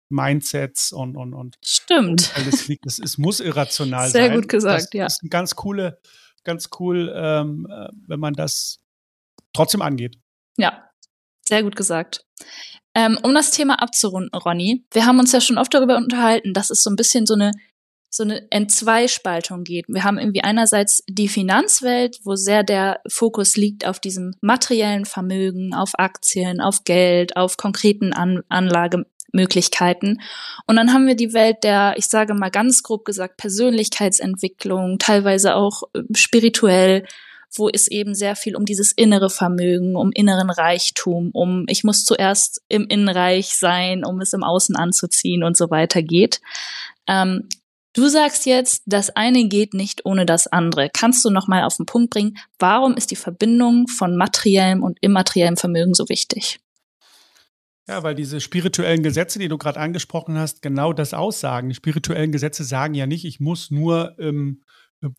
Mindsets 0.10 0.92
und, 0.92 1.16
und, 1.16 1.36
und 1.36 1.58
Stimmt. 1.64 2.32
Alles 2.36 2.68
liegt. 2.68 2.88
Es, 2.88 2.98
es 2.98 3.20
muss 3.20 3.40
irrational 3.40 4.10
Sehr 4.10 4.22
sein. 4.22 4.32
Sehr 4.32 4.36
gut 4.40 4.50
gesagt, 4.50 4.82
das 4.86 4.94
ja. 4.94 5.04
Das 5.04 5.22
ist 5.22 5.30
ganz 5.30 5.56
coole, 5.56 6.00
ganz 6.44 6.70
cool, 6.80 7.14
ähm, 7.16 7.68
äh, 7.70 7.90
wenn 8.08 8.20
man 8.20 8.34
das 8.34 8.80
trotzdem 9.54 9.84
angeht. 9.84 10.18
Ja, 10.60 10.90
sehr 11.48 11.64
gut 11.64 11.76
gesagt. 11.76 12.26
Ähm, 12.96 13.18
um 13.24 13.34
das 13.34 13.52
Thema 13.52 13.82
abzurunden, 13.82 14.34
Ronny, 14.34 14.86
wir 14.92 15.06
haben 15.06 15.20
uns 15.20 15.32
ja 15.32 15.42
schon 15.42 15.58
oft 15.58 15.74
darüber 15.74 15.98
unterhalten, 15.98 16.54
dass 16.54 16.70
es 16.70 16.84
so 16.84 16.90
ein 16.90 16.96
bisschen 16.96 17.26
so 17.26 17.36
eine 17.36 17.52
so 18.10 18.24
eine 18.24 18.52
Entzweispaltung 18.52 19.64
geht. 19.64 19.86
Wir 19.88 20.04
haben 20.04 20.18
irgendwie 20.18 20.44
einerseits 20.44 21.04
die 21.08 21.28
Finanzwelt, 21.28 22.20
wo 22.24 22.36
sehr 22.36 22.64
der 22.64 23.02
Fokus 23.08 23.56
liegt 23.56 23.86
auf 23.86 24.00
diesem 24.00 24.34
materiellen 24.42 25.06
Vermögen, 25.06 25.76
auf 25.76 25.92
Aktien, 25.98 26.60
auf 26.60 26.84
Geld, 26.86 27.38
auf 27.38 27.58
konkreten 27.58 28.12
An 28.14 28.42
Anlagemöglichkeiten. 28.50 30.22
Und 30.66 30.76
dann 30.76 30.92
haben 30.92 31.06
wir 31.06 31.16
die 31.16 31.34
Welt 31.34 31.58
der, 31.64 31.94
ich 31.98 32.08
sage 32.08 32.34
mal 32.34 32.50
ganz 32.50 32.82
grob 32.82 33.06
gesagt, 33.06 33.38
Persönlichkeitsentwicklung, 33.38 34.98
teilweise 34.98 35.56
auch 35.56 35.84
äh, 35.94 36.02
spirituell, 36.16 37.06
wo 37.56 37.70
es 37.70 37.88
eben 37.88 38.16
sehr 38.16 38.36
viel 38.36 38.56
um 38.56 38.66
dieses 38.66 38.92
innere 38.92 39.30
Vermögen, 39.30 39.96
um 39.96 40.12
inneren 40.14 40.50
Reichtum, 40.50 41.32
um 41.34 41.66
ich 41.68 41.84
muss 41.84 42.06
zuerst 42.06 42.62
im 42.68 42.86
Innenreich 42.88 43.56
sein, 43.56 44.06
um 44.06 44.22
es 44.22 44.34
im 44.34 44.44
Außen 44.44 44.76
anzuziehen 44.76 45.44
und 45.44 45.58
so 45.58 45.70
weiter 45.70 46.02
geht. 46.02 46.42
Ähm, 47.08 47.50
Du 47.94 48.08
sagst 48.08 48.46
jetzt, 48.46 48.84
das 48.86 49.10
eine 49.16 49.48
geht 49.48 49.74
nicht 49.74 50.06
ohne 50.06 50.26
das 50.26 50.46
andere. 50.46 50.90
Kannst 50.94 51.26
du 51.26 51.32
noch 51.32 51.48
mal 51.48 51.64
auf 51.64 51.78
den 51.78 51.88
Punkt 51.88 52.12
bringen, 52.12 52.38
warum 52.60 52.96
ist 52.96 53.10
die 53.10 53.16
Verbindung 53.16 53.88
von 53.88 54.16
materiellem 54.16 54.84
und 54.84 55.00
immateriellem 55.02 55.58
Vermögen 55.58 55.96
so 55.96 56.08
wichtig? 56.08 56.60
Ja, 57.88 58.04
weil 58.04 58.14
diese 58.14 58.40
spirituellen 58.40 59.02
Gesetze, 59.02 59.40
die 59.40 59.48
du 59.48 59.58
gerade 59.58 59.80
angesprochen 59.80 60.38
hast, 60.38 60.62
genau 60.62 60.94
das 60.94 61.16
aussagen. 61.16 61.70
Die 61.70 61.76
spirituellen 61.76 62.32
Gesetze 62.32 62.64
sagen 62.64 62.94
ja 62.94 63.08
nicht, 63.08 63.26
ich 63.26 63.40
muss 63.40 63.72
nur 63.72 64.18
im, 64.20 64.62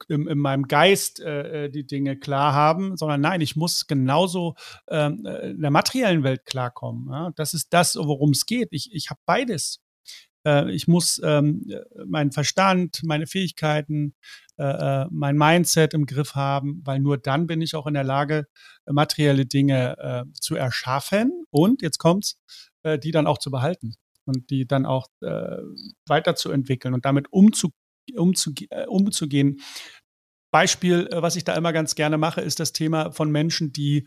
im, 0.09 0.29
in 0.29 0.39
meinem 0.39 0.65
Geist 0.65 1.21
äh, 1.21 1.65
äh, 1.65 1.71
die 1.71 1.87
Dinge 1.87 2.19
klar 2.19 2.53
haben, 2.53 2.97
sondern 2.97 3.21
nein, 3.21 3.41
ich 3.41 3.57
muss 3.57 3.87
genauso 3.87 4.55
ähm, 4.89 5.25
äh, 5.25 5.51
in 5.51 5.61
der 5.61 5.71
materiellen 5.71 6.23
Welt 6.23 6.45
klarkommen. 6.45 7.09
Ja? 7.11 7.31
Das 7.37 7.55
ist 7.55 7.73
das, 7.73 7.97
worum 7.97 8.31
es 8.31 8.47
geht. 8.47 8.69
Ich, 8.73 8.91
ich 8.93 9.11
habe 9.11 9.21
beides. 9.27 9.81
Äh, 10.47 10.71
ich 10.73 10.89
muss 10.89 11.21
ähm, 11.25 11.67
meinen 12.07 12.33
Verstand, 12.33 13.01
meine 13.05 13.27
Fähigkeiten, 13.27 14.15
äh, 14.59 15.03
äh, 15.03 15.07
mein 15.11 15.37
Mindset 15.37 15.95
im 15.95 16.07
Griff 16.07 16.35
haben, 16.35 16.83
weil 16.85 17.01
nur 17.01 17.19
dann 17.19 17.47
bin 17.47 17.63
ich 17.63 17.75
auch 17.75 17.87
in 17.87 17.95
der 17.95 18.05
Lage, 18.05 18.47
materielle 18.87 19.47
Dinge 19.47 19.97
äh, 19.99 20.25
zu 20.39 20.55
erschaffen 20.57 21.45
und 21.51 21.83
jetzt 21.83 21.99
kommt's, 21.99 22.39
äh, 22.83 22.99
die 22.99 23.11
dann 23.11 23.27
auch 23.27 23.39
zu 23.39 23.51
behalten 23.51 23.95
und 24.27 24.51
die 24.51 24.67
dann 24.67 24.87
auch 24.87 25.09
äh, 25.23 25.59
weiterzuentwickeln 26.07 26.95
und 26.95 27.05
damit 27.05 27.33
umzu, 27.33 27.71
umzu, 28.17 28.53
äh, 28.71 28.87
umzugehen. 28.87 29.61
Beispiel, 30.53 31.09
äh, 31.11 31.23
was 31.23 31.37
ich 31.37 31.45
da 31.45 31.55
immer 31.55 31.73
ganz 31.73 31.95
gerne 31.95 32.19
mache, 32.19 32.41
ist 32.41 32.61
das 32.61 32.73
Thema 32.73 33.13
von 33.13 33.31
Menschen, 33.31 33.73
die 33.73 34.07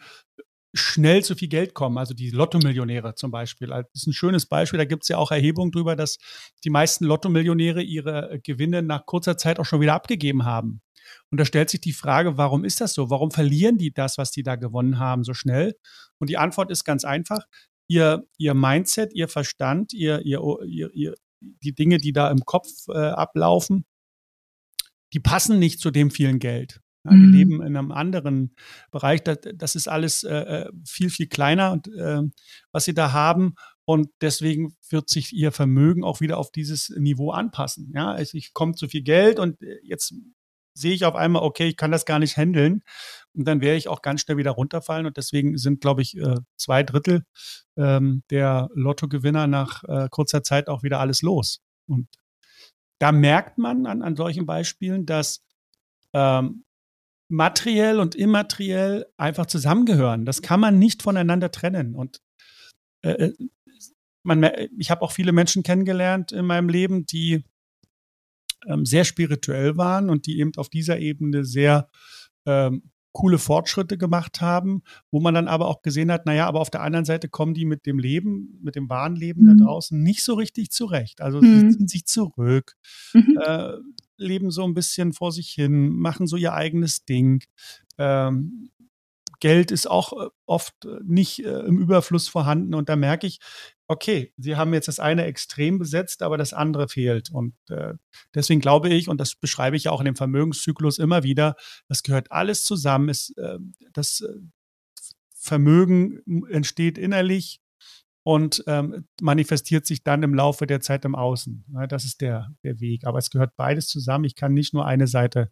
schnell 0.73 1.23
zu 1.23 1.35
viel 1.35 1.49
Geld 1.49 1.73
kommen. 1.73 1.97
Also 1.97 2.13
die 2.13 2.31
Lottomillionäre 2.31 3.15
zum 3.15 3.31
Beispiel. 3.31 3.67
Das 3.67 3.85
ist 3.93 4.07
ein 4.07 4.13
schönes 4.13 4.47
Beispiel. 4.47 4.79
Da 4.79 4.85
gibt 4.85 5.03
es 5.03 5.09
ja 5.09 5.17
auch 5.17 5.31
Erhebungen 5.31 5.71
darüber, 5.71 5.95
dass 5.95 6.17
die 6.63 6.71
meisten 6.71 7.05
Lottomillionäre 7.05 7.81
ihre 7.81 8.31
äh, 8.31 8.39
Gewinne 8.39 8.81
nach 8.81 9.05
kurzer 9.05 9.37
Zeit 9.37 9.59
auch 9.59 9.65
schon 9.65 9.81
wieder 9.81 9.93
abgegeben 9.93 10.45
haben. 10.45 10.81
Und 11.29 11.39
da 11.39 11.45
stellt 11.45 11.69
sich 11.69 11.81
die 11.81 11.93
Frage, 11.93 12.37
warum 12.37 12.63
ist 12.63 12.81
das 12.81 12.93
so? 12.93 13.09
Warum 13.09 13.31
verlieren 13.31 13.77
die 13.77 13.93
das, 13.93 14.17
was 14.17 14.31
die 14.31 14.43
da 14.43 14.55
gewonnen 14.55 14.99
haben, 14.99 15.23
so 15.23 15.33
schnell? 15.33 15.75
Und 16.19 16.29
die 16.29 16.37
Antwort 16.37 16.71
ist 16.71 16.85
ganz 16.85 17.05
einfach. 17.05 17.45
Ihr, 17.87 18.23
ihr 18.37 18.53
Mindset, 18.53 19.13
ihr 19.13 19.27
Verstand, 19.27 19.93
ihr, 19.93 20.21
ihr, 20.21 20.39
ihr, 20.65 21.15
die 21.63 21.73
Dinge, 21.73 21.97
die 21.97 22.13
da 22.13 22.29
im 22.29 22.45
Kopf 22.45 22.67
äh, 22.89 22.97
ablaufen, 22.97 23.85
die 25.13 25.19
passen 25.19 25.59
nicht 25.59 25.79
zu 25.79 25.91
dem 25.91 26.11
vielen 26.11 26.39
Geld. 26.39 26.81
Ja, 27.05 27.11
die 27.11 27.17
mhm. 27.17 27.33
leben 27.33 27.61
in 27.61 27.75
einem 27.75 27.91
anderen 27.91 28.55
Bereich. 28.89 29.21
Das, 29.23 29.39
das 29.55 29.75
ist 29.75 29.87
alles 29.87 30.23
äh, 30.23 30.35
äh, 30.35 30.71
viel, 30.87 31.09
viel 31.09 31.27
kleiner, 31.27 31.73
und, 31.73 31.87
äh, 31.89 32.21
was 32.71 32.85
sie 32.85 32.93
da 32.93 33.11
haben. 33.11 33.55
Und 33.85 34.09
deswegen 34.21 34.77
wird 34.89 35.09
sich 35.09 35.33
ihr 35.33 35.51
Vermögen 35.51 36.05
auch 36.05 36.21
wieder 36.21 36.37
auf 36.37 36.51
dieses 36.51 36.89
Niveau 36.89 37.31
anpassen. 37.31 37.91
Ja, 37.93 38.11
also 38.11 38.37
ich 38.37 38.53
komme 38.53 38.75
zu 38.75 38.87
viel 38.87 39.03
Geld 39.03 39.39
und 39.39 39.61
äh, 39.61 39.79
jetzt 39.83 40.13
sehe 40.73 40.93
ich 40.93 41.05
auf 41.05 41.15
einmal, 41.15 41.43
okay, 41.43 41.67
ich 41.67 41.77
kann 41.77 41.91
das 41.91 42.05
gar 42.05 42.19
nicht 42.19 42.37
handeln. 42.37 42.83
Und 43.33 43.45
dann 43.47 43.61
werde 43.61 43.77
ich 43.77 43.87
auch 43.87 44.01
ganz 44.01 44.21
schnell 44.21 44.37
wieder 44.37 44.51
runterfallen. 44.51 45.05
Und 45.05 45.17
deswegen 45.17 45.57
sind, 45.57 45.81
glaube 45.81 46.01
ich, 46.01 46.17
äh, 46.17 46.35
zwei 46.57 46.83
Drittel 46.83 47.23
ähm, 47.77 48.23
der 48.29 48.69
Lottogewinner 48.73 49.47
nach 49.47 49.83
äh, 49.85 50.07
kurzer 50.09 50.43
Zeit 50.43 50.67
auch 50.67 50.83
wieder 50.83 50.99
alles 50.99 51.21
los. 51.21 51.61
Und 51.87 52.07
da 52.99 53.11
merkt 53.11 53.57
man 53.57 53.85
an, 53.85 54.01
an 54.01 54.15
solchen 54.15 54.45
Beispielen, 54.45 55.05
dass 55.05 55.43
ähm, 56.13 56.63
materiell 57.29 57.99
und 57.99 58.15
immateriell 58.15 59.07
einfach 59.17 59.47
zusammengehören. 59.47 60.25
Das 60.25 60.41
kann 60.41 60.59
man 60.59 60.77
nicht 60.77 61.01
voneinander 61.01 61.51
trennen. 61.51 61.95
Und 61.95 62.21
äh, 63.01 63.11
äh 63.11 63.33
man, 64.25 64.49
ich 64.77 64.89
habe 64.89 65.01
auch 65.01 65.11
viele 65.11 65.33
Menschen 65.33 65.63
kennengelernt 65.63 66.31
in 66.31 66.45
meinem 66.45 66.69
Leben, 66.69 67.05
die 67.05 67.43
ähm, 68.67 68.85
sehr 68.85 69.03
spirituell 69.03 69.77
waren 69.77 70.09
und 70.09 70.25
die 70.25 70.39
eben 70.39 70.51
auf 70.57 70.69
dieser 70.69 70.99
Ebene 70.99 71.45
sehr 71.45 71.89
ähm, 72.45 72.83
coole 73.13 73.37
Fortschritte 73.37 73.97
gemacht 73.97 74.41
haben, 74.41 74.81
wo 75.11 75.21
man 75.21 75.35
dann 75.35 75.47
aber 75.47 75.67
auch 75.67 75.83
gesehen 75.83 76.11
hat, 76.11 76.25
naja, 76.25 76.47
aber 76.47 76.59
auf 76.59 76.71
der 76.71 76.81
anderen 76.81 77.05
Seite 77.05 77.29
kommen 77.29 77.53
die 77.53 77.65
mit 77.65 77.85
dem 77.85 77.99
Leben, 77.99 78.59
mit 78.61 78.75
dem 78.75 78.89
wahren 78.89 79.15
Leben 79.15 79.43
mhm. 79.43 79.57
da 79.59 79.65
draußen 79.65 80.01
nicht 80.01 80.23
so 80.23 80.33
richtig 80.33 80.71
zurecht. 80.71 81.21
Also 81.21 81.39
mhm. 81.39 81.69
sie 81.69 81.77
ziehen 81.77 81.87
sich 81.87 82.05
zurück, 82.05 82.73
mhm. 83.13 83.39
äh, 83.45 83.73
leben 84.17 84.51
so 84.51 84.63
ein 84.63 84.73
bisschen 84.73 85.13
vor 85.13 85.31
sich 85.31 85.49
hin, 85.49 85.89
machen 85.89 86.25
so 86.25 86.35
ihr 86.37 86.53
eigenes 86.53 87.05
Ding. 87.05 87.43
Ähm, 87.99 88.71
Geld 89.39 89.71
ist 89.71 89.87
auch 89.87 90.13
äh, 90.13 90.29
oft 90.45 90.73
äh, 90.85 90.99
nicht 91.03 91.45
äh, 91.45 91.59
im 91.59 91.77
Überfluss 91.77 92.27
vorhanden 92.27 92.73
und 92.73 92.89
da 92.89 92.95
merke 92.95 93.27
ich, 93.27 93.39
okay, 93.87 94.33
sie 94.37 94.55
haben 94.55 94.73
jetzt 94.73 94.87
das 94.87 94.99
eine 94.99 95.25
extrem 95.25 95.79
besetzt, 95.79 96.21
aber 96.21 96.37
das 96.37 96.53
andere 96.53 96.87
fehlt. 96.87 97.29
Und 97.31 97.55
äh, 97.69 97.93
deswegen 98.33 98.61
glaube 98.61 98.89
ich, 98.89 99.09
und 99.09 99.19
das 99.19 99.35
beschreibe 99.35 99.75
ich 99.75 99.85
ja 99.85 99.91
auch 99.91 99.99
in 100.01 100.05
dem 100.05 100.15
Vermögenszyklus 100.15 100.99
immer 100.99 101.23
wieder, 101.23 101.55
das 101.87 102.03
gehört 102.03 102.31
alles 102.31 102.65
zusammen. 102.65 103.09
Es, 103.09 103.31
äh, 103.37 103.57
das 103.91 104.21
äh, 104.21 104.33
Vermögen 105.35 106.45
entsteht 106.49 106.97
innerlich 106.97 107.62
und 108.23 108.63
ähm, 108.67 109.05
manifestiert 109.21 109.85
sich 109.85 110.03
dann 110.03 110.23
im 110.23 110.33
Laufe 110.33 110.65
der 110.65 110.79
Zeit 110.79 111.03
im 111.03 111.13
Außen. 111.13 111.65
Ja, 111.73 111.87
das 111.87 112.05
ist 112.05 112.21
der, 112.21 112.49
der 112.63 112.79
Weg. 112.79 113.05
Aber 113.05 113.19
es 113.19 113.29
gehört 113.29 113.55
beides 113.57 113.87
zusammen. 113.87 114.23
Ich 114.23 114.35
kann 114.35 114.53
nicht 114.53 114.73
nur 114.73 114.85
eine 114.85 115.07
Seite 115.07 115.51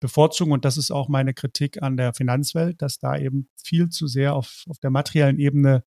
bevorzugen. 0.00 0.52
Und 0.52 0.64
das 0.64 0.76
ist 0.76 0.90
auch 0.90 1.08
meine 1.08 1.32
Kritik 1.32 1.80
an 1.80 1.96
der 1.96 2.12
Finanzwelt, 2.14 2.82
dass 2.82 2.98
da 2.98 3.16
eben 3.16 3.48
viel 3.62 3.88
zu 3.90 4.08
sehr 4.08 4.34
auf, 4.34 4.64
auf 4.68 4.78
der 4.80 4.90
materiellen 4.90 5.38
Ebene 5.38 5.84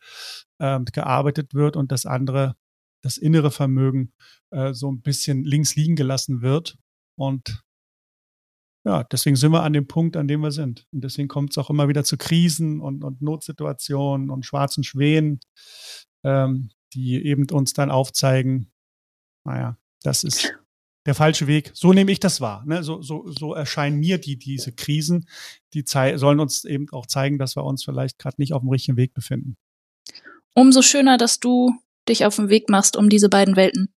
ähm, 0.60 0.86
gearbeitet 0.86 1.54
wird 1.54 1.76
und 1.76 1.92
das 1.92 2.06
andere, 2.06 2.56
das 3.04 3.18
innere 3.18 3.52
Vermögen, 3.52 4.14
äh, 4.52 4.74
so 4.74 4.90
ein 4.90 5.02
bisschen 5.02 5.44
links 5.44 5.76
liegen 5.76 5.98
gelassen 5.98 6.42
wird. 6.42 6.78
Und 7.18 7.62
ja, 8.86 9.04
deswegen 9.04 9.36
sind 9.36 9.52
wir 9.52 9.64
an 9.64 9.74
dem 9.74 9.88
Punkt, 9.88 10.16
an 10.16 10.30
dem 10.30 10.40
wir 10.40 10.52
sind. 10.52 10.88
Und 10.94 11.04
deswegen 11.04 11.28
kommt 11.28 11.52
es 11.52 11.58
auch 11.58 11.70
immer 11.70 11.90
wieder 11.90 12.06
zu 12.06 12.18
Krisen 12.18 12.80
und, 12.80 13.04
und 13.04 13.22
Notsituationen 13.22 14.30
und 14.30 14.46
schwarzen 14.46 14.86
Schwänen 14.86 15.42
ähm, 16.24 16.70
die 16.94 17.26
eben 17.26 17.50
uns 17.50 17.74
dann 17.74 17.92
aufzeigen, 17.92 18.72
naja, 19.46 19.78
das 20.04 20.24
ist 20.24 20.54
der 21.06 21.16
falsche 21.16 21.48
Weg. 21.48 21.72
So 21.74 21.94
nehme 21.94 22.12
ich 22.12 22.20
das 22.20 22.42
wahr. 22.42 22.64
Ne? 22.66 22.84
So, 22.84 23.02
so, 23.02 23.30
so 23.32 23.54
erscheinen 23.54 24.00
mir 24.00 24.18
die, 24.18 24.38
diese 24.38 24.72
Krisen, 24.72 25.28
die 25.74 25.84
sollen 25.86 26.40
uns 26.40 26.64
eben 26.64 26.88
auch 26.92 27.06
zeigen, 27.06 27.40
dass 27.40 27.56
wir 27.56 27.64
uns 27.64 27.84
vielleicht 27.84 28.20
gerade 28.20 28.36
nicht 28.40 28.54
auf 28.54 28.62
dem 28.62 28.70
richtigen 28.70 28.98
Weg 28.98 29.14
befinden. 29.14 29.58
Umso 30.54 30.82
schöner, 30.82 31.18
dass 31.18 31.40
du 31.40 31.74
dich 32.08 32.26
auf 32.26 32.36
den 32.36 32.50
Weg 32.50 32.70
machst, 32.70 32.98
um 32.98 33.10
diese 33.10 33.30
beiden 33.30 33.56
Welten 33.56 33.94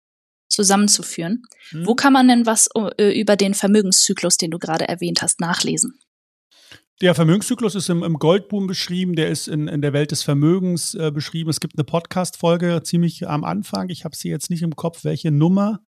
zusammenzuführen. 0.49 1.45
Hm. 1.71 1.87
Wo 1.87 1.95
kann 1.95 2.13
man 2.13 2.29
denn 2.29 2.47
was 2.47 2.69
äh, 2.99 3.19
über 3.19 3.37
den 3.37 3.55
Vermögenszyklus, 3.55 4.37
den 4.37 4.51
du 4.51 4.59
gerade 4.59 4.87
erwähnt 4.87 5.23
hast, 5.23 5.41
nachlesen? 5.41 5.99
Der 7.03 7.17
Vermögenszyklus 7.17 7.75
ist 7.75 7.91
im, 7.91 8.05
im 8.05 8.21
Goldboom 8.21 8.69
beschrieben, 8.69 9.17
der 9.17 9.29
ist 9.29 9.49
in, 9.49 9.67
in 9.67 9.83
der 9.83 9.93
Welt 9.93 10.13
des 10.13 10.23
Vermögens 10.23 10.95
äh, 10.95 11.11
beschrieben. 11.11 11.51
Es 11.51 11.59
gibt 11.59 11.77
eine 11.77 11.83
Podcast-Folge 11.83 12.81
ziemlich 12.85 13.27
am 13.29 13.43
Anfang. 13.43 13.89
Ich 13.89 14.05
habe 14.05 14.15
sie 14.15 14.29
jetzt 14.29 14.51
nicht 14.51 14.63
im 14.63 14.77
Kopf, 14.77 15.03
welche 15.03 15.33
Nummer, 15.33 15.81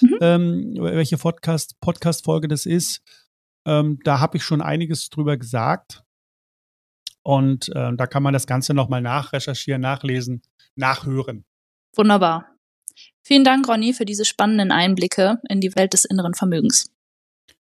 mhm. 0.00 0.18
ähm, 0.22 0.74
welche 0.80 1.18
Podcast, 1.18 1.78
Podcast-Folge 1.82 2.48
das 2.48 2.64
ist. 2.64 3.02
Ähm, 3.66 3.98
da 4.04 4.20
habe 4.20 4.38
ich 4.38 4.44
schon 4.44 4.62
einiges 4.62 5.10
drüber 5.10 5.36
gesagt. 5.36 6.04
Und 7.22 7.68
äh, 7.76 7.94
da 7.94 8.06
kann 8.06 8.22
man 8.22 8.32
das 8.32 8.46
Ganze 8.46 8.72
nochmal 8.72 9.02
nachrecherchieren, 9.02 9.82
nachlesen, 9.82 10.40
nachhören. 10.74 11.44
Wunderbar. 11.94 12.46
Vielen 13.22 13.44
Dank, 13.44 13.68
Ronny, 13.68 13.92
für 13.92 14.06
diese 14.06 14.24
spannenden 14.24 14.72
Einblicke 14.72 15.38
in 15.50 15.60
die 15.60 15.76
Welt 15.76 15.92
des 15.92 16.06
inneren 16.06 16.32
Vermögens. 16.32 16.90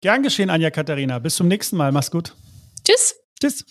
Gern 0.01 0.23
geschehen, 0.23 0.51
Anja 0.51 0.71
Katharina. 0.71 1.19
Bis 1.19 1.35
zum 1.35 1.49
nächsten 1.49 1.77
Mal. 1.77 1.91
Mach's 1.91 2.13
gut. 2.13 2.37
Tschüss. 2.85 3.15
Tschüss. 3.41 3.65